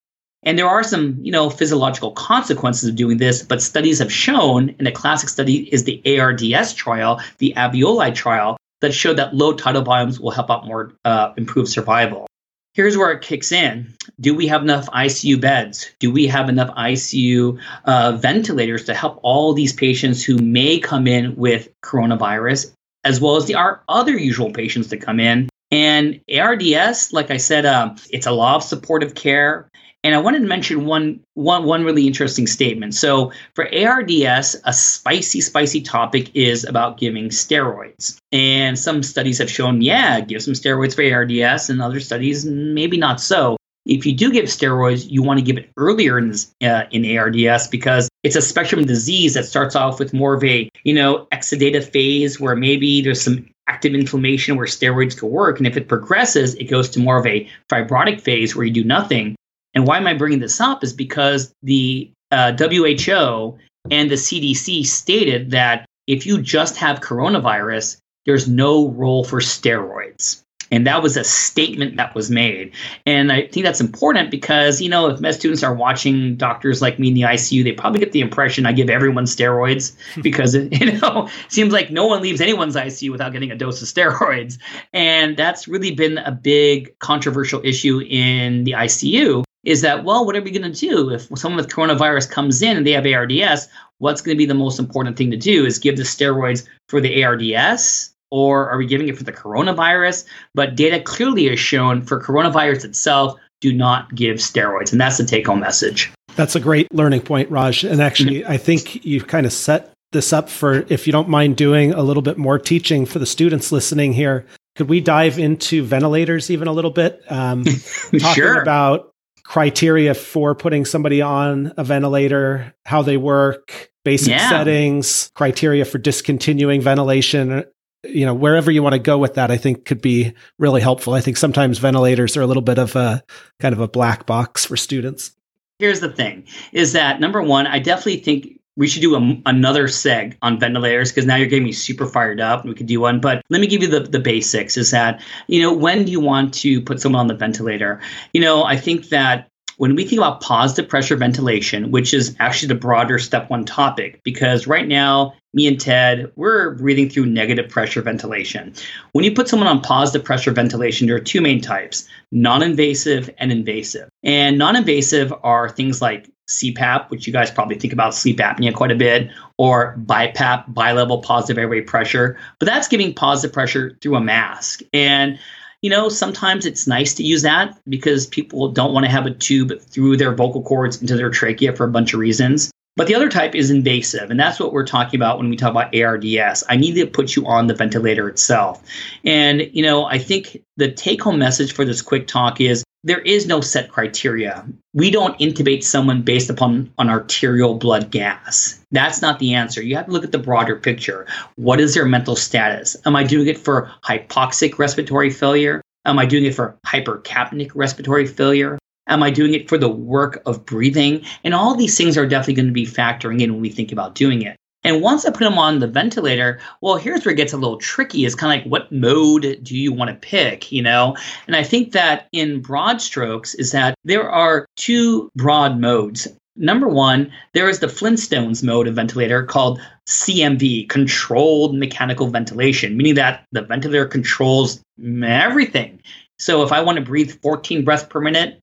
and 0.45 0.59
there 0.59 0.69
are 0.69 0.83
some, 0.83 1.19
you 1.21 1.33
know, 1.33 1.51
physiological 1.51 2.13
consequences 2.13 2.89
of 2.89 2.97
doing 2.97 3.19
this, 3.19 3.43
but 3.43 3.61
studies 3.61 3.99
have 3.99 4.13
shown, 4.13 4.75
and 4.79 4.87
a 4.87 4.93
classic 4.93 5.29
study 5.29 5.73
is 5.73 5.85
the 5.85 6.01
ARDS 6.19 6.75
trial, 6.75 7.21
the 7.39 7.55
alveoli 7.57 8.15
trial, 8.15 8.57
that 8.81 8.95
showed 8.95 9.17
that 9.17 9.35
low 9.35 9.53
tidal 9.53 9.83
volumes 9.83 10.21
will 10.21 10.31
help 10.31 10.51
out 10.51 10.67
more 10.67 10.93
uh, 11.05 11.33
improve 11.37 11.69
survival. 11.69 12.27
Here's 12.75 12.97
where 12.97 13.11
it 13.11 13.23
kicks 13.23 13.51
in. 13.51 13.93
Do 14.21 14.35
we 14.35 14.47
have 14.47 14.63
enough 14.63 14.87
ICU 14.91 15.41
beds? 15.41 15.91
Do 15.99 16.13
we 16.13 16.29
have 16.29 16.49
enough 16.49 16.73
ICU 16.77 17.59
uh, 17.85 18.13
ventilators 18.13 18.85
to 18.85 18.95
help 18.95 19.19
all 19.23 19.53
these 19.53 19.73
patients 19.73 20.23
who 20.23 20.39
may 20.39 20.79
come 20.79 21.09
in 21.09 21.35
with 21.35 21.69
coronavirus, 21.83 22.73
as 23.03 23.21
well 23.21 23.35
as 23.35 23.47
the 23.47 23.57
our 23.57 23.83
other 23.89 24.17
usual 24.17 24.53
patients 24.53 24.89
that 24.89 24.99
come 24.99 25.19
in? 25.19 25.49
And 25.73 26.21
ARDS, 26.33 27.13
like 27.13 27.33
I 27.33 27.37
said, 27.39 27.67
um, 27.67 27.97
it's 28.11 28.27
a 28.27 28.33
law 28.33 28.55
of 28.55 28.63
supportive 28.63 29.15
care. 29.17 29.69
And 30.05 30.15
I 30.15 30.19
wanted 30.19 30.41
to 30.41 30.47
mention 30.47 30.87
one, 30.87 31.21
one, 31.35 31.65
one 31.65 31.85
really 31.85 32.07
interesting 32.07 32.47
statement. 32.47 32.95
So 32.95 33.33
for 33.55 33.65
ARDS, 33.65 34.57
a 34.65 34.73
spicy, 34.73 35.41
spicy 35.41 35.81
topic 35.81 36.31
is 36.35 36.65
about 36.65 36.99
giving 36.99 37.31
steroids. 37.31 38.19
And 38.31 38.79
some 38.79 39.03
studies 39.03 39.39
have 39.39 39.51
shown, 39.51 39.83
yeah, 39.83 40.21
give 40.21 40.43
some 40.43 40.55
steroids 40.55 40.95
for 40.95 41.03
ARDS, 41.03 41.69
and 41.69 41.83
other 41.83 41.99
studies, 41.99 42.47
maybe 42.47 42.97
not 42.97 43.21
so. 43.21 43.57
If 43.87 44.05
you 44.05 44.15
do 44.15 44.31
give 44.31 44.45
steroids, 44.45 45.11
you 45.11 45.23
want 45.23 45.41
to 45.41 45.45
give 45.45 45.57
it 45.57 45.71
earlier 45.77 46.19
in 46.19 46.35
uh, 46.63 46.85
in 46.91 47.17
ARDS 47.17 47.69
because 47.69 48.09
it's 48.23 48.37
a 48.37 48.43
spectrum 48.43 48.85
disease 48.85 49.35
that 49.35 49.47
starts 49.47 49.75
off 49.75 49.99
with 49.99 50.13
more 50.13 50.35
of 50.35 50.45
a 50.45 50.69
you 50.85 50.93
know 50.93 51.27
exudative 51.33 51.91
phase 51.91 52.39
where 52.39 52.55
maybe 52.55 53.01
there's 53.01 53.23
some 53.23 53.49
active 53.67 53.95
inflammation 53.95 54.57
where 54.57 54.67
steroids 54.67 55.19
could 55.19 55.29
work, 55.29 55.57
and 55.57 55.67
if 55.67 55.77
it 55.79 55.89
progresses, 55.89 56.55
it 56.57 56.65
goes 56.65 56.91
to 56.91 57.01
more 57.01 57.19
of 57.19 57.27
a 57.27 57.49
fibrotic 57.71 58.21
phase 58.21 58.55
where 58.55 58.67
you 58.67 58.73
do 58.73 58.85
nothing. 58.85 59.35
And 59.79 59.87
why 59.87 59.97
am 59.97 60.09
I 60.09 60.15
bringing 60.15 60.41
this 60.41 60.61
up 60.61 60.83
is 60.83 60.93
because 60.93 61.55
the 61.63 62.11
uh, 62.33 62.51
WHO 62.51 63.57
and 63.93 64.11
the 64.11 64.17
CDC 64.17 64.85
stated 64.85 65.53
that 65.53 65.87
if 66.09 66.27
you 66.27 66.43
just 66.43 66.77
have 66.79 66.99
coronavirus, 66.99 67.99
there's 68.27 68.49
no 68.49 68.89
role 68.89 69.23
for 69.23 69.39
steroids. 69.39 70.43
And 70.73 70.85
that 70.89 71.01
was 71.01 71.17
a 71.17 71.23
statement 71.23 71.97
that 71.97 72.13
was 72.17 72.29
made. 72.29 72.75
And 73.07 73.31
I 73.31 73.47
think 73.47 73.65
that's 73.65 73.81
important 73.81 74.33
because, 74.33 74.83
you 74.83 74.89
know, 74.89 75.07
if 75.11 75.21
med 75.21 75.37
students 75.37 75.63
are 75.63 75.73
watching 75.73 76.35
doctors 76.35 76.83
like 76.83 76.99
me 76.99 77.09
in 77.09 77.15
the 77.15 77.23
ICU, 77.23 77.63
they 77.63 77.71
probably 77.71 78.01
get 78.01 78.11
the 78.11 78.21
impression 78.21 78.67
I 78.67 78.73
give 78.73 78.91
everyone 78.91 79.27
steroids 79.27 79.97
because, 80.25 80.57
it, 80.57 80.73
you 80.81 80.99
know, 80.99 81.29
it 81.29 81.53
seems 81.53 81.73
like 81.73 81.93
no 81.93 82.05
one 82.05 82.21
leaves 82.21 82.41
anyone's 82.41 82.75
ICU 82.75 83.13
without 83.13 83.33
getting 83.33 83.53
a 83.53 83.57
dose 83.57 83.81
of 83.81 83.87
steroids. 83.87 84.59
And 84.93 85.37
that's 85.37 85.69
really 85.69 85.95
been 85.95 86.19
a 86.19 86.33
big 86.33 86.99
controversial 86.99 87.61
issue 87.65 88.01
in 88.01 88.65
the 88.65 88.73
ICU 88.73 89.45
is 89.65 89.81
that, 89.83 90.05
well, 90.05 90.25
what 90.25 90.37
are 90.37 90.43
we 90.43 90.51
going 90.51 90.71
to 90.73 90.79
do 90.79 91.11
if 91.11 91.29
someone 91.37 91.57
with 91.57 91.69
coronavirus 91.69 92.31
comes 92.31 92.63
in 92.63 92.77
and 92.77 92.87
they 92.87 92.93
have 92.93 93.07
ARDS? 93.07 93.69
What's 93.99 94.21
going 94.21 94.37
to 94.37 94.39
be 94.39 94.47
the 94.47 94.55
most 94.55 94.79
important 94.79 95.17
thing 95.17 95.31
to 95.31 95.37
do 95.37 95.67
is 95.67 95.79
give 95.79 95.97
the 95.97 96.05
steroids 96.05 96.67
for 96.89 97.01
the 97.01 97.25
ARDS 97.25 98.15
or 98.31 98.69
are 98.69 98.79
we 98.79 98.87
giving 98.87 99.09
it 99.09 99.17
for 99.17 99.25
the 99.25 99.33
coronavirus? 99.33 100.25
But 100.55 100.77
data 100.77 101.01
clearly 101.01 101.49
has 101.49 101.59
shown 101.59 102.03
for 102.03 102.21
coronavirus 102.21 102.85
itself, 102.85 103.39
do 103.61 103.73
not 103.73 104.15
give 104.15 104.37
steroids. 104.37 104.93
And 104.93 105.01
that's 105.01 105.19
the 105.19 105.25
take 105.25 105.47
home 105.47 105.61
message. 105.61 106.13
That's 106.37 106.55
a 106.55 106.61
great 106.61 106.93
learning 106.95 107.23
point, 107.23 107.51
Raj. 107.51 107.83
And 107.85 108.01
actually, 108.01 108.47
I 108.47 108.57
think 108.57 109.05
you've 109.05 109.27
kind 109.27 109.45
of 109.45 109.53
set 109.53 109.93
this 110.13 110.33
up 110.33 110.49
for, 110.49 110.87
if 110.89 111.07
you 111.07 111.13
don't 111.13 111.29
mind 111.29 111.57
doing 111.57 111.93
a 111.93 112.03
little 112.03 112.23
bit 112.23 112.39
more 112.39 112.59
teaching 112.59 113.05
for 113.05 113.19
the 113.19 113.27
students 113.27 113.73
listening 113.73 114.13
here. 114.13 114.47
Could 114.77 114.89
we 114.89 115.01
dive 115.01 115.41
into 115.41 115.83
ventilators 115.83 116.51
even 116.51 116.69
a 116.69 116.73
little 116.73 116.93
bit? 116.93 117.21
Um, 117.29 117.65
talking 117.65 118.21
sure. 118.21 118.63
about 118.63 119.08
criteria 119.49 120.13
for 120.13 120.55
putting 120.55 120.85
somebody 120.85 121.23
on 121.23 121.73
a 121.79 121.83
ventilator, 121.83 122.75
how 122.85 123.01
they 123.01 123.17
work, 123.17 123.91
basic 124.05 124.29
yeah. 124.29 124.51
settings, 124.51 125.31
criteria 125.35 125.87
for 125.87 125.97
discontinuing 125.97 126.83
ventilation. 126.83 127.51
Uh, 127.53 127.63
you 128.05 128.27
know, 128.27 128.35
wherever 128.35 128.71
you 128.71 128.83
want 128.83 128.93
to 128.93 128.99
go 128.99 129.17
with 129.17 129.35
that, 129.35 129.51
I 129.51 129.57
think 129.57 129.87
could 129.87 130.03
be 130.03 130.35
really 130.59 130.83
helpful. 130.83 131.15
I 131.15 131.23
think 131.23 131.39
sometimes 131.39 131.79
ventilators 131.79 132.37
are 132.37 132.43
a 132.43 132.47
little 132.47 132.63
bit 132.63 132.79
of 132.79 132.95
a 132.95 133.25
kind 133.59 133.73
of 133.73 133.81
a 133.81 133.89
black 133.89 134.27
box 134.27 134.67
for 134.67 134.77
students. 134.77 135.33
Here's 135.79 136.01
the 136.01 136.13
thing 136.13 136.47
is 136.73 136.93
that 136.93 137.19
number 137.19 137.43
one, 137.43 137.67
I 137.67 137.79
definitely 137.79 138.19
think 138.19 138.58
we 138.79 138.87
should 138.87 139.03
do 139.03 139.17
a, 139.17 139.43
another 139.45 139.89
seg 139.89 140.37
on 140.41 140.59
ventilators 140.59 141.11
because 141.11 141.27
now 141.27 141.37
you're 141.37 141.49
getting 141.49 141.65
me 141.65 141.73
super 141.73 142.07
fired 142.07 142.41
up. 142.41 142.65
We 142.65 142.75
could 142.75 142.87
do 142.87 143.01
one 143.01 143.21
but 143.21 143.45
let 143.51 143.61
me 143.61 143.67
give 143.67 143.83
you 143.83 143.89
the, 143.89 144.01
the 144.01 144.21
basics 144.21 144.77
is 144.77 144.91
that 144.93 145.21
you 145.49 145.61
know 145.61 145.73
when 145.73 146.05
do 146.05 146.13
you 146.13 146.21
want 146.21 146.55
to 146.55 146.81
put 146.81 147.01
someone 147.01 147.21
on 147.21 147.27
the 147.27 147.35
ventilator? 147.35 148.01
You 148.33 148.41
know 148.41 148.65
i 148.65 148.77
think 148.77 149.09
that 149.09 149.51
when 149.79 149.95
we 149.95 150.05
think 150.05 150.21
about 150.21 150.41
positive 150.41 150.89
pressure 150.89 151.17
ventilation, 151.17 151.91
which 151.91 152.13
is 152.13 152.37
actually 152.41 152.69
the 152.69 152.75
broader 152.75 153.19
step 153.19 153.49
one 153.49 153.65
topic, 153.65 154.21
because 154.25 154.67
right 154.67 154.87
now, 154.87 155.35
me 155.55 155.67
and 155.67 155.81
Ted, 155.81 156.31
we're 156.37 156.75
breathing 156.75 157.09
through 157.09 157.27
negative 157.27 157.71
pressure 157.71 158.03
ventilation. 158.03 158.75
When 159.13 159.25
you 159.25 159.33
put 159.33 159.49
someone 159.49 159.69
on 159.69 159.81
positive 159.81 160.25
pressure 160.25 160.51
ventilation, 160.51 161.07
there 161.07 161.17
are 161.17 161.21
two 161.21 161.41
main 161.41 161.61
types 161.61 162.07
non 162.33 162.63
invasive 162.63 163.31
and 163.39 163.51
invasive. 163.51 164.11
And 164.23 164.59
non 164.59 164.77
invasive 164.77 165.33
are 165.43 165.69
things 165.69 166.03
like 166.03 166.29
CPAP, 166.49 167.11
which 167.11 167.27
you 167.27 167.33
guys 167.33 167.51
probably 167.51 167.79
think 167.79 167.93
about 167.93 168.15
sleep 168.15 168.39
apnea 168.39 168.75
quite 168.75 168.91
a 168.91 168.97
bit, 168.97 169.31
or 169.59 169.97
BiPAP, 170.05 170.75
bilevel 170.75 171.23
positive 171.23 171.57
airway 171.57 171.83
pressure. 171.83 172.37
But 172.59 172.67
that's 172.67 172.89
giving 172.89 173.15
positive 173.15 173.53
pressure 173.53 173.97
through 174.01 174.17
a 174.17 174.21
mask. 174.21 174.81
And 174.93 175.39
you 175.83 175.91
know, 175.91 176.09
sometimes 176.09 176.67
it's 176.67 176.87
nice 176.87 177.15
to 177.15 177.23
use 177.23 177.43
that 177.43 177.79
because 177.89 178.27
people 178.27 178.69
don't 178.73 178.93
want 178.93 179.05
to 179.05 179.11
have 179.11 179.27
a 179.27 179.31
tube 179.31 179.81
through 179.81 180.17
their 180.17 180.35
vocal 180.35 180.63
cords 180.63 181.01
into 181.01 181.17
their 181.17 181.31
trachea 181.31 181.75
for 181.75 181.85
a 181.85 181.91
bunch 181.91 182.15
of 182.15 182.21
reasons. 182.21 182.71
But 182.97 183.07
the 183.07 183.15
other 183.15 183.29
type 183.29 183.55
is 183.55 183.71
invasive, 183.71 184.29
and 184.29 184.41
that's 184.41 184.59
what 184.59 184.73
we're 184.73 184.85
talking 184.85 185.21
about 185.21 185.39
when 185.39 185.49
we 185.49 185.57
talk 185.57 185.71
about 185.71 185.95
ARDS. 185.95 186.65
I 186.69 186.77
need 186.77 186.95
to 186.95 187.07
put 187.07 187.37
you 187.37 187.47
on 187.47 187.69
the 187.69 187.75
ventilator 187.75 188.29
itself. 188.29 188.83
And, 189.25 189.71
you 189.73 189.85
know, 189.85 190.05
I 190.07 190.19
think 190.19 190.65
the 190.77 190.91
take 190.91 191.23
home 191.23 191.39
message 191.39 191.73
for 191.73 191.85
this 191.85 192.03
quick 192.03 192.27
talk 192.27 192.61
is 192.61 192.83
there 193.05 193.21
is 193.21 193.47
no 193.47 193.61
set 193.61 193.91
criteria. 193.91 194.67
We 194.93 195.11
don't 195.11 195.39
intubate 195.39 195.85
someone 195.85 196.23
based 196.23 196.51
upon 196.51 196.93
an 196.99 197.09
arterial 197.09 197.75
blood 197.75 198.11
gas. 198.11 198.85
That's 198.91 199.23
not 199.23 199.39
the 199.39 199.55
answer. 199.55 199.81
You 199.81 199.97
have 199.97 200.07
to 200.07 200.13
look 200.13 200.25
at 200.25 200.33
the 200.33 200.39
broader 200.39 200.77
picture. 200.77 201.27
What 201.55 201.81
is 201.81 201.95
their 201.95 202.07
mental 202.07 202.35
status? 202.35 202.97
Am 203.07 203.15
I 203.15 203.23
doing 203.23 203.47
it 203.47 203.59
for 203.59 203.91
hypoxic 204.05 204.79
respiratory 204.79 205.31
failure? 205.31 205.81
Am 206.05 206.19
I 206.19 206.27
doing 206.27 206.45
it 206.45 206.55
for 206.55 206.77
hypercapnic 206.87 207.71
respiratory 207.75 208.27
failure? 208.27 208.79
Am 209.07 209.23
I 209.23 209.31
doing 209.31 209.55
it 209.55 209.69
for 209.69 209.79
the 209.79 209.89
work 209.89 210.43
of 210.45 210.67
breathing? 210.67 211.25
And 211.45 211.55
all 211.55 211.75
these 211.75 211.97
things 211.97 212.19
are 212.19 212.27
definitely 212.27 212.55
going 212.55 212.67
to 212.67 212.73
be 212.73 212.87
factoring 212.87 213.41
in 213.41 213.53
when 213.53 213.63
we 213.63 213.71
think 213.71 213.93
about 213.93 214.15
doing 214.15 214.43
it. 214.43 214.57
And 214.89 215.03
once 215.03 215.27
I 215.27 215.31
put 215.31 215.41
them 215.41 215.59
on 215.59 215.81
the 215.81 215.87
ventilator, 215.87 216.61
well, 216.81 216.97
here's 216.97 217.23
where 217.23 217.35
it 217.35 217.37
gets 217.37 217.53
a 217.53 217.59
little 217.59 217.77
tricky. 217.77 218.25
Is 218.25 218.35
kind 218.35 218.59
of 218.59 218.65
like 218.65 218.73
what 218.73 218.91
mode 218.91 219.59
do 219.63 219.77
you 219.77 219.93
want 219.93 220.09
to 220.09 220.17
pick, 220.17 220.73
you 220.73 220.81
know? 220.81 221.15
And 221.47 221.55
I 221.55 221.63
think 221.63 221.93
that 221.93 222.27
in 222.33 222.63
broad 222.63 223.03
strokes 223.03 223.55
is 223.55 223.71
that 223.73 223.95
there 224.05 224.31
are 224.31 224.65
two 224.77 225.31
broad 225.37 225.79
modes. 225.79 226.27
Number 226.57 226.89
one, 226.89 227.31
there 227.53 227.69
is 227.69 227.81
the 227.81 227.87
Flintstones 227.87 228.65
mode 228.65 228.89
of 228.89 228.95
ventilator 228.95 229.43
called 229.43 229.79
CMV, 230.09 230.89
controlled 230.89 231.77
mechanical 231.77 232.29
ventilation, 232.29 232.97
meaning 232.97 233.17
that 233.17 233.45
the 233.53 233.61
ventilator 233.61 234.07
controls 234.07 234.81
everything. 235.23 236.01
So 236.39 236.63
if 236.63 236.73
I 236.73 236.81
want 236.81 236.97
to 236.97 237.05
breathe 237.05 237.39
14 237.43 237.85
breaths 237.85 238.05
per 238.05 238.23
minute, 238.23 238.59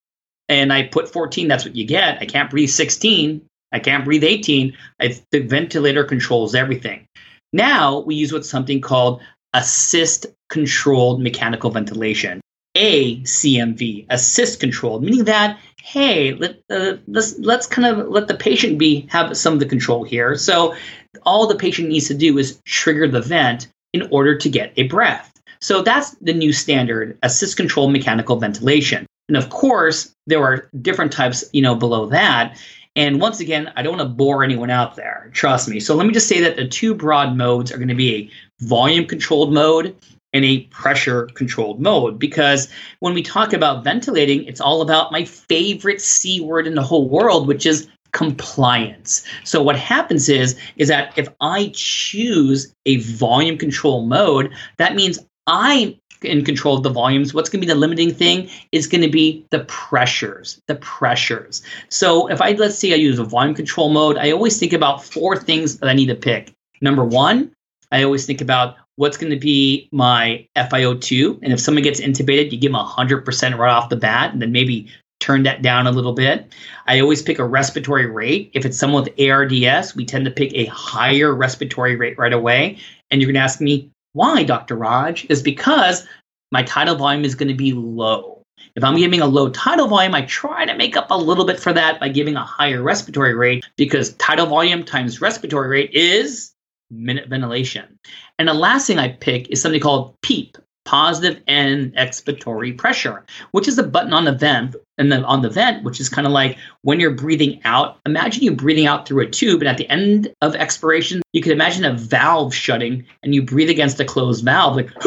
and 0.49 0.73
I 0.73 0.87
put 0.87 1.07
14, 1.07 1.47
that's 1.47 1.65
what 1.65 1.75
you 1.75 1.85
get. 1.85 2.19
I 2.19 2.25
can't 2.25 2.49
breathe 2.49 2.69
16. 2.69 3.45
I 3.71 3.79
can't 3.79 4.05
breathe 4.05 4.23
18. 4.23 4.75
I, 5.01 5.19
the 5.31 5.41
ventilator 5.41 6.03
controls 6.03 6.55
everything. 6.55 7.05
Now 7.53 7.99
we 7.99 8.15
use 8.15 8.31
what's 8.33 8.49
something 8.49 8.81
called 8.81 9.21
assist 9.53 10.27
controlled 10.49 11.21
mechanical 11.21 11.69
ventilation. 11.69 12.41
ACMV, 12.75 14.05
assist 14.09 14.59
controlled, 14.59 15.01
meaning 15.01 15.23
that 15.25 15.57
hey, 15.85 16.33
let, 16.33 16.59
uh, 16.71 16.93
let's 17.07 17.37
let's 17.37 17.67
kind 17.67 17.85
of 17.87 18.09
let 18.09 18.27
the 18.27 18.33
patient 18.33 18.79
be 18.79 19.07
have 19.11 19.37
some 19.37 19.53
of 19.53 19.59
the 19.59 19.67
control 19.67 20.03
here. 20.03 20.35
So 20.35 20.75
all 21.23 21.45
the 21.45 21.55
patient 21.55 21.89
needs 21.89 22.07
to 22.07 22.15
do 22.15 22.37
is 22.39 22.59
trigger 22.65 23.07
the 23.07 23.21
vent 23.21 23.67
in 23.93 24.07
order 24.11 24.35
to 24.35 24.49
get 24.49 24.73
a 24.77 24.87
breath. 24.87 25.31
So 25.61 25.83
that's 25.83 26.11
the 26.21 26.33
new 26.33 26.51
standard, 26.51 27.17
assist 27.21 27.55
controlled 27.55 27.91
mechanical 27.91 28.35
ventilation. 28.35 29.05
And 29.29 29.37
of 29.37 29.49
course, 29.49 30.11
there 30.25 30.43
are 30.43 30.69
different 30.81 31.11
types, 31.11 31.45
you 31.53 31.61
know, 31.61 31.75
below 31.75 32.07
that. 32.07 32.57
And 32.95 33.19
once 33.19 33.39
again, 33.39 33.71
I 33.75 33.81
don't 33.81 33.97
want 33.97 34.09
to 34.09 34.15
bore 34.15 34.43
anyone 34.43 34.69
out 34.69 34.95
there. 34.95 35.29
Trust 35.33 35.67
me. 35.67 35.79
So 35.79 35.95
let 35.95 36.07
me 36.07 36.13
just 36.13 36.29
say 36.29 36.39
that 36.41 36.55
the 36.55 36.67
two 36.67 36.95
broad 36.95 37.35
modes 37.35 37.71
are 37.71 37.77
going 37.77 37.89
to 37.89 37.95
be 37.95 38.15
a 38.15 38.65
volume 38.65 39.05
controlled 39.05 39.53
mode 39.53 39.95
and 40.31 40.45
a 40.45 40.61
pressure 40.65 41.27
controlled 41.33 41.81
mode. 41.81 42.19
Because 42.19 42.69
when 42.99 43.13
we 43.13 43.21
talk 43.21 43.53
about 43.53 43.83
ventilating, 43.83 44.45
it's 44.45 44.61
all 44.61 44.81
about 44.81 45.11
my 45.11 45.25
favorite 45.25 46.01
C 46.01 46.39
word 46.39 46.67
in 46.67 46.75
the 46.75 46.83
whole 46.83 47.09
world, 47.09 47.47
which 47.47 47.65
is 47.65 47.87
compliance. 48.11 49.25
So 49.43 49.61
what 49.61 49.77
happens 49.77 50.29
is 50.29 50.57
is 50.77 50.87
that 50.87 51.17
if 51.17 51.27
I 51.41 51.71
choose 51.73 52.73
a 52.85 52.97
volume 52.97 53.57
control 53.57 54.05
mode, 54.05 54.53
that 54.77 54.95
means 54.95 55.19
I'm 55.47 55.95
in 56.25 56.43
control 56.43 56.77
of 56.77 56.83
the 56.83 56.89
volumes. 56.89 57.33
What's 57.33 57.49
going 57.49 57.61
to 57.61 57.67
be 57.67 57.71
the 57.71 57.79
limiting 57.79 58.13
thing 58.13 58.49
is 58.71 58.87
going 58.87 59.01
to 59.01 59.09
be 59.09 59.45
the 59.51 59.59
pressures, 59.65 60.61
the 60.67 60.75
pressures. 60.75 61.61
So 61.89 62.27
if 62.27 62.41
I, 62.41 62.51
let's 62.51 62.77
say 62.77 62.93
I 62.93 62.95
use 62.95 63.19
a 63.19 63.23
volume 63.23 63.55
control 63.55 63.89
mode, 63.89 64.17
I 64.17 64.31
always 64.31 64.59
think 64.59 64.73
about 64.73 65.03
four 65.03 65.37
things 65.37 65.77
that 65.79 65.89
I 65.89 65.93
need 65.93 66.07
to 66.07 66.15
pick. 66.15 66.53
Number 66.81 67.03
one, 67.03 67.51
I 67.91 68.03
always 68.03 68.25
think 68.25 68.41
about 68.41 68.75
what's 68.95 69.17
going 69.17 69.31
to 69.31 69.39
be 69.39 69.87
my 69.91 70.47
FiO2. 70.55 71.39
And 71.43 71.53
if 71.53 71.59
someone 71.59 71.83
gets 71.83 72.01
intubated, 72.01 72.51
you 72.51 72.57
give 72.57 72.71
them 72.71 72.81
100% 72.81 73.57
right 73.57 73.71
off 73.71 73.89
the 73.89 73.95
bat, 73.95 74.33
and 74.33 74.41
then 74.41 74.51
maybe 74.51 74.87
turn 75.19 75.43
that 75.43 75.61
down 75.61 75.87
a 75.87 75.91
little 75.91 76.13
bit. 76.13 76.53
I 76.87 76.99
always 76.99 77.21
pick 77.21 77.39
a 77.39 77.45
respiratory 77.45 78.05
rate. 78.05 78.51
If 78.53 78.65
it's 78.65 78.77
someone 78.77 79.03
with 79.03 79.19
ARDS, 79.19 79.95
we 79.95 80.05
tend 80.05 80.25
to 80.25 80.31
pick 80.31 80.53
a 80.53 80.65
higher 80.65 81.33
respiratory 81.33 81.95
rate 81.95 82.17
right 82.17 82.33
away. 82.33 82.77
And 83.09 83.21
you're 83.21 83.27
going 83.27 83.35
to 83.35 83.43
ask 83.43 83.61
me, 83.61 83.89
why, 84.15 84.43
Dr. 84.43 84.75
Raj? 84.75 85.25
Is 85.29 85.43
because 85.43 86.07
my 86.51 86.63
tidal 86.63 86.95
volume 86.95 87.25
is 87.25 87.35
going 87.35 87.49
to 87.49 87.53
be 87.53 87.73
low. 87.73 88.41
If 88.75 88.83
I'm 88.83 88.95
giving 88.95 89.19
a 89.19 89.25
low 89.25 89.49
tidal 89.49 89.89
volume, 89.89 90.15
I 90.15 90.21
try 90.21 90.65
to 90.65 90.73
make 90.75 90.95
up 90.95 91.11
a 91.11 91.17
little 91.17 91.45
bit 91.45 91.59
for 91.59 91.73
that 91.73 91.99
by 91.99 92.07
giving 92.07 92.37
a 92.37 92.43
higher 92.43 92.81
respiratory 92.81 93.35
rate 93.35 93.65
because 93.75 94.13
tidal 94.13 94.45
volume 94.45 94.85
times 94.85 95.19
respiratory 95.19 95.67
rate 95.67 95.91
is 95.91 96.53
minute 96.89 97.27
ventilation. 97.27 97.99
And 98.39 98.47
the 98.47 98.53
last 98.53 98.87
thing 98.87 98.99
I 98.99 99.09
pick 99.09 99.49
is 99.49 99.61
something 99.61 99.81
called 99.81 100.15
PEEP, 100.21 100.57
positive 100.85 101.41
end 101.47 101.93
expiratory 101.95 102.77
pressure, 102.77 103.25
which 103.51 103.67
is 103.67 103.77
a 103.77 103.83
button 103.83 104.13
on 104.13 104.25
the 104.25 104.31
vent 104.31 104.75
and 104.97 105.11
then 105.11 105.25
on 105.25 105.41
the 105.41 105.49
vent, 105.49 105.83
which 105.83 105.99
is 105.99 106.07
kind 106.07 106.25
of 106.25 106.31
like 106.31 106.57
when 106.83 106.99
you're 106.99 107.11
breathing 107.11 107.59
out. 107.65 107.99
Imagine 108.05 108.43
you 108.43 108.55
breathing 108.55 108.85
out 108.85 109.07
through 109.07 109.23
a 109.23 109.29
tube, 109.29 109.61
and 109.61 109.69
at 109.69 109.77
the 109.77 109.89
end 109.89 110.33
of 110.41 110.55
expiration, 110.55 111.21
you 111.33 111.41
could 111.41 111.51
imagine 111.51 111.83
a 111.83 111.93
valve 111.93 112.55
shutting, 112.55 113.05
and 113.23 113.35
you 113.35 113.41
breathe 113.41 113.69
against 113.69 113.99
a 113.99 114.05
closed 114.05 114.45
valve, 114.45 114.75
like. 114.75 114.89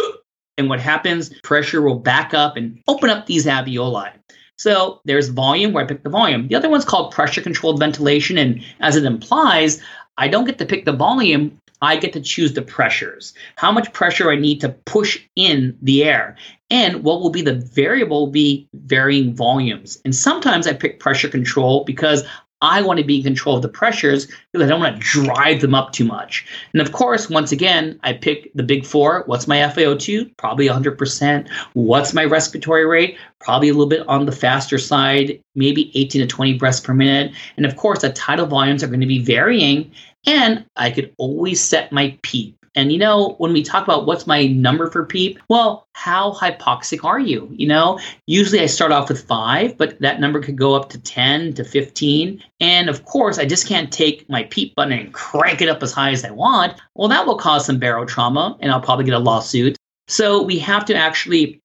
And 0.59 0.69
what 0.69 0.81
happens? 0.81 1.31
Pressure 1.45 1.81
will 1.81 2.01
back 2.01 2.35
up 2.35 2.57
and 2.57 2.83
open 2.89 3.11
up 3.11 3.27
these 3.27 3.47
alveoli. 3.47 4.11
So 4.57 5.01
there's 5.05 5.29
volume 5.29 5.73
where 5.73 5.85
I 5.85 5.87
pick 5.87 6.03
the 6.03 6.11
volume. 6.11 6.49
The 6.49 6.57
other 6.57 6.69
one's 6.69 6.85
called 6.85 7.13
pressure 7.13 7.41
controlled 7.41 7.79
ventilation. 7.79 8.37
And 8.39 8.65
as 8.81 8.97
it 8.97 9.05
implies, 9.05 9.81
I 10.17 10.27
don't 10.27 10.47
get 10.47 10.59
to 10.59 10.67
pick 10.67 10.85
the 10.85 10.93
volume. 10.93 11.61
I 11.83 11.97
get 11.97 12.13
to 12.15 12.21
choose 12.21 12.55
the 12.55 12.63
pressures, 12.63 13.35
how 13.57 13.73
much 13.73 13.93
pressure 13.93 14.31
I 14.31 14.37
need 14.37 14.61
to 14.61 14.71
push 14.71 15.21
in 15.37 15.77
the 15.83 16.05
air. 16.05 16.37
And 16.71 17.03
what 17.03 17.21
will 17.21 17.31
be 17.31 17.43
the 17.43 17.55
variable 17.55 18.27
will 18.27 18.33
be 18.33 18.69
varying 18.75 19.35
volumes. 19.35 19.99
And 20.05 20.15
sometimes 20.15 20.67
I 20.67 20.75
pick 20.75 21.01
pressure 21.01 21.29
control 21.29 21.85
because 21.85 22.25
I 22.61 22.83
want 22.83 22.99
to 22.99 23.05
be 23.05 23.19
in 23.19 23.23
control 23.23 23.55
of 23.55 23.63
the 23.63 23.69
pressures 23.69 24.27
because 24.53 24.67
I 24.67 24.69
don't 24.69 24.81
want 24.81 24.97
to 24.97 25.01
drive 25.01 25.61
them 25.61 25.75
up 25.75 25.93
too 25.93 26.05
much. 26.05 26.45
And 26.73 26.83
of 26.83 26.91
course, 26.91 27.31
once 27.31 27.53
again, 27.53 28.01
I 28.03 28.15
pick 28.15 28.53
the 28.55 28.65
big 28.65 28.85
four. 28.85 29.23
What's 29.27 29.47
my 29.47 29.59
FiO2? 29.59 30.37
Probably 30.37 30.67
100%. 30.67 31.49
What's 31.75 32.15
my 32.15 32.25
respiratory 32.25 32.85
rate? 32.85 33.17
Probably 33.39 33.69
a 33.69 33.73
little 33.73 33.89
bit 33.89 34.07
on 34.09 34.27
the 34.27 34.33
faster 34.33 34.77
side, 34.77 35.41
maybe 35.55 35.93
18 35.97 36.23
to 36.23 36.27
20 36.27 36.59
breaths 36.59 36.81
per 36.81 36.93
minute. 36.93 37.33
And 37.57 37.65
of 37.65 37.77
course, 37.77 38.01
the 38.01 38.11
tidal 38.11 38.47
volumes 38.47 38.83
are 38.83 38.89
going 38.89 39.01
to 39.01 39.07
be 39.07 39.23
varying. 39.23 39.93
And 40.29 40.67
I 40.77 40.91
could 40.91 41.15
always 41.17 41.59
set 41.59 41.91
my 41.91 42.19
PEEP. 42.21 42.55
And 42.75 42.93
you 42.93 42.99
know, 42.99 43.35
when 43.39 43.55
we 43.55 43.63
talk 43.63 43.83
about 43.83 44.05
what's 44.05 44.27
my 44.27 44.47
number 44.47 44.91
for 44.91 45.07
PEEP, 45.07 45.39
well, 45.49 45.87
how 45.95 46.33
hypoxic 46.33 47.03
are 47.03 47.19
you? 47.19 47.49
You 47.51 47.67
know, 47.67 47.99
usually 48.27 48.61
I 48.61 48.67
start 48.67 48.93
off 48.93 49.09
with 49.09 49.27
five, 49.27 49.79
but 49.79 49.99
that 50.01 50.21
number 50.21 50.43
could 50.43 50.59
go 50.59 50.75
up 50.75 50.91
to 50.91 51.01
10 51.01 51.55
to 51.55 51.65
15. 51.65 52.45
And 52.61 52.91
of 52.91 53.07
course, 53.07 53.39
I 53.39 53.47
just 53.47 53.67
can't 53.67 53.91
take 53.91 54.29
my 54.29 54.43
PEEP 54.45 54.75
button 54.75 54.93
and 54.93 55.15
crank 55.15 55.63
it 55.63 55.71
up 55.71 55.83
as 55.83 55.93
high 55.93 56.11
as 56.11 56.27
I 56.27 56.31
want. 56.31 56.79
Well, 56.95 57.09
that 57.09 57.27
will 57.27 57.39
cause 57.39 57.65
some 57.65 57.81
barotrauma 57.81 58.59
and 58.61 58.71
I'll 58.71 58.83
probably 58.83 59.07
get 59.07 59.15
a 59.15 59.19
lawsuit. 59.19 59.79
So 60.09 60.43
we 60.43 60.59
have 60.59 60.85
to 60.85 60.95
actually 60.95 61.59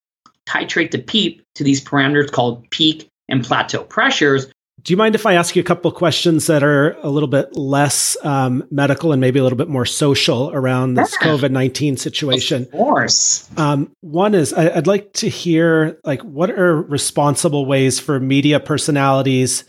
titrate 0.47 0.91
the 0.91 0.99
PEEP 0.99 1.43
to 1.55 1.65
these 1.65 1.83
parameters 1.83 2.31
called 2.31 2.69
peak 2.69 3.09
and 3.27 3.43
plateau 3.43 3.83
pressures, 3.83 4.47
do 4.83 4.91
you 4.91 4.97
mind 4.97 5.15
if 5.15 5.25
I 5.25 5.35
ask 5.35 5.55
you 5.55 5.61
a 5.61 5.65
couple 5.65 5.89
of 5.89 5.95
questions 5.95 6.47
that 6.47 6.61
are 6.61 6.97
a 7.01 7.09
little 7.09 7.29
bit 7.29 7.55
less 7.55 8.17
um, 8.23 8.65
medical 8.69 9.13
and 9.13 9.21
maybe 9.21 9.39
a 9.39 9.43
little 9.43 9.57
bit 9.57 9.69
more 9.69 9.85
social 9.85 10.51
around 10.51 10.95
this 10.95 11.15
yeah. 11.21 11.27
COVID 11.27 11.51
nineteen 11.51 11.95
situation? 11.95 12.63
Of 12.63 12.71
course. 12.71 13.49
Um, 13.57 13.91
one 14.01 14.35
is 14.35 14.51
I, 14.51 14.75
would 14.75 14.87
like 14.87 15.13
to 15.13 15.29
hear 15.29 15.97
like 16.03 16.21
what 16.23 16.51
are 16.51 16.81
responsible 16.81 17.65
ways 17.65 17.99
for 17.99 18.19
media 18.19 18.59
personalities 18.59 19.63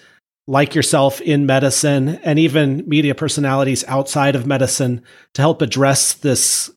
like 0.48 0.74
yourself 0.74 1.20
in 1.20 1.46
medicine 1.46 2.08
and 2.24 2.38
even 2.38 2.82
media 2.86 3.14
personalities 3.14 3.84
outside 3.86 4.34
of 4.34 4.46
medicine 4.46 5.02
to 5.34 5.42
help 5.42 5.62
address 5.62 6.14
this 6.14 6.72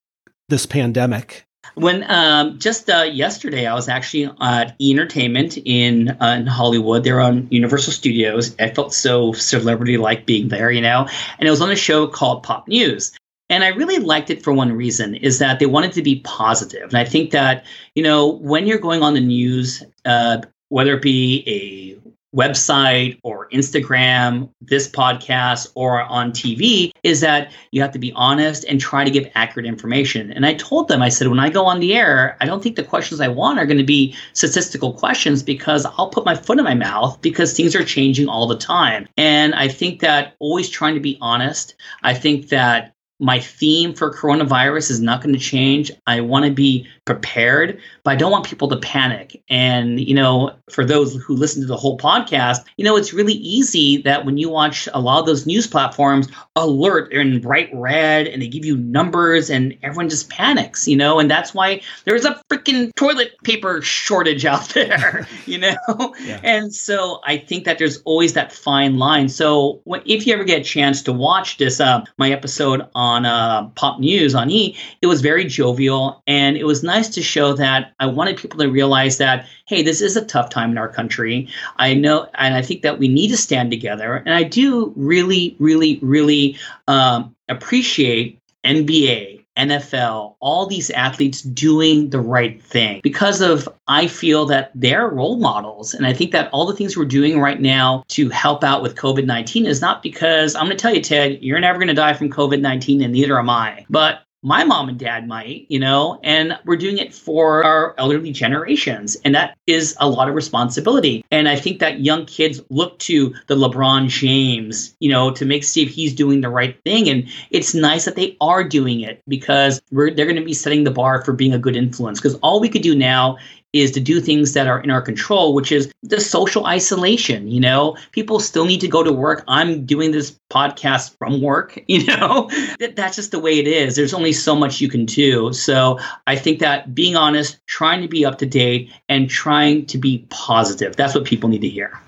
this 0.48 0.68
pandemic. 0.68 1.47
When 1.78 2.10
um, 2.10 2.58
just 2.58 2.90
uh, 2.90 3.04
yesterday, 3.04 3.68
I 3.68 3.76
was 3.76 3.88
actually 3.88 4.32
at 4.42 4.76
E 4.82 4.92
Entertainment 4.92 5.60
in 5.64 6.10
uh, 6.20 6.38
in 6.40 6.48
Hollywood. 6.48 7.04
They're 7.04 7.22
on 7.22 7.48
Universal 7.52 7.94
Studios. 7.94 8.56
I 8.60 8.70
felt 8.70 8.96
so 8.96 9.32
celebrity 9.34 9.98
like 9.98 10.26
being 10.26 10.48
there, 10.48 10.72
you 10.72 10.82
know. 10.82 11.08
And 11.38 11.48
it 11.48 11.52
was 11.52 11.62
on 11.62 11.70
a 11.70 11.76
show 11.76 12.08
called 12.08 12.42
Pop 12.42 12.68
News. 12.68 13.16
And 13.50 13.64
I 13.64 13.68
really 13.70 14.00
liked 14.00 14.32
it 14.32 14.44
for 14.44 14.52
one 14.54 14.74
reason 14.74 15.14
is 15.16 15.38
that 15.38 15.60
they 15.60 15.68
wanted 15.68 15.92
to 15.94 16.02
be 16.02 16.20
positive. 16.22 16.90
And 16.90 16.98
I 16.98 17.06
think 17.06 17.30
that, 17.32 17.64
you 17.94 18.02
know, 18.02 18.28
when 18.28 18.66
you're 18.66 18.80
going 18.80 19.04
on 19.04 19.14
the 19.14 19.22
news, 19.22 19.84
uh, 20.04 20.42
whether 20.70 20.96
it 20.96 21.02
be 21.04 21.44
a 21.46 22.07
website 22.36 23.20
or 23.24 23.50
Instagram, 23.50 24.50
this 24.62 24.90
podcast, 24.90 25.70
or 25.76 26.02
on 26.02 26.32
TV 26.32 26.92
is 27.04 27.22
that 27.22 27.52
you 27.72 27.82
have 27.82 27.92
to 27.92 28.00
be 28.00 28.12
honest 28.14 28.66
and 28.66 28.80
try 28.80 29.04
to 29.04 29.12
give 29.12 29.30
accurate 29.36 29.66
information. 29.66 30.32
And 30.32 30.46
I 30.46 30.54
told 30.56 30.88
them, 30.88 31.02
I 31.02 31.10
said, 31.10 31.28
when 31.30 31.40
I 31.40 31.50
go 31.50 31.66
on 31.66 31.80
the 31.80 31.96
air, 31.96 32.38
I 32.42 32.46
don't 32.46 32.62
think 32.62 32.76
the 32.76 32.84
questions 32.84 33.22
I 33.22 33.28
want 33.28 33.60
are 33.60 33.66
going 33.66 33.78
to 33.78 33.84
be 33.84 34.16
statistical 34.34 34.94
questions 34.94 35.42
because 35.42 35.86
I'll 35.86 36.10
put 36.10 36.26
my 36.26 36.36
foot 36.36 36.60
in 36.60 36.66
my 36.66 36.76
mouth 36.76 37.22
because 37.22 37.54
things 37.54 37.76
are 37.76 37.84
changing 37.84 38.28
all 38.28 38.48
the 38.48 38.58
time. 38.58 39.08
And 39.18 39.56
I 39.56 39.68
think 39.68 40.02
that 40.02 40.36
always 40.40 40.70
trying 40.70 40.96
to 40.96 41.02
be 41.02 41.18
honest, 41.22 41.76
I 42.04 42.14
think 42.14 42.50
that 42.50 42.94
my 43.20 43.40
theme 43.40 43.94
for 43.94 44.14
coronavirus 44.14 44.92
is 44.92 45.02
not 45.02 45.22
going 45.22 45.34
to 45.34 45.40
change. 45.40 45.92
I 46.06 46.22
want 46.22 46.46
to 46.46 46.52
be 46.52 46.88
prepared, 47.06 47.80
but 48.04 48.12
I 48.12 48.16
don't 48.16 48.32
want 48.32 48.46
people 48.46 48.68
to 48.68 48.78
panic. 48.78 49.42
And, 49.50 50.00
you 50.00 50.14
know, 50.14 50.52
for 50.70 50.86
those 50.86 51.16
who 51.16 51.36
listen 51.36 51.62
to 51.62 51.68
the 51.68 51.78
whole 51.78 51.98
podcast, 51.98 52.66
you 52.76 52.86
know, 52.86 52.96
it's 52.96 53.14
really 53.14 53.34
easy 53.34 54.02
that 54.04 54.26
when 54.26 54.38
you 54.38 54.50
watch 54.50 54.88
a 54.94 55.00
lot 55.00 55.20
of 55.20 55.26
those 55.26 55.48
news 55.48 55.66
platforms, 55.66 56.28
alert, 56.56 57.10
they're 57.10 57.22
in 57.22 57.42
bright 57.42 57.70
red 57.74 58.28
and 58.28 58.42
they 58.42 58.48
give 58.48 58.66
you 58.66 58.78
numbers 58.78 59.50
and 59.50 59.76
everyone 59.82 60.10
just 60.10 60.30
panics, 60.30 60.88
you 60.88 60.96
know, 60.96 61.18
and 61.18 61.32
that's 61.32 61.54
why 61.54 61.82
there's 62.06 62.26
a 62.26 62.40
freaking 62.52 62.94
toilet 62.96 63.32
paper 63.44 63.82
shortage 63.82 64.46
out 64.46 64.70
there, 64.76 65.28
you 65.46 65.58
know? 65.58 66.14
Yeah. 66.22 66.40
And 66.44 66.74
so 66.74 67.20
I 67.26 67.38
think 67.38 67.64
that 67.66 67.80
there's 67.80 67.98
always 68.04 68.34
that 68.34 68.52
fine 68.52 69.00
line. 69.00 69.30
So 69.30 69.82
if 70.06 70.28
you 70.28 70.34
ever 70.34 70.44
get 70.44 70.62
a 70.62 70.64
chance 70.64 71.02
to 71.04 71.14
watch 71.14 71.58
this, 71.58 71.80
uh, 71.80 72.04
my 72.18 72.32
episode 72.32 72.82
on 72.94 73.07
uh, 73.26 73.68
Pop 73.76 74.00
News 74.00 74.36
on 74.36 74.52
E, 74.52 74.78
it 75.02 75.08
was 75.08 75.22
very 75.22 75.46
jovial 75.46 76.22
and 76.28 76.58
it 76.58 76.66
was 76.66 76.84
nice 76.84 76.98
nice 76.98 77.16
to 77.16 77.22
show 77.22 77.54
that 77.54 77.94
I 78.00 78.08
wanted 78.08 78.38
people 78.38 78.60
to 78.60 78.70
realize 78.70 79.18
that, 79.18 79.46
hey, 79.68 79.84
this 79.84 80.02
is 80.02 80.18
a 80.18 80.26
tough 80.26 80.50
time 80.50 80.72
in 80.72 80.78
our 80.78 80.90
country. 80.90 81.48
I 81.78 81.94
know, 81.94 82.28
and 82.36 82.56
I 82.56 82.62
think 82.62 82.82
that 82.82 83.00
we 83.00 83.08
need 83.08 83.30
to 83.30 83.38
stand 83.38 83.72
together. 83.72 84.16
And 84.26 84.34
I 84.34 84.44
do 84.44 84.94
really, 84.96 85.56
really, 85.60 86.00
really 86.02 86.58
um, 86.88 87.36
appreciate 87.50 88.40
NBA 88.64 89.37
NFL, 89.58 90.36
all 90.40 90.66
these 90.66 90.90
athletes 90.92 91.42
doing 91.42 92.10
the 92.10 92.20
right 92.20 92.62
thing 92.62 93.02
because 93.04 93.42
of, 93.42 93.68
I 93.88 94.08
feel 94.08 94.46
that 94.46 94.72
they're 94.76 95.10
role 95.10 95.38
models. 95.38 95.94
And 95.94 96.06
I 96.06 96.14
think 96.14 96.32
that 96.32 96.50
all 96.52 96.66
the 96.66 96.76
things 96.76 96.96
we're 96.96 97.06
doing 97.06 97.40
right 97.40 97.60
now 97.60 98.04
to 98.10 98.30
help 98.30 98.64
out 98.64 98.82
with 98.82 98.96
COVID 98.96 99.26
19 99.26 99.66
is 99.66 99.82
not 99.82 100.04
because 100.04 100.56
I'm 100.56 100.66
going 100.66 100.78
to 100.78 100.82
tell 100.82 100.94
you, 100.94 101.02
Ted, 101.02 101.42
you're 101.42 101.60
never 101.60 101.80
going 101.80 101.88
to 101.88 101.94
die 101.94 102.14
from 102.14 102.30
COVID 102.30 102.62
19 102.62 103.02
and 103.02 103.14
neither 103.14 103.40
am 103.40 103.50
I. 103.50 103.86
But 103.90 104.22
my 104.44 104.64
mom 104.64 104.88
and 104.88 105.00
dad 105.00 105.28
might, 105.28 105.66
you 105.70 105.80
know, 105.80 106.20
and 106.24 106.58
we're 106.66 106.78
doing 106.78 106.98
it 106.98 107.14
for 107.14 107.64
our 107.64 107.96
elderly 107.98 108.32
generations. 108.32 109.18
And 109.26 109.34
that 109.36 109.58
is 109.66 109.96
a 110.00 110.08
lot 110.08 110.30
of 110.30 110.36
responsibility. 110.36 111.26
And 111.32 111.50
I 111.50 111.56
think 111.56 111.80
that 111.80 112.02
young 112.02 112.26
kids 112.26 112.62
look 112.70 113.00
to 113.00 113.34
the 113.48 113.56
LeBron 113.56 114.10
James, 114.10 114.96
you 115.00 115.10
know, 115.10 115.32
to 115.32 115.46
make 115.46 115.64
see 115.64 115.84
if 115.84 115.90
he's 115.90 116.14
doing 116.14 116.42
the 116.42 116.50
right 116.50 116.82
thing. 116.84 117.10
And 117.10 117.28
it's 117.50 117.74
nice 117.74 118.06
that 118.06 118.16
they 118.16 118.38
are 118.40 118.64
doing 118.64 119.02
it 119.02 119.24
because 119.28 119.82
we're, 119.92 120.12
they're 120.12 120.26
going 120.26 120.38
to 120.38 120.46
be 120.46 120.54
setting 120.54 120.84
the 120.84 120.92
bar 120.92 121.24
for 121.24 121.34
being 121.34 121.54
a 121.54 121.60
good 121.60 121.76
influence. 121.76 122.20
Because 122.20 122.36
all 122.36 122.60
we 122.60 122.70
could 122.70 122.84
do 122.84 122.96
now 122.96 123.38
is 123.74 123.92
to 123.92 124.00
do 124.00 124.20
things 124.20 124.54
that 124.54 124.68
are 124.68 124.80
in 124.80 124.90
our 124.90 125.02
control, 125.02 125.54
which 125.54 125.72
is 125.72 125.92
the 126.04 126.22
social 126.22 126.66
isolation. 126.66 127.48
You 127.48 127.60
know, 127.60 127.98
people 128.12 128.40
still 128.40 128.66
need 128.66 128.82
to 128.82 128.88
go 128.88 129.04
to 129.04 129.12
work. 129.12 129.44
I'm 129.48 129.86
doing 129.86 130.12
this 130.12 130.38
podcast 130.50 131.16
from 131.18 131.42
work, 131.42 131.78
you 131.88 132.06
know, 132.06 132.50
that's 132.96 133.16
just 133.16 133.32
the 133.32 133.40
way 133.40 133.60
it 133.60 133.68
is. 133.68 133.96
There's 133.96 134.14
only 134.14 134.34
so 134.34 134.56
much 134.56 134.82
you 134.82 134.90
can 134.90 135.06
do. 135.06 135.52
So 135.54 136.00
I 136.26 136.36
think 136.36 136.60
that 136.60 136.96
being 136.96 137.16
honest, 137.16 137.60
trying 137.68 138.02
to 138.02 138.08
be 138.08 138.26
up 138.26 138.38
to 138.40 138.46
date, 138.46 138.92
and 139.10 139.30
trying 139.30 139.86
to 139.88 139.98
be 139.98 140.26
positive, 140.30 140.96
that's 140.96 141.14
what 141.16 141.26
people 141.26 141.50
need 141.50 141.62
to 141.62 141.70
hear. 141.70 142.00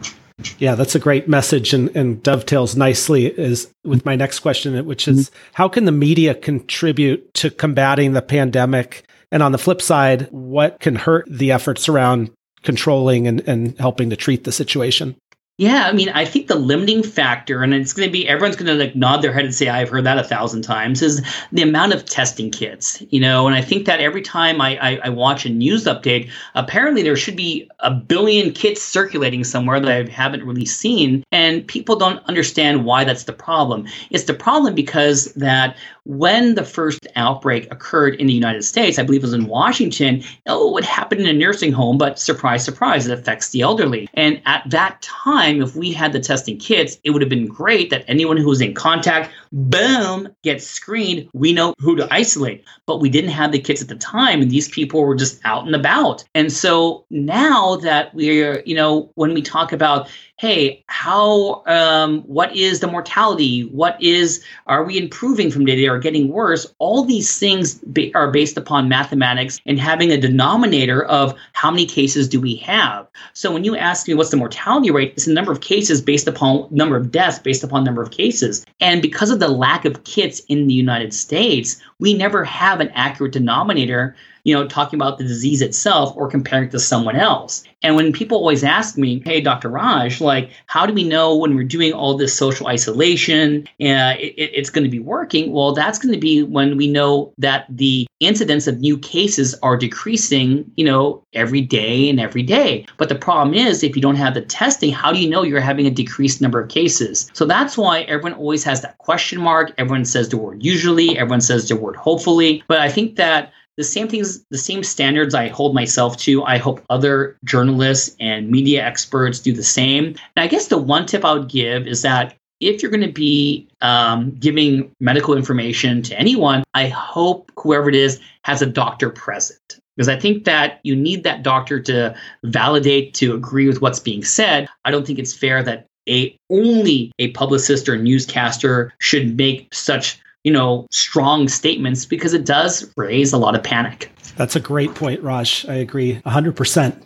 Yeah, 0.58 0.76
that's 0.76 0.96
a 0.96 1.00
great 1.00 1.28
message 1.28 1.74
and, 1.74 1.94
and 1.96 2.24
dovetails 2.24 2.76
nicely 2.76 3.28
is 3.28 3.72
with 3.84 4.06
my 4.06 4.16
next 4.16 4.40
question, 4.40 4.86
which 4.86 5.08
is 5.08 5.30
mm-hmm. 5.30 5.50
how 5.54 5.68
can 5.68 5.86
the 5.86 5.92
media 5.92 6.34
contribute 6.34 7.34
to 7.36 7.50
combating 7.50 8.14
the 8.14 8.22
pandemic 8.22 9.06
and 9.32 9.44
on 9.44 9.52
the 9.52 9.58
flip 9.58 9.82
side, 9.82 10.28
what 10.32 10.80
can 10.80 10.96
hurt 10.96 11.26
the 11.30 11.52
efforts 11.52 11.88
around 11.88 12.32
controlling 12.64 13.28
and, 13.28 13.42
and 13.48 13.78
helping 13.80 14.10
to 14.10 14.16
treat 14.16 14.44
the 14.44 14.52
situation? 14.52 15.16
Yeah, 15.60 15.88
I 15.88 15.92
mean, 15.92 16.08
I 16.08 16.24
think 16.24 16.48
the 16.48 16.56
limiting 16.56 17.04
factor, 17.04 17.64
and 17.64 17.74
it's 17.74 17.92
going 17.92 18.08
to 18.08 18.12
be 18.14 18.26
everyone's 18.26 18.56
going 18.56 18.68
to 18.68 18.82
like 18.82 18.96
nod 18.96 19.22
their 19.22 19.34
head 19.34 19.44
and 19.44 19.54
say, 19.54 19.68
"I've 19.68 19.90
heard 19.90 20.06
that 20.06 20.18
a 20.18 20.24
thousand 20.24 20.62
times," 20.62 21.02
is 21.02 21.22
the 21.52 21.64
amount 21.64 21.92
of 21.92 22.06
testing 22.06 22.50
kits. 22.50 23.04
You 23.10 23.20
know, 23.20 23.46
and 23.46 23.54
I 23.54 23.62
think 23.62 23.86
that 23.86 24.00
every 24.00 24.22
time 24.22 24.62
I, 24.62 24.78
I, 24.78 25.00
I 25.04 25.10
watch 25.10 25.46
a 25.46 25.50
news 25.50 25.84
update, 25.84 26.30
apparently 26.56 27.04
there 27.04 27.18
should 27.18 27.36
be 27.36 27.70
a 27.80 27.92
billion 27.92 28.54
kits 28.54 28.82
circulating 28.82 29.44
somewhere 29.44 29.82
that 29.82 29.92
I 29.92 30.10
haven't 30.10 30.46
really 30.46 30.66
seen, 30.66 31.26
and 31.34 31.68
people 31.68 31.98
don't 31.98 32.24
understand 32.24 32.86
why 32.86 33.04
that's 33.04 33.26
the 33.26 33.34
problem. 33.34 33.86
It's 34.12 34.24
the 34.24 34.36
problem 34.36 34.76
because 34.76 35.26
that 35.34 35.76
when 36.06 36.56
the 36.56 36.64
first 36.64 37.06
outbreak 37.18 37.72
occurred 37.72 38.16
in 38.16 38.28
the 38.28 38.34
United 38.34 38.64
States, 38.64 38.98
I 38.98 39.04
believe 39.04 39.22
it 39.22 39.26
was 39.26 39.34
in 39.34 39.46
Washington, 39.46 40.24
oh, 40.48 40.78
it 40.78 40.86
happened 40.86 41.22
in 41.22 41.28
a 41.28 41.34
nursing 41.34 41.72
home, 41.72 41.98
but 41.98 42.18
surprise, 42.18 42.64
surprise, 42.64 43.06
it 43.06 43.20
affects 43.20 43.50
the 43.50 43.62
elderly. 43.62 44.10
And 44.16 44.42
at 44.46 44.64
that 44.70 45.02
time, 45.02 45.49
if 45.58 45.76
we 45.76 45.92
had 45.92 46.14
the 46.14 46.20
testing 46.20 46.58
kits, 46.58 46.98
it 47.04 47.10
would 47.12 47.22
have 47.22 47.30
been 47.30 47.48
great 47.48 47.90
that 47.90 48.06
anyone 48.08 48.38
who 48.38 48.48
was 48.48 48.62
in 48.62 48.74
contact, 48.74 49.34
boom, 49.52 50.30
gets 50.44 50.66
screened. 50.66 51.30
We 51.34 51.54
know 51.54 51.74
who 51.80 51.96
to 51.96 52.08
isolate. 52.12 52.64
But 52.86 53.00
we 53.00 53.10
didn't 53.10 53.32
have 53.32 53.52
the 53.52 53.60
kits 53.60 53.82
at 53.82 53.88
the 53.88 53.96
time, 53.96 54.42
and 54.42 54.52
these 54.52 54.70
people 54.70 55.02
were 55.02 55.16
just 55.16 55.40
out 55.46 55.66
and 55.66 55.76
about. 55.76 56.24
And 56.36 56.52
so 56.52 57.06
now 57.10 57.78
that 57.78 58.14
we're, 58.14 58.62
you 58.66 58.76
know, 58.76 59.12
when 59.16 59.34
we 59.34 59.42
talk 59.42 59.72
about 59.72 60.10
hey, 60.40 60.82
how, 60.88 61.62
um, 61.66 62.22
what 62.22 62.56
is 62.56 62.80
the 62.80 62.88
mortality? 62.88 63.64
What 63.66 64.02
is, 64.02 64.42
are 64.68 64.86
we 64.86 64.98
improving 64.98 65.52
from 65.52 65.66
day 65.66 65.76
to 65.76 65.82
day 65.82 65.90
or 65.90 66.00
getting 66.00 66.30
worse? 66.30 66.66
All 66.80 67.04
these 67.04 67.38
things 67.38 67.76
be, 67.76 68.16
are 68.16 68.32
based 68.32 68.56
upon 68.56 68.88
mathematics 68.88 69.60
and 69.66 69.78
having 69.78 70.12
a 70.12 70.18
denominator 70.18 71.04
of 71.04 71.38
how 71.52 71.70
many 71.70 71.86
cases 71.86 72.30
do 72.30 72.40
we 72.40 72.56
have. 72.56 73.06
So 73.34 73.52
when 73.52 73.66
you 73.66 73.76
ask 73.76 74.08
me 74.08 74.14
what's 74.14 74.30
the 74.30 74.38
mortality 74.38 74.92
rate, 74.92 75.12
it's 75.18 75.26
the 75.26 75.34
number 75.34 75.52
of 75.52 75.60
cases 75.60 76.02
based 76.02 76.26
upon 76.26 76.70
number 76.72 76.96
of 76.96 77.12
deaths 77.12 77.40
based 77.40 77.66
upon 77.66 77.84
number 77.84 78.02
of 78.02 78.12
cases. 78.12 78.66
And 78.80 79.02
because 79.02 79.32
of 79.32 79.39
the 79.40 79.48
lack 79.48 79.86
of 79.86 80.04
kits 80.04 80.42
in 80.48 80.68
the 80.68 80.74
United 80.74 81.14
States, 81.14 81.82
we 82.00 82.14
never 82.14 82.44
have 82.44 82.80
an 82.80 82.90
accurate 82.90 83.34
denominator 83.34 84.16
you 84.50 84.56
know, 84.56 84.68
talking 84.68 84.98
about 85.00 85.20
the 85.20 85.24
disease 85.24 85.62
itself 85.62 86.12
or 86.16 86.28
comparing 86.28 86.66
it 86.66 86.72
to 86.72 86.80
someone 86.80 87.16
else. 87.16 87.64
And 87.84 87.96
when 87.96 88.12
people 88.12 88.38
always 88.38 88.64
ask 88.64 88.98
me, 88.98 89.22
hey, 89.24 89.40
Dr. 89.40 89.70
Raj, 89.70 90.20
like, 90.20 90.50
how 90.66 90.86
do 90.86 90.94
we 90.94 91.04
know 91.04 91.36
when 91.36 91.56
we're 91.56 91.64
doing 91.64 91.94
all 91.94 92.18
this 92.18 92.36
social 92.36 92.68
isolation, 92.68 93.68
uh, 93.80 94.18
it, 94.20 94.34
it's 94.36 94.70
going 94.70 94.84
to 94.84 94.90
be 94.90 95.00
working? 95.00 95.54
Well, 95.54 95.74
that's 95.74 96.00
going 96.00 96.14
to 96.14 96.20
be 96.20 96.44
when 96.44 96.76
we 96.76 96.88
know 96.88 97.34
that 97.38 97.66
the 97.70 98.08
incidence 98.20 98.68
of 98.68 98.80
new 98.80 98.98
cases 98.98 99.56
are 99.64 99.78
decreasing, 99.78 100.70
you 100.76 100.84
know, 100.84 101.24
every 101.34 101.62
day 101.62 102.10
and 102.10 102.20
every 102.20 102.44
day. 102.44 102.86
But 102.98 103.08
the 103.08 103.16
problem 103.16 103.54
is, 103.54 103.84
if 103.84 103.96
you 103.96 104.02
don't 104.02 104.16
have 104.16 104.34
the 104.34 104.42
testing, 104.42 104.92
how 104.92 105.14
do 105.14 105.20
you 105.20 105.30
know 105.30 105.44
you're 105.44 105.62
having 105.62 105.86
a 105.86 105.92
decreased 105.92 106.42
number 106.42 106.60
of 106.60 106.70
cases? 106.70 107.30
So 107.34 107.46
that's 107.46 107.78
why 107.78 108.02
everyone 108.02 108.34
always 108.34 108.64
has 108.66 108.82
that 108.82 108.98
question 108.98 109.40
mark. 109.40 109.72
Everyone 109.78 110.06
says 110.06 110.28
the 110.28 110.38
word 110.38 110.64
usually, 110.64 111.18
everyone 111.18 111.42
says 111.42 111.70
the 111.70 111.76
word 111.76 111.96
hopefully. 111.96 112.64
But 112.68 112.80
I 112.80 112.90
think 112.90 113.16
that 113.16 113.54
the 113.80 113.86
same 113.86 114.10
things, 114.10 114.44
the 114.52 114.58
same 114.58 114.84
standards 114.84 115.34
I 115.34 115.48
hold 115.48 115.74
myself 115.74 116.18
to, 116.18 116.44
I 116.44 116.58
hope 116.58 116.84
other 116.90 117.38
journalists 117.46 118.14
and 118.20 118.52
media 118.52 118.86
experts 118.86 119.40
do 119.40 119.54
the 119.54 119.64
same. 119.64 120.08
And 120.08 120.44
I 120.44 120.48
guess 120.48 120.68
the 120.68 120.78
one 120.78 121.06
tip 121.06 121.24
I 121.24 121.32
would 121.32 121.48
give 121.48 121.88
is 121.88 122.02
that 122.02 122.36
if 122.60 122.82
you're 122.82 122.92
going 122.92 123.08
to 123.08 123.14
be 123.14 123.70
um, 123.80 124.32
giving 124.32 124.92
medical 125.00 125.34
information 125.34 126.02
to 126.02 126.20
anyone, 126.20 126.66
I 126.74 126.90
hope 126.90 127.54
whoever 127.58 127.88
it 127.88 127.96
is 127.96 128.20
has 128.44 128.62
a 128.62 128.66
doctor 128.66 129.10
present. 129.10 129.80
Because 129.96 130.10
I 130.10 130.20
think 130.20 130.44
that 130.44 130.82
you 130.84 130.94
need 130.94 131.24
that 131.24 131.44
doctor 131.44 131.80
to 131.80 132.14
validate, 132.44 133.14
to 133.14 133.34
agree 133.34 133.68
with 133.70 133.82
what's 133.82 134.00
being 134.02 134.26
said. 134.26 134.68
I 134.84 134.92
don't 134.92 135.08
think 135.08 135.20
it's 135.20 135.34
fair 135.34 135.64
that 135.64 135.86
a 136.10 136.38
only 136.50 137.14
a 137.18 137.32
publicist 137.32 137.88
or 137.88 137.96
newscaster 137.96 138.92
should 139.00 139.38
make 139.38 139.74
such 139.74 140.20
you 140.44 140.52
know, 140.52 140.88
strong 140.92 141.48
statements 141.48 142.06
because 142.06 142.34
it 142.34 142.46
does 142.46 142.92
raise 142.96 143.34
a 143.34 143.38
lot 143.38 143.56
of 143.56 143.64
panic. 143.64 144.12
That's 144.38 144.56
a 144.56 144.60
great 144.60 144.96
point, 144.96 145.22
Raj. 145.22 145.66
I 145.68 145.76
agree 145.76 146.22
100%. 146.26 147.04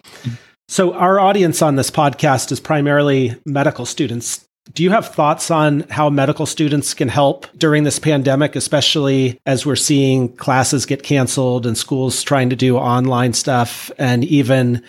So, 0.67 0.93
our 0.93 1.19
audience 1.19 1.61
on 1.61 1.75
this 1.75 1.91
podcast 1.91 2.51
is 2.51 2.59
primarily 2.59 3.35
medical 3.45 3.85
students. 3.85 4.45
Do 4.73 4.81
you 4.81 4.91
have 4.91 5.13
thoughts 5.13 5.51
on 5.51 5.81
how 5.89 6.09
medical 6.09 6.45
students 6.45 6.93
can 6.93 7.09
help 7.09 7.47
during 7.57 7.83
this 7.83 7.99
pandemic, 7.99 8.55
especially 8.55 9.37
as 9.45 9.65
we're 9.65 9.75
seeing 9.75 10.33
classes 10.37 10.85
get 10.85 11.03
canceled 11.03 11.65
and 11.65 11.77
schools 11.77 12.23
trying 12.23 12.49
to 12.49 12.55
do 12.55 12.77
online 12.77 13.33
stuff 13.33 13.91
and 13.97 14.23
even 14.23 14.81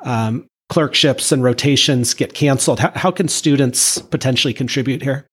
um, 0.00 0.48
clerkships 0.68 1.30
and 1.30 1.44
rotations 1.44 2.12
get 2.12 2.34
canceled? 2.34 2.80
How, 2.80 2.90
how 2.96 3.10
can 3.12 3.28
students 3.28 3.98
potentially 3.98 4.52
contribute 4.52 5.00
here? 5.00 5.26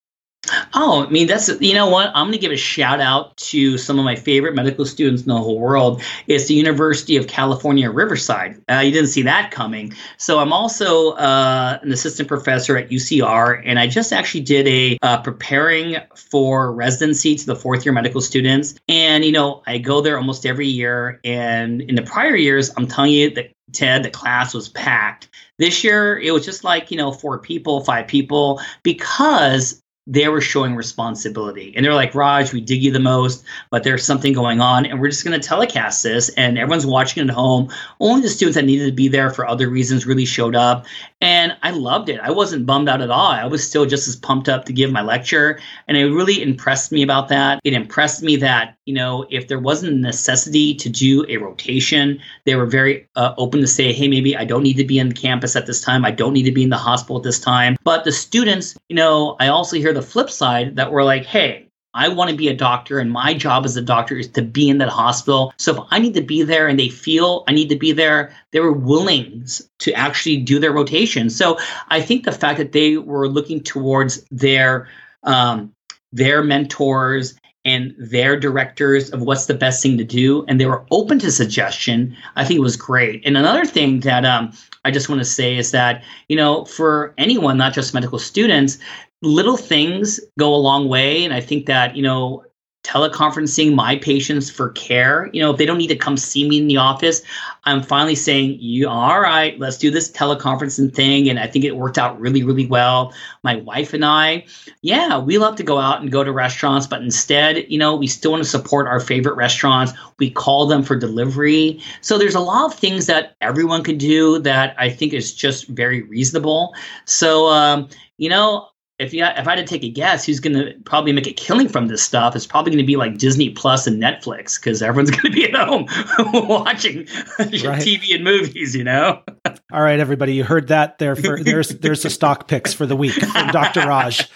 Oh, 0.74 1.06
I 1.06 1.10
mean, 1.10 1.28
that's, 1.28 1.50
you 1.60 1.74
know 1.74 1.90
what? 1.90 2.08
I'm 2.14 2.28
going 2.28 2.34
to 2.34 2.38
give 2.38 2.52
a 2.52 2.58
shout 2.58 3.02
out 3.02 3.36
to 3.38 3.78
some 3.78 4.00
of 4.00 4.06
my 4.06 4.16
favorite 4.16 4.56
medical 4.56 4.86
students 4.86 5.24
in 5.24 5.30
the 5.30 5.38
whole 5.38 5.60
world. 5.60 6.02
It's 6.28 6.48
the 6.48 6.54
University 6.54 7.18
of 7.18 7.28
California, 7.28 7.90
Riverside. 7.90 8.62
Uh, 8.70 8.80
you 8.80 8.92
didn't 8.92 9.10
see 9.10 9.24
that 9.24 9.52
coming. 9.52 9.94
So 10.18 10.40
I'm 10.40 10.54
also 10.54 11.12
uh, 11.12 11.80
an 11.82 11.92
assistant 11.92 12.28
professor 12.28 12.78
at 12.78 12.90
UCR, 12.90 13.62
and 13.66 13.80
I 13.80 13.88
just 13.88 14.14
actually 14.14 14.42
did 14.42 14.68
a 14.68 14.98
uh, 15.02 15.22
preparing 15.22 15.98
for 16.16 16.72
residency 16.72 17.36
to 17.36 17.46
the 17.46 17.56
fourth 17.56 17.86
year 17.86 17.94
medical 17.94 18.22
students. 18.22 18.76
And, 18.88 19.26
you 19.26 19.32
know, 19.32 19.64
I 19.66 19.80
go 19.80 20.02
there 20.02 20.18
almost 20.18 20.46
every 20.46 20.68
year. 20.68 21.20
And 21.24 21.82
in 21.82 21.96
the 21.96 22.04
prior 22.04 22.36
years, 22.36 22.72
I'm 22.78 22.88
telling 22.88 23.12
you 23.12 23.32
that 23.32 23.52
Ted, 23.74 24.04
the 24.04 24.10
class 24.10 24.54
was 24.54 24.70
packed. 24.70 25.30
This 25.58 25.84
year, 25.84 26.18
it 26.18 26.32
was 26.32 26.46
just 26.46 26.64
like, 26.64 26.92
you 26.92 26.98
know, 26.98 27.12
four 27.12 27.40
people, 27.40 27.84
five 27.84 28.08
people, 28.08 28.62
because 28.84 29.82
they 30.08 30.30
were 30.30 30.40
showing 30.40 30.74
responsibility. 30.74 31.74
And 31.76 31.86
they're 31.86 31.94
like, 31.94 32.16
Raj, 32.16 32.54
we 32.54 32.62
dig 32.62 32.82
you 32.82 32.92
the 32.92 33.00
most, 33.00 33.44
but 33.70 33.84
there's 33.84 34.06
something 34.06 34.32
going 34.32 34.62
on, 34.62 34.86
and 34.86 35.00
we're 35.00 35.10
just 35.10 35.26
going 35.26 35.40
to 35.40 35.46
telecast 35.46 36.02
this. 36.02 36.30
And 36.30 36.58
everyone's 36.58 36.86
watching 36.86 37.22
at 37.28 37.30
home. 37.30 37.70
Only 38.00 38.22
the 38.22 38.30
students 38.30 38.56
that 38.56 38.66
needed 38.66 38.86
to 38.86 38.94
be 38.94 39.10
there 39.10 39.30
for 39.30 39.46
other 39.46 39.70
reasons 39.70 40.06
really 40.06 40.26
showed 40.26 40.56
up. 40.56 40.86
And 41.20 41.58
I 41.64 41.72
loved 41.72 42.10
it. 42.10 42.20
I 42.20 42.30
wasn't 42.30 42.68
bummed 42.68 42.88
out 42.88 43.02
at 43.02 43.10
all. 43.10 43.32
I 43.32 43.46
was 43.46 43.66
still 43.66 43.88
just 43.88 44.08
as 44.08 44.16
pumped 44.16 44.48
up 44.48 44.66
to 44.66 44.74
give 44.74 44.92
my 44.92 45.02
lecture. 45.02 45.60
And 45.88 45.98
it 45.98 46.06
really 46.06 46.44
impressed 46.44 46.92
me 46.92 47.02
about 47.02 47.30
that. 47.30 47.60
It 47.64 47.74
impressed 47.74 48.22
me 48.22 48.36
that, 48.38 48.78
you 48.86 48.94
know, 48.94 49.26
if 49.32 49.48
there 49.48 49.60
wasn't 49.60 49.94
a 49.94 49.98
necessity 49.98 50.76
to 50.76 50.90
do 50.90 51.26
a 51.28 51.38
rotation, 51.38 52.20
they 52.46 52.56
were 52.56 52.68
very 52.68 53.08
uh, 53.16 53.34
open 53.38 53.62
to 53.62 53.68
say, 53.68 53.94
hey, 53.94 54.08
maybe 54.08 54.38
I 54.38 54.46
don't 54.46 54.62
need 54.62 54.78
to 54.78 54.86
be 54.86 55.00
on 55.02 55.12
campus 55.12 55.56
at 55.56 55.66
this 55.66 55.82
time. 55.82 56.06
I 56.06 56.12
don't 56.12 56.34
need 56.34 56.44
to 56.44 56.52
be 56.52 56.64
in 56.64 56.70
the 56.70 56.78
hospital 56.78 57.18
at 57.18 57.24
this 57.24 57.40
time. 57.40 57.78
But 57.84 58.04
the 58.04 58.12
students, 58.12 58.76
you 58.88 58.96
know, 58.96 59.36
I 59.40 59.48
also 59.48 59.78
hear 59.78 59.94
the 59.94 60.04
flip 60.04 60.30
side 60.30 60.76
that 60.76 60.92
were 60.92 61.04
like, 61.04 61.26
hey, 61.26 61.67
I 61.94 62.10
want 62.10 62.30
to 62.30 62.36
be 62.36 62.48
a 62.48 62.56
doctor, 62.56 63.00
and 63.00 63.12
my 63.12 63.34
job 63.34 63.66
as 63.66 63.76
a 63.76 63.82
doctor 63.82 64.18
is 64.18 64.28
to 64.30 64.42
be 64.42 64.70
in 64.70 64.78
that 64.80 64.90
hospital. 64.90 65.54
So 65.58 65.74
if 65.74 65.88
I 65.90 66.00
need 66.00 66.14
to 66.14 66.22
be 66.22 66.44
there 66.44 66.68
and 66.68 66.80
they 66.80 66.90
feel 66.90 67.44
I 67.48 67.54
need 67.54 67.70
to 67.70 67.76
be 67.76 67.92
there, 67.92 68.36
they 68.52 68.60
were 68.60 68.74
willing 68.74 69.48
to 69.80 69.94
actually 69.94 70.38
do 70.38 70.60
their 70.60 70.72
rotation. 70.72 71.30
So 71.30 71.58
I 71.88 72.02
think 72.02 72.24
the 72.24 72.32
fact 72.32 72.58
that 72.60 72.72
they 72.72 72.98
were 72.98 73.28
looking 73.28 73.62
towards 73.62 74.24
their 74.30 74.88
um, 75.24 75.74
their 76.12 76.44
mentors 76.44 77.36
and 77.66 77.94
their 77.98 78.40
directors 78.40 79.10
of 79.10 79.22
what's 79.22 79.48
the 79.48 79.54
best 79.54 79.84
thing 79.84 79.98
to 79.98 80.06
do, 80.06 80.46
and 80.48 80.60
they 80.60 80.66
were 80.66 80.86
open 80.90 81.20
to 81.20 81.32
suggestion. 81.32 82.16
I 82.36 82.46
think 82.46 82.62
was 82.62 82.78
great. 82.78 83.26
And 83.26 83.36
another 83.38 83.66
thing 83.66 84.02
that 84.02 84.24
um, 84.24 84.54
I 84.86 84.92
just 84.92 85.10
want 85.10 85.20
to 85.20 85.26
say 85.26 85.58
is 85.58 85.72
that 85.72 86.04
you 86.30 86.36
know, 86.38 86.64
for 86.66 87.14
anyone, 87.18 87.58
not 87.58 87.74
just 87.74 87.94
medical 87.94 88.20
students, 88.20 88.78
little 89.22 89.58
things 89.58 90.20
go 90.38 90.54
a 90.54 90.58
long 90.58 90.88
way, 90.88 91.24
and 91.24 91.34
I 91.34 91.42
think 91.42 91.66
that 91.66 91.96
you 91.96 92.04
know 92.04 92.44
teleconferencing 92.84 93.76
my 93.76 93.98
patients 93.98 94.50
for 94.50 94.70
care. 94.70 95.30
You 95.34 95.42
know, 95.42 95.52
if 95.52 95.58
they 95.58 95.66
don't 95.66 95.78
need 95.78 95.90
to 95.90 95.96
come 95.98 96.16
see 96.16 96.48
me 96.48 96.58
in 96.58 96.68
the 96.68 96.78
office, 96.78 97.22
I'm 97.66 97.84
finally 97.84 98.16
saying, 98.16 98.60
"You 98.62 98.88
all 98.88 99.20
right? 99.20 99.60
Let's 99.60 99.78
do 99.78 99.92
this 99.92 100.10
teleconferencing 100.10 100.96
thing." 100.96 101.30
And 101.30 101.38
I 101.38 101.48
think 101.48 101.66
it 101.66 101.76
worked 101.76 101.98
out 101.98 102.20
really, 102.20 102.44
really 102.44 102.66
well. 102.66 103.14
My 103.44 103.58
wife 103.58 103.94
and 103.94 104.06
I, 104.06 104.46
yeah, 104.84 105.20
we 105.20 105.38
love 105.38 105.58
to 105.58 105.64
go 105.64 105.80
out 105.80 106.00
and 106.00 106.12
go 106.12 106.24
to 106.24 106.32
restaurants, 106.32 106.88
but 106.88 107.02
instead, 107.02 107.66
you 107.70 107.78
know, 107.78 107.94
we 107.96 108.08
still 108.08 108.32
want 108.32 108.44
to 108.44 108.50
support 108.50 108.88
our 108.88 109.02
favorite 109.02 109.36
restaurants. 109.36 109.92
We 110.18 110.30
call 110.30 110.66
them 110.66 110.82
for 110.84 110.96
delivery. 110.96 111.82
So 112.02 112.18
there's 112.18 112.36
a 112.36 112.40
lot 112.40 112.72
of 112.72 112.80
things 112.80 113.06
that 113.08 113.36
everyone 113.42 113.84
can 113.84 113.98
do 113.98 114.40
that 114.40 114.76
I 114.78 114.90
think 114.90 115.14
is 115.14 115.34
just 115.34 115.68
very 115.68 116.04
reasonable. 116.04 116.74
So, 117.04 117.48
um, 117.48 117.90
you 118.18 118.30
know, 118.30 118.70
if 119.00 119.14
you 119.14 119.24
if 119.24 119.48
I 119.48 119.56
had 119.56 119.56
to 119.56 119.64
take 119.66 119.84
a 119.84 119.90
guess, 119.90 120.26
who's 120.26 120.40
going 120.40 120.56
to 120.56 120.74
probably 120.86 121.14
make 121.14 121.28
a 121.28 121.34
killing 121.34 121.70
from 121.70 121.88
this 121.88 122.02
stuff? 122.02 122.36
It's 122.36 122.48
probably 122.48 122.72
going 122.72 122.84
to 122.84 122.88
be 122.88 122.96
like 122.96 123.18
Disney 123.18 123.52
Plus 123.52 123.86
and 123.86 124.02
Netflix 124.02 124.60
because 124.60 124.82
everyone's 124.82 125.12
going 125.18 125.22
to 125.22 125.32
be 125.32 125.46
at 125.46 125.56
home 125.56 125.88
watching 126.48 127.00
right. 127.40 127.82
TV 127.82 128.16
and 128.16 128.24
movies. 128.24 128.76
You 128.76 128.84
know. 128.84 129.22
All 129.72 129.82
right, 129.82 130.00
everybody, 130.00 130.34
you 130.34 130.44
heard 130.44 130.70
that 130.70 130.98
there. 130.98 131.16
For 131.16 131.44
there's 131.44 131.70
there's 131.70 132.04
the 132.04 132.10
stock 132.10 132.48
picks 132.48 132.74
for 132.74 132.86
the 132.86 132.96
week 132.96 133.14
from 133.14 133.48
Dr. 133.50 133.82
Raj. 133.88 134.30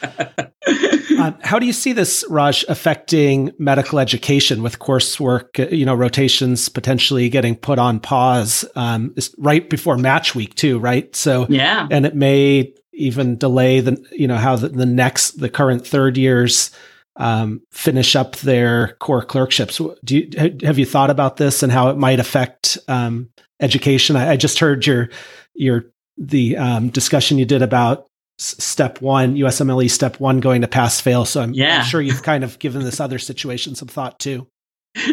Um, 1.19 1.37
how 1.41 1.59
do 1.59 1.67
you 1.67 1.73
see 1.73 1.93
this, 1.93 2.25
Raj, 2.29 2.65
affecting 2.67 3.51
medical 3.59 3.99
education 3.99 4.63
with 4.63 4.79
coursework? 4.79 5.71
You 5.71 5.85
know, 5.85 5.93
rotations 5.93 6.67
potentially 6.67 7.29
getting 7.29 7.55
put 7.55 7.77
on 7.79 7.99
pause 7.99 8.65
um, 8.75 9.13
right 9.37 9.69
before 9.69 9.97
match 9.97 10.33
week, 10.33 10.55
too, 10.55 10.79
right? 10.79 11.15
So, 11.15 11.45
yeah, 11.49 11.87
and 11.91 12.05
it 12.05 12.15
may 12.15 12.73
even 13.01 13.37
delay 13.37 13.79
the 13.79 14.03
you 14.11 14.27
know 14.27 14.37
how 14.37 14.55
the, 14.55 14.69
the 14.69 14.85
next 14.85 15.39
the 15.39 15.49
current 15.49 15.85
third 15.85 16.17
years 16.17 16.71
um, 17.17 17.61
finish 17.71 18.15
up 18.15 18.37
their 18.37 18.95
core 18.99 19.23
clerkships. 19.23 19.81
Do 20.03 20.17
you 20.17 20.57
have 20.63 20.79
you 20.79 20.85
thought 20.85 21.09
about 21.09 21.37
this 21.37 21.63
and 21.63 21.71
how 21.71 21.89
it 21.89 21.97
might 21.97 22.19
affect 22.19 22.77
um, 22.87 23.29
education? 23.59 24.15
I, 24.15 24.31
I, 24.31 24.35
just 24.37 24.59
heard 24.59 24.85
your 24.85 25.09
your 25.53 25.85
the 26.17 26.57
um, 26.57 26.89
discussion 26.89 27.37
you 27.37 27.45
did 27.45 27.61
about 27.61 28.07
step 28.37 29.01
one 29.01 29.35
USMLE 29.35 29.89
step 29.89 30.19
one 30.19 30.39
going 30.39 30.61
to 30.61 30.67
pass 30.67 30.99
fail. 30.99 31.25
So 31.25 31.41
I'm, 31.41 31.53
yeah. 31.53 31.79
I'm 31.79 31.85
sure 31.85 32.01
you've 32.01 32.23
kind 32.31 32.43
of 32.43 32.59
given 32.59 32.83
this 32.83 32.99
other 32.99 33.19
situation 33.19 33.75
some 33.75 33.87
thought 33.87 34.19
too. 34.19 34.47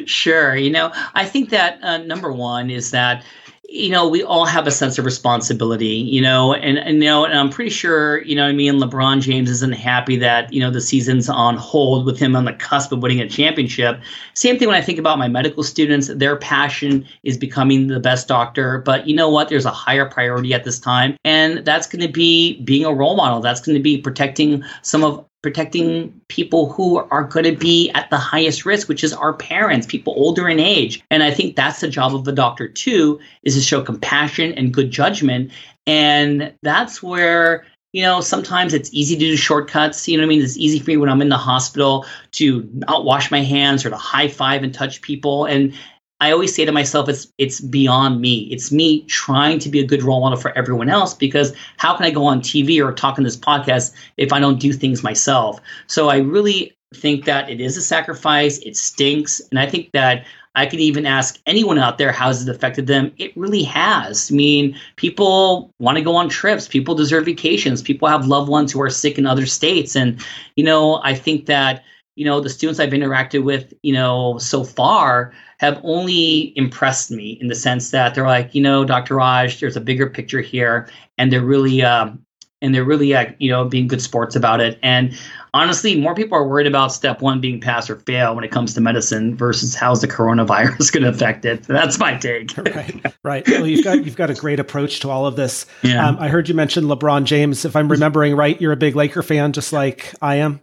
Sure. 0.06 0.56
You 0.56 0.70
know, 0.70 0.92
I 1.14 1.24
think 1.24 1.50
that 1.50 1.78
uh, 1.82 1.98
number 1.98 2.32
one 2.32 2.70
is 2.70 2.90
that 2.90 3.24
you 3.70 3.90
know, 3.90 4.08
we 4.08 4.22
all 4.22 4.46
have 4.46 4.66
a 4.66 4.70
sense 4.70 4.96
of 4.96 5.04
responsibility, 5.04 5.88
you 5.88 6.22
know, 6.22 6.54
and, 6.54 6.78
and 6.78 7.02
you 7.02 7.08
know, 7.08 7.26
and 7.26 7.38
I'm 7.38 7.50
pretty 7.50 7.68
sure, 7.68 8.22
you 8.22 8.34
know, 8.34 8.46
I 8.46 8.52
mean, 8.52 8.80
LeBron 8.80 9.20
James 9.20 9.50
isn't 9.50 9.74
happy 9.74 10.16
that, 10.16 10.50
you 10.50 10.58
know, 10.58 10.70
the 10.70 10.80
season's 10.80 11.28
on 11.28 11.58
hold 11.58 12.06
with 12.06 12.18
him 12.18 12.34
on 12.34 12.46
the 12.46 12.54
cusp 12.54 12.92
of 12.92 13.02
winning 13.02 13.20
a 13.20 13.28
championship. 13.28 14.00
Same 14.32 14.58
thing 14.58 14.68
when 14.68 14.76
I 14.76 14.80
think 14.80 14.98
about 14.98 15.18
my 15.18 15.28
medical 15.28 15.62
students, 15.62 16.08
their 16.08 16.36
passion 16.36 17.06
is 17.24 17.36
becoming 17.36 17.88
the 17.88 18.00
best 18.00 18.26
doctor. 18.26 18.78
But 18.78 19.06
you 19.06 19.14
know 19.14 19.28
what? 19.28 19.50
There's 19.50 19.66
a 19.66 19.70
higher 19.70 20.06
priority 20.06 20.54
at 20.54 20.64
this 20.64 20.78
time. 20.78 21.18
And 21.22 21.58
that's 21.66 21.86
going 21.86 22.00
to 22.00 22.12
be 22.12 22.62
being 22.62 22.86
a 22.86 22.92
role 22.92 23.16
model. 23.16 23.40
That's 23.40 23.60
going 23.60 23.76
to 23.76 23.82
be 23.82 23.98
protecting 23.98 24.64
some 24.80 25.04
of 25.04 25.27
protecting 25.42 26.20
people 26.28 26.72
who 26.72 26.98
are 26.98 27.24
going 27.24 27.44
to 27.44 27.56
be 27.56 27.90
at 27.90 28.10
the 28.10 28.16
highest 28.16 28.66
risk 28.66 28.88
which 28.88 29.04
is 29.04 29.12
our 29.12 29.32
parents 29.32 29.86
people 29.86 30.14
older 30.16 30.48
in 30.48 30.58
age. 30.58 31.02
And 31.10 31.22
i 31.22 31.30
think 31.30 31.56
that's 31.56 31.80
the 31.80 31.88
job 31.88 32.14
of 32.14 32.26
a 32.26 32.32
doctor 32.32 32.68
too 32.68 33.20
is 33.42 33.54
to 33.54 33.60
show 33.60 33.82
compassion 33.82 34.52
and 34.54 34.74
good 34.74 34.90
judgment. 34.90 35.52
And 35.86 36.52
that's 36.62 37.02
where 37.02 37.66
you 37.92 38.02
know 38.02 38.20
sometimes 38.20 38.74
it's 38.74 38.92
easy 38.92 39.14
to 39.14 39.20
do 39.20 39.36
shortcuts 39.36 40.06
you 40.08 40.16
know 40.16 40.22
what 40.22 40.26
i 40.26 40.28
mean? 40.28 40.42
It's 40.42 40.58
easy 40.58 40.78
for 40.78 40.90
me 40.90 40.96
when 40.96 41.08
i'm 41.08 41.22
in 41.22 41.28
the 41.28 41.38
hospital 41.38 42.04
to 42.32 42.68
not 42.72 43.04
wash 43.04 43.30
my 43.30 43.42
hands 43.42 43.84
or 43.84 43.90
to 43.90 43.96
high 43.96 44.28
five 44.28 44.62
and 44.62 44.74
touch 44.74 45.02
people. 45.02 45.44
And 45.44 45.72
I 46.20 46.32
always 46.32 46.54
say 46.54 46.64
to 46.64 46.72
myself, 46.72 47.08
it's 47.08 47.28
it's 47.38 47.60
beyond 47.60 48.20
me. 48.20 48.48
It's 48.50 48.72
me 48.72 49.04
trying 49.04 49.58
to 49.60 49.68
be 49.68 49.80
a 49.80 49.86
good 49.86 50.02
role 50.02 50.20
model 50.20 50.38
for 50.38 50.56
everyone 50.58 50.88
else 50.88 51.14
because 51.14 51.54
how 51.76 51.96
can 51.96 52.06
I 52.06 52.10
go 52.10 52.24
on 52.24 52.40
TV 52.40 52.84
or 52.84 52.92
talk 52.92 53.18
on 53.18 53.24
this 53.24 53.36
podcast 53.36 53.94
if 54.16 54.32
I 54.32 54.40
don't 54.40 54.58
do 54.58 54.72
things 54.72 55.02
myself? 55.02 55.60
So 55.86 56.08
I 56.08 56.18
really 56.18 56.76
think 56.94 57.24
that 57.26 57.48
it 57.48 57.60
is 57.60 57.76
a 57.76 57.82
sacrifice. 57.82 58.58
It 58.58 58.76
stinks, 58.76 59.40
and 59.50 59.60
I 59.60 59.66
think 59.66 59.92
that 59.92 60.26
I 60.54 60.66
could 60.66 60.80
even 60.80 61.06
ask 61.06 61.38
anyone 61.46 61.78
out 61.78 61.98
there 61.98 62.10
how 62.10 62.26
has 62.26 62.42
it 62.42 62.52
affected 62.52 62.88
them. 62.88 63.12
It 63.18 63.36
really 63.36 63.62
has. 63.62 64.32
I 64.32 64.34
mean, 64.34 64.76
people 64.96 65.72
want 65.78 65.98
to 65.98 66.02
go 66.02 66.16
on 66.16 66.28
trips. 66.28 66.66
People 66.66 66.96
deserve 66.96 67.26
vacations. 67.26 67.80
People 67.80 68.08
have 68.08 68.26
loved 68.26 68.48
ones 68.48 68.72
who 68.72 68.82
are 68.82 68.90
sick 68.90 69.18
in 69.18 69.26
other 69.26 69.46
states, 69.46 69.94
and 69.94 70.20
you 70.56 70.64
know, 70.64 71.00
I 71.04 71.14
think 71.14 71.46
that 71.46 71.84
you 72.16 72.24
know 72.24 72.40
the 72.40 72.50
students 72.50 72.80
I've 72.80 72.90
interacted 72.90 73.44
with, 73.44 73.72
you 73.82 73.92
know, 73.92 74.38
so 74.38 74.64
far 74.64 75.32
have 75.58 75.80
only 75.82 76.52
impressed 76.56 77.10
me 77.10 77.36
in 77.40 77.48
the 77.48 77.54
sense 77.54 77.90
that 77.90 78.14
they're 78.14 78.26
like, 78.26 78.54
you 78.54 78.62
know, 78.62 78.84
Dr. 78.84 79.16
Raj, 79.16 79.60
there's 79.60 79.76
a 79.76 79.80
bigger 79.80 80.08
picture 80.08 80.40
here, 80.40 80.88
and 81.18 81.32
they're 81.32 81.44
really, 81.44 81.82
um, 81.82 82.24
and 82.62 82.74
they're 82.74 82.84
really, 82.84 83.14
uh, 83.14 83.26
you 83.38 83.50
know, 83.50 83.64
being 83.64 83.86
good 83.88 84.02
sports 84.02 84.34
about 84.36 84.60
it. 84.60 84.78
And 84.82 85.16
honestly, 85.54 86.00
more 86.00 86.14
people 86.14 86.38
are 86.38 86.46
worried 86.46 86.66
about 86.66 86.92
step 86.92 87.20
one 87.20 87.40
being 87.40 87.60
pass 87.60 87.90
or 87.90 87.96
fail 88.00 88.34
when 88.34 88.44
it 88.44 88.50
comes 88.50 88.74
to 88.74 88.80
medicine 88.80 89.36
versus 89.36 89.74
how's 89.74 90.00
the 90.00 90.08
coronavirus 90.08 90.92
going 90.92 91.02
to 91.02 91.08
affect 91.08 91.44
it. 91.44 91.64
That's 91.64 91.98
my 91.98 92.16
take. 92.16 92.56
right, 92.74 93.14
right. 93.24 93.48
Well, 93.48 93.66
you've 93.66 93.84
got 93.84 94.04
you've 94.04 94.16
got 94.16 94.30
a 94.30 94.34
great 94.34 94.60
approach 94.60 95.00
to 95.00 95.10
all 95.10 95.26
of 95.26 95.36
this. 95.36 95.66
Yeah. 95.82 96.06
Um, 96.06 96.18
I 96.18 96.28
heard 96.28 96.48
you 96.48 96.54
mention 96.54 96.84
LeBron 96.84 97.24
James. 97.24 97.64
If 97.64 97.74
I'm 97.74 97.90
remembering 97.90 98.36
right, 98.36 98.60
you're 98.60 98.72
a 98.72 98.76
big 98.76 98.94
Laker 98.96 99.22
fan, 99.22 99.52
just 99.52 99.72
like 99.72 100.14
I 100.22 100.36
am. 100.36 100.60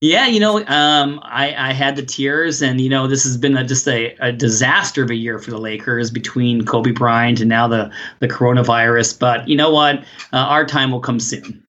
Yeah, 0.00 0.26
you 0.26 0.38
know, 0.38 0.58
um, 0.66 1.20
I, 1.22 1.54
I 1.70 1.72
had 1.72 1.96
the 1.96 2.04
tears, 2.04 2.60
and 2.60 2.80
you 2.80 2.90
know, 2.90 3.06
this 3.06 3.24
has 3.24 3.38
been 3.38 3.56
a, 3.56 3.64
just 3.64 3.88
a, 3.88 4.14
a 4.20 4.32
disaster 4.32 5.02
of 5.02 5.10
a 5.10 5.14
year 5.14 5.38
for 5.38 5.50
the 5.50 5.58
Lakers 5.58 6.10
between 6.10 6.66
Kobe 6.66 6.90
Bryant 6.90 7.40
and 7.40 7.48
now 7.48 7.68
the 7.68 7.90
the 8.20 8.28
coronavirus. 8.28 9.18
But 9.18 9.48
you 9.48 9.56
know 9.56 9.70
what? 9.70 10.00
Uh, 10.32 10.36
our 10.36 10.66
time 10.66 10.90
will 10.90 11.00
come 11.00 11.20
soon. 11.20 11.64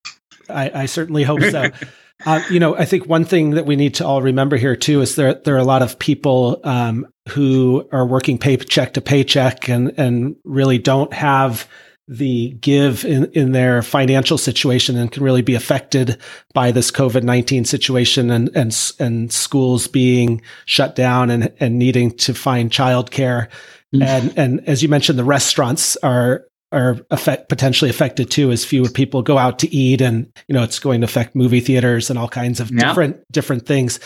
I, 0.50 0.72
I 0.74 0.86
certainly 0.86 1.24
hope 1.24 1.42
so. 1.44 1.70
uh, 2.26 2.42
you 2.50 2.60
know, 2.60 2.76
I 2.76 2.86
think 2.86 3.06
one 3.06 3.26
thing 3.26 3.52
that 3.52 3.66
we 3.66 3.76
need 3.76 3.96
to 3.96 4.06
all 4.06 4.22
remember 4.22 4.58
here 4.58 4.76
too 4.76 5.02
is 5.02 5.16
there 5.16 5.36
there 5.36 5.56
are 5.56 5.60
a 5.60 5.64
lot 5.64 5.82
of 5.82 5.98
people 6.00 6.60
um, 6.64 7.08
who 7.30 7.88
are 7.92 8.06
working 8.06 8.38
paycheck 8.38 8.94
to 8.94 9.02
paycheck 9.02 9.70
and 9.70 9.94
and 9.98 10.36
really 10.44 10.78
don't 10.78 11.14
have 11.14 11.70
the 12.08 12.52
give 12.62 13.04
in, 13.04 13.26
in 13.32 13.52
their 13.52 13.82
financial 13.82 14.38
situation 14.38 14.96
and 14.96 15.12
can 15.12 15.24
really 15.24 15.42
be 15.42 15.56
affected 15.56 16.20
by 16.54 16.72
this 16.72 16.92
COVID-19 16.92 17.66
situation 17.66 18.30
and, 18.30 18.50
and, 18.56 18.94
and 19.00 19.32
schools 19.32 19.88
being 19.88 20.42
shut 20.66 20.96
down 20.96 21.32
and, 21.32 21.52
and 21.60 21.80
needing 21.80 22.12
to 22.12 22.34
find 22.34 22.70
childcare. 22.70 23.50
Mm-hmm. 23.94 24.04
And, 24.04 24.38
and 24.38 24.70
as 24.70 24.84
you 24.84 24.90
mentioned, 24.90 25.18
the 25.18 25.24
restaurants 25.24 25.98
are, 25.98 26.46
are 26.72 26.98
affect, 27.10 27.50
potentially 27.50 27.90
affected 27.90 28.30
too 28.30 28.52
as 28.52 28.64
fewer 28.64 28.90
people 28.90 29.24
go 29.24 29.40
out 29.40 29.58
to 29.60 29.76
eat 29.76 30.02
and, 30.02 30.32
you 30.48 30.54
know, 30.54 30.64
it's 30.64 30.80
going 30.80 31.02
to 31.02 31.06
affect 31.06 31.36
movie 31.36 31.60
theaters 31.60 32.12
and 32.12 32.20
all 32.20 32.30
kinds 32.30 32.60
of 32.60 32.70
yeah. 32.70 32.88
different, 32.88 33.24
different 33.32 33.66
things. 33.66 34.00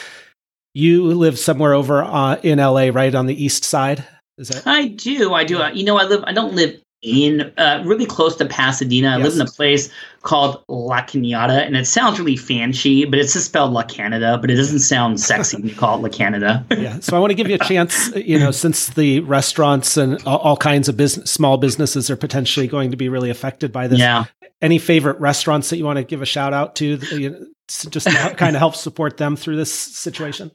You 0.73 1.05
live 1.05 1.37
somewhere 1.37 1.73
over 1.73 2.03
uh, 2.03 2.35
in 2.43 2.59
LA, 2.59 2.91
right 2.93 3.13
on 3.13 3.25
the 3.25 3.43
east 3.43 3.65
side. 3.65 4.05
Is 4.37 4.49
that? 4.49 4.65
I 4.65 4.87
do. 4.87 5.33
I 5.33 5.43
do. 5.43 5.61
You 5.73 5.83
know, 5.83 5.97
I 5.97 6.05
live. 6.05 6.23
I 6.25 6.31
don't 6.31 6.53
live 6.53 6.79
in 7.01 7.53
uh, 7.57 7.81
really 7.85 8.05
close 8.05 8.35
to 8.37 8.45
Pasadena. 8.45 9.09
I 9.09 9.17
yes. 9.17 9.25
live 9.25 9.35
in 9.35 9.41
a 9.41 9.51
place 9.51 9.89
called 10.21 10.63
La 10.67 11.01
Canada, 11.03 11.63
and 11.63 11.77
it 11.77 11.87
sounds 11.87 12.19
really 12.19 12.35
fancy, 12.35 13.05
but 13.05 13.19
it's 13.19 13.33
just 13.33 13.45
spelled 13.45 13.71
La 13.71 13.83
Canada, 13.83 14.37
but 14.39 14.51
it 14.51 14.55
doesn't 14.55 14.79
sound 14.79 15.19
sexy 15.19 15.57
when 15.57 15.67
you 15.67 15.75
call 15.75 15.97
it 15.97 16.01
La 16.01 16.09
Canada. 16.09 16.65
yeah. 16.71 16.99
So 16.99 17.15
I 17.15 17.19
want 17.19 17.31
to 17.31 17.35
give 17.35 17.47
you 17.47 17.55
a 17.55 17.59
chance, 17.59 18.13
you 18.15 18.37
know, 18.37 18.51
since 18.51 18.87
the 18.87 19.21
restaurants 19.21 19.95
and 19.97 20.21
all, 20.25 20.57
kinds 20.59 20.89
of 20.89 20.97
business, 20.97 21.31
small 21.31 21.57
businesses 21.57 22.09
are 22.09 22.17
potentially 22.17 22.67
going 22.67 22.91
to 22.91 22.97
be 22.97 23.07
really 23.07 23.29
affected 23.29 23.71
by 23.71 23.87
this. 23.87 23.99
Yeah. 23.99 24.25
Any 24.61 24.77
favorite 24.77 25.17
restaurants 25.21 25.69
that 25.69 25.77
you 25.77 25.85
want 25.85 25.97
to 25.97 26.03
give 26.03 26.21
a 26.21 26.25
shout 26.25 26.53
out 26.53 26.75
to, 26.77 26.97
you 27.11 27.29
know, 27.29 27.45
just 27.89 28.07
to 28.07 28.35
kind 28.35 28.57
of 28.57 28.59
help 28.59 28.75
support 28.75 29.15
them 29.15 29.37
through 29.37 29.55
this 29.55 29.73
situation? 29.73 30.51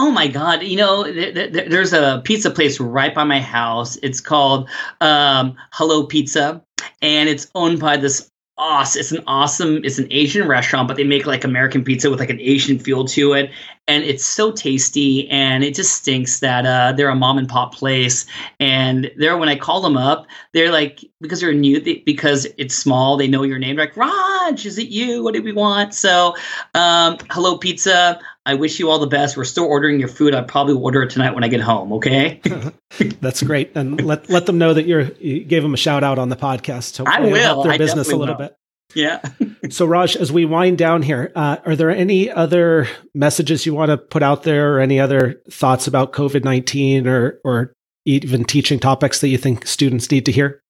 Oh 0.00 0.12
my 0.12 0.28
God! 0.28 0.62
You 0.62 0.76
know, 0.76 1.02
th- 1.02 1.34
th- 1.34 1.68
there's 1.68 1.92
a 1.92 2.22
pizza 2.24 2.52
place 2.52 2.78
right 2.78 3.12
by 3.12 3.24
my 3.24 3.40
house. 3.40 3.96
It's 3.96 4.20
called 4.20 4.70
um, 5.00 5.56
Hello 5.72 6.06
Pizza, 6.06 6.62
and 7.02 7.28
it's 7.28 7.50
owned 7.56 7.80
by 7.80 7.96
this 7.96 8.30
awesome. 8.58 9.00
It's 9.00 9.10
an 9.10 9.24
awesome. 9.26 9.80
It's 9.82 9.98
an 9.98 10.06
Asian 10.12 10.46
restaurant, 10.46 10.86
but 10.86 10.96
they 10.98 11.02
make 11.02 11.26
like 11.26 11.42
American 11.42 11.82
pizza 11.82 12.10
with 12.10 12.20
like 12.20 12.30
an 12.30 12.40
Asian 12.40 12.78
feel 12.78 13.06
to 13.06 13.32
it, 13.32 13.50
and 13.88 14.04
it's 14.04 14.24
so 14.24 14.52
tasty. 14.52 15.28
And 15.30 15.64
it 15.64 15.74
just 15.74 15.96
stinks 15.96 16.38
that 16.38 16.64
uh, 16.64 16.92
they're 16.92 17.08
a 17.08 17.16
mom 17.16 17.36
and 17.36 17.48
pop 17.48 17.74
place. 17.74 18.24
And 18.60 19.10
they're 19.16 19.36
when 19.36 19.48
I 19.48 19.56
call 19.56 19.80
them 19.80 19.96
up, 19.96 20.28
they're 20.52 20.70
like 20.70 21.04
because 21.20 21.40
they're 21.40 21.52
new, 21.52 21.80
they, 21.80 22.04
because 22.06 22.46
it's 22.56 22.76
small, 22.76 23.16
they 23.16 23.26
know 23.26 23.42
your 23.42 23.58
name. 23.58 23.74
They're 23.74 23.86
like 23.86 23.96
Raj, 23.96 24.64
is 24.64 24.78
it 24.78 24.90
you? 24.90 25.24
What 25.24 25.34
do 25.34 25.42
we 25.42 25.52
want? 25.52 25.92
So, 25.92 26.36
um, 26.74 27.16
Hello 27.30 27.58
Pizza. 27.58 28.20
I 28.48 28.54
wish 28.54 28.78
you 28.78 28.88
all 28.88 28.98
the 28.98 29.06
best. 29.06 29.36
We're 29.36 29.44
still 29.44 29.66
ordering 29.66 30.00
your 30.00 30.08
food. 30.08 30.34
I'll 30.34 30.42
probably 30.42 30.72
order 30.72 31.02
it 31.02 31.10
tonight 31.10 31.34
when 31.34 31.44
I 31.44 31.48
get 31.48 31.60
home. 31.60 31.92
Okay. 31.92 32.40
That's 33.20 33.42
great, 33.42 33.72
and 33.74 34.02
let 34.06 34.30
let 34.30 34.46
them 34.46 34.56
know 34.56 34.72
that 34.72 34.86
you're 34.86 35.02
you 35.20 35.44
gave 35.44 35.62
them 35.62 35.74
a 35.74 35.76
shout 35.76 36.02
out 36.02 36.18
on 36.18 36.30
the 36.30 36.36
podcast. 36.36 36.96
Hopefully 36.96 37.28
I 37.28 37.30
will 37.30 37.42
help 37.42 37.64
their 37.64 37.74
I 37.74 37.76
business 37.76 38.10
a 38.10 38.16
little 38.16 38.36
will. 38.38 38.48
bit. 38.48 38.56
Yeah. 38.94 39.20
so, 39.70 39.84
Raj, 39.84 40.16
as 40.16 40.32
we 40.32 40.46
wind 40.46 40.78
down 40.78 41.02
here, 41.02 41.30
uh, 41.36 41.58
are 41.66 41.76
there 41.76 41.90
any 41.90 42.30
other 42.30 42.88
messages 43.14 43.66
you 43.66 43.74
want 43.74 43.90
to 43.90 43.98
put 43.98 44.22
out 44.22 44.44
there, 44.44 44.76
or 44.76 44.80
any 44.80 44.98
other 44.98 45.42
thoughts 45.50 45.86
about 45.86 46.14
COVID 46.14 46.42
nineteen, 46.42 47.06
or 47.06 47.40
or 47.44 47.74
even 48.06 48.44
teaching 48.44 48.78
topics 48.78 49.20
that 49.20 49.28
you 49.28 49.36
think 49.36 49.66
students 49.66 50.10
need 50.10 50.24
to 50.24 50.32
hear? 50.32 50.62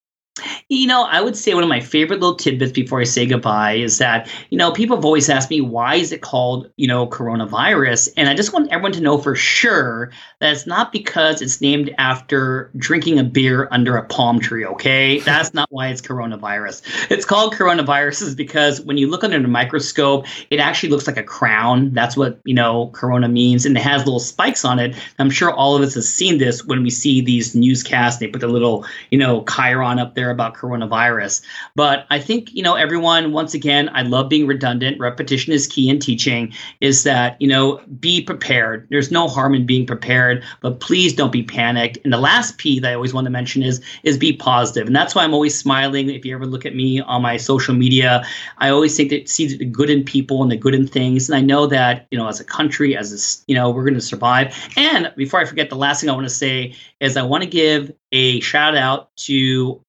You 0.69 0.87
know, 0.87 1.05
I 1.05 1.21
would 1.21 1.37
say 1.37 1.55
one 1.55 1.63
of 1.63 1.69
my 1.69 1.81
favorite 1.81 2.21
little 2.21 2.37
tidbits 2.37 2.73
before 2.73 3.01
I 3.01 3.05
say 3.05 3.27
goodbye 3.27 3.75
is 3.75 3.99
that, 3.99 4.31
you 4.51 4.59
know, 4.59 4.73
people 4.73 4.97
have 4.97 5.05
always 5.05 5.29
asked 5.29 5.51
me, 5.51 5.61
why 5.61 5.97
is 5.97 6.13
it 6.13 6.21
called, 6.21 6.71
you 6.77 6.87
know, 6.87 7.07
coronavirus? 7.07 8.11
And 8.17 8.29
I 8.29 8.35
just 8.35 8.53
want 8.53 8.71
everyone 8.71 8.93
to 8.93 9.01
know 9.01 9.19
for 9.19 9.35
sure 9.35 10.11
that 10.41 10.53
it's 10.53 10.67
not 10.67 10.93
because 10.93 11.43
it's 11.43 11.61
named 11.61 11.95
after 11.99 12.71
drinking 12.77 13.19
a 13.19 13.25
beer 13.25 13.69
under 13.71 13.97
a 13.97 14.05
palm 14.05 14.41
tree, 14.41 14.65
okay? 14.65 15.21
That's 15.21 15.55
not 15.55 15.69
why 15.71 15.89
it's 15.89 16.01
coronavirus. 16.01 16.83
It's 17.11 17.25
called 17.25 17.55
coronavirus 17.55 18.23
is 18.23 18.35
because 18.35 18.81
when 18.81 18.99
you 18.99 19.09
look 19.09 19.25
under 19.25 19.41
the 19.41 19.49
microscope, 19.49 20.27
it 20.51 20.61
actually 20.61 20.91
looks 20.91 21.07
like 21.07 21.17
a 21.17 21.23
crown. 21.23 21.93
That's 21.93 22.17
what, 22.17 22.41
you 22.45 22.55
know, 22.55 22.89
corona 22.89 23.29
means. 23.29 23.67
And 23.67 23.77
it 23.77 23.83
has 23.83 24.05
little 24.05 24.21
spikes 24.21 24.65
on 24.65 24.79
it. 24.79 24.97
I'm 25.19 25.31
sure 25.31 25.51
all 25.51 25.75
of 25.77 25.83
us 25.83 25.95
have 25.95 26.05
seen 26.05 26.39
this 26.39 26.65
when 26.65 26.83
we 26.83 26.91
see 26.91 27.21
these 27.21 27.55
newscasts. 27.55 28.19
They 28.19 28.29
put 28.29 28.41
the 28.41 28.49
little, 28.49 28.85
you 29.11 29.19
know, 29.19 29.43
chyron 29.43 30.01
up 30.01 30.15
there 30.15 30.28
about 30.31 30.55
coronavirus. 30.55 31.43
But 31.75 32.07
I 32.11 32.19
think, 32.19 32.53
you 32.53 32.63
know, 32.63 32.75
everyone, 32.75 33.33
once 33.33 33.55
again, 33.55 33.91
I 33.93 34.03
love 34.03 34.29
being 34.29 34.47
redundant. 34.47 34.99
Repetition 34.99 35.53
is 35.53 35.67
key 35.67 35.89
in 35.89 35.99
teaching, 35.99 36.53
is 36.81 37.05
that, 37.05 37.41
you 37.41 37.49
know, 37.49 37.81
be 38.01 38.23
prepared. 38.23 38.87
There's 38.91 39.11
no 39.11 39.29
harm 39.29 39.55
in 39.55 39.67
being 39.67 39.87
prepared, 39.87 40.45
but 40.61 40.81
please 40.81 41.13
don't 41.13 41.33
be 41.33 41.43
panicked. 41.43 41.99
And 42.05 42.13
the 42.13 42.19
last 42.19 42.59
P 42.59 42.81
that 42.81 42.91
I 42.91 42.95
always 42.95 43.15
want 43.15 43.25
to 43.27 43.31
mention 43.31 43.63
is 43.63 43.81
is 44.03 44.19
be 44.19 44.33
positive. 44.33 44.87
And 44.87 44.95
that's 44.95 45.15
why 45.15 45.25
I'm 45.25 45.35
always 45.35 45.59
smiling. 45.59 46.11
If 46.11 46.25
you 46.25 46.35
ever 46.35 46.47
look 46.47 46.67
at 46.67 46.75
me 46.75 47.01
on 47.01 47.23
my 47.23 47.37
social 47.37 47.75
media, 47.75 48.25
I 48.59 48.71
always 48.71 48.97
think 48.97 49.11
that 49.11 49.29
see 49.29 49.57
the 49.57 49.65
good 49.65 49.91
in 49.91 50.05
people 50.05 50.43
and 50.43 50.51
the 50.51 50.57
good 50.57 50.75
in 50.75 50.87
things. 50.87 51.29
And 51.29 51.37
I 51.37 51.41
know 51.41 51.67
that, 51.67 52.07
you 52.11 52.19
know, 52.19 52.29
as 52.29 52.41
a 52.41 52.45
country, 52.45 52.97
as 52.97 53.13
a, 53.13 53.19
you 53.51 53.55
know, 53.55 53.71
we're 53.71 53.85
going 53.85 53.95
to 53.95 54.01
survive. 54.01 54.55
And 54.77 55.13
before 55.17 55.41
I 55.41 55.45
forget, 55.45 55.71
the 55.71 55.77
last 55.77 56.01
thing 56.01 56.11
I 56.11 56.13
want 56.13 56.27
to 56.29 56.35
say 56.35 56.75
is 57.01 57.17
I 57.17 57.23
want 57.23 57.45
to 57.45 57.49
give 57.49 57.93
a 58.13 58.41
shout 58.41 58.77
out 58.77 59.15
to 59.17 59.81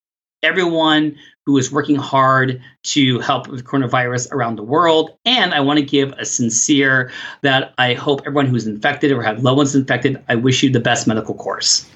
everyone 0.44 1.16
who 1.46 1.58
is 1.58 1.72
working 1.72 1.96
hard 1.96 2.62
to 2.84 3.20
help 3.20 3.48
with 3.48 3.64
coronavirus 3.64 4.32
around 4.32 4.56
the 4.56 4.64
world. 4.64 5.18
And 5.26 5.54
I 5.54 5.60
want 5.60 5.80
to 5.80 5.86
give 5.86 6.12
a 6.14 6.26
sincere 6.26 7.12
that 7.42 7.74
I 7.78 7.94
hope 7.94 8.22
everyone 8.22 8.46
who's 8.46 8.68
infected 8.68 9.12
or 9.12 9.24
have 9.24 9.44
loved 9.44 9.58
ones 9.58 9.76
infected, 9.76 10.24
I 10.30 10.36
wish 10.36 10.62
you 10.64 10.70
the 10.70 10.80
best 10.80 11.08
medical 11.08 11.34
course. 11.34 11.90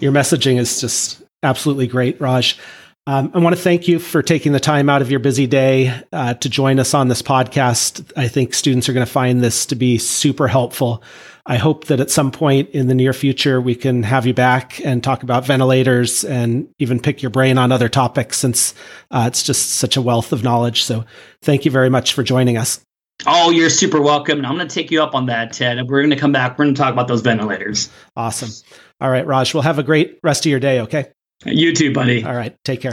Your 0.00 0.12
messaging 0.12 0.58
is 0.58 0.80
just 0.80 1.22
absolutely 1.42 1.86
great, 1.86 2.20
Raj. 2.20 2.58
Um, 3.06 3.30
I 3.34 3.38
want 3.38 3.54
to 3.54 3.60
thank 3.60 3.86
you 3.86 3.98
for 3.98 4.22
taking 4.22 4.52
the 4.52 4.60
time 4.60 4.88
out 4.88 5.02
of 5.02 5.10
your 5.10 5.20
busy 5.20 5.46
day 5.46 5.94
uh, 6.10 6.34
to 6.34 6.48
join 6.48 6.78
us 6.80 6.94
on 6.94 7.08
this 7.08 7.20
podcast. 7.20 8.10
I 8.16 8.28
think 8.28 8.54
students 8.54 8.88
are 8.88 8.94
going 8.94 9.04
to 9.04 9.12
find 9.12 9.42
this 9.42 9.66
to 9.66 9.74
be 9.74 9.98
super 9.98 10.48
helpful. 10.48 11.02
I 11.46 11.56
hope 11.56 11.86
that 11.86 12.00
at 12.00 12.10
some 12.10 12.30
point 12.30 12.70
in 12.70 12.86
the 12.86 12.94
near 12.94 13.12
future, 13.12 13.60
we 13.60 13.74
can 13.74 14.02
have 14.02 14.26
you 14.26 14.32
back 14.32 14.80
and 14.84 15.04
talk 15.04 15.22
about 15.22 15.44
ventilators 15.44 16.24
and 16.24 16.68
even 16.78 16.98
pick 17.00 17.20
your 17.20 17.30
brain 17.30 17.58
on 17.58 17.70
other 17.70 17.90
topics 17.90 18.38
since 18.38 18.72
uh, 19.10 19.24
it's 19.26 19.42
just 19.42 19.72
such 19.72 19.96
a 19.96 20.02
wealth 20.02 20.32
of 20.32 20.42
knowledge. 20.42 20.84
So 20.84 21.04
thank 21.42 21.66
you 21.66 21.70
very 21.70 21.90
much 21.90 22.14
for 22.14 22.22
joining 22.22 22.56
us. 22.56 22.80
Oh, 23.26 23.50
you're 23.50 23.70
super 23.70 24.00
welcome. 24.00 24.38
And 24.38 24.46
I'm 24.46 24.56
going 24.56 24.66
to 24.66 24.74
take 24.74 24.90
you 24.90 25.02
up 25.02 25.14
on 25.14 25.26
that, 25.26 25.52
Ted. 25.52 25.78
We're 25.86 26.00
going 26.00 26.10
to 26.10 26.16
come 26.16 26.32
back. 26.32 26.58
We're 26.58 26.64
going 26.64 26.74
to 26.74 26.80
talk 26.80 26.92
about 26.92 27.08
those 27.08 27.20
ventilators. 27.20 27.90
Awesome. 28.16 28.50
All 29.00 29.10
right, 29.10 29.26
Raj, 29.26 29.52
we'll 29.52 29.62
have 29.62 29.78
a 29.78 29.82
great 29.82 30.18
rest 30.22 30.46
of 30.46 30.50
your 30.50 30.60
day, 30.60 30.80
okay? 30.80 31.08
You 31.44 31.74
too, 31.74 31.92
buddy. 31.92 32.24
All 32.24 32.34
right, 32.34 32.56
take 32.64 32.80
care. 32.80 32.92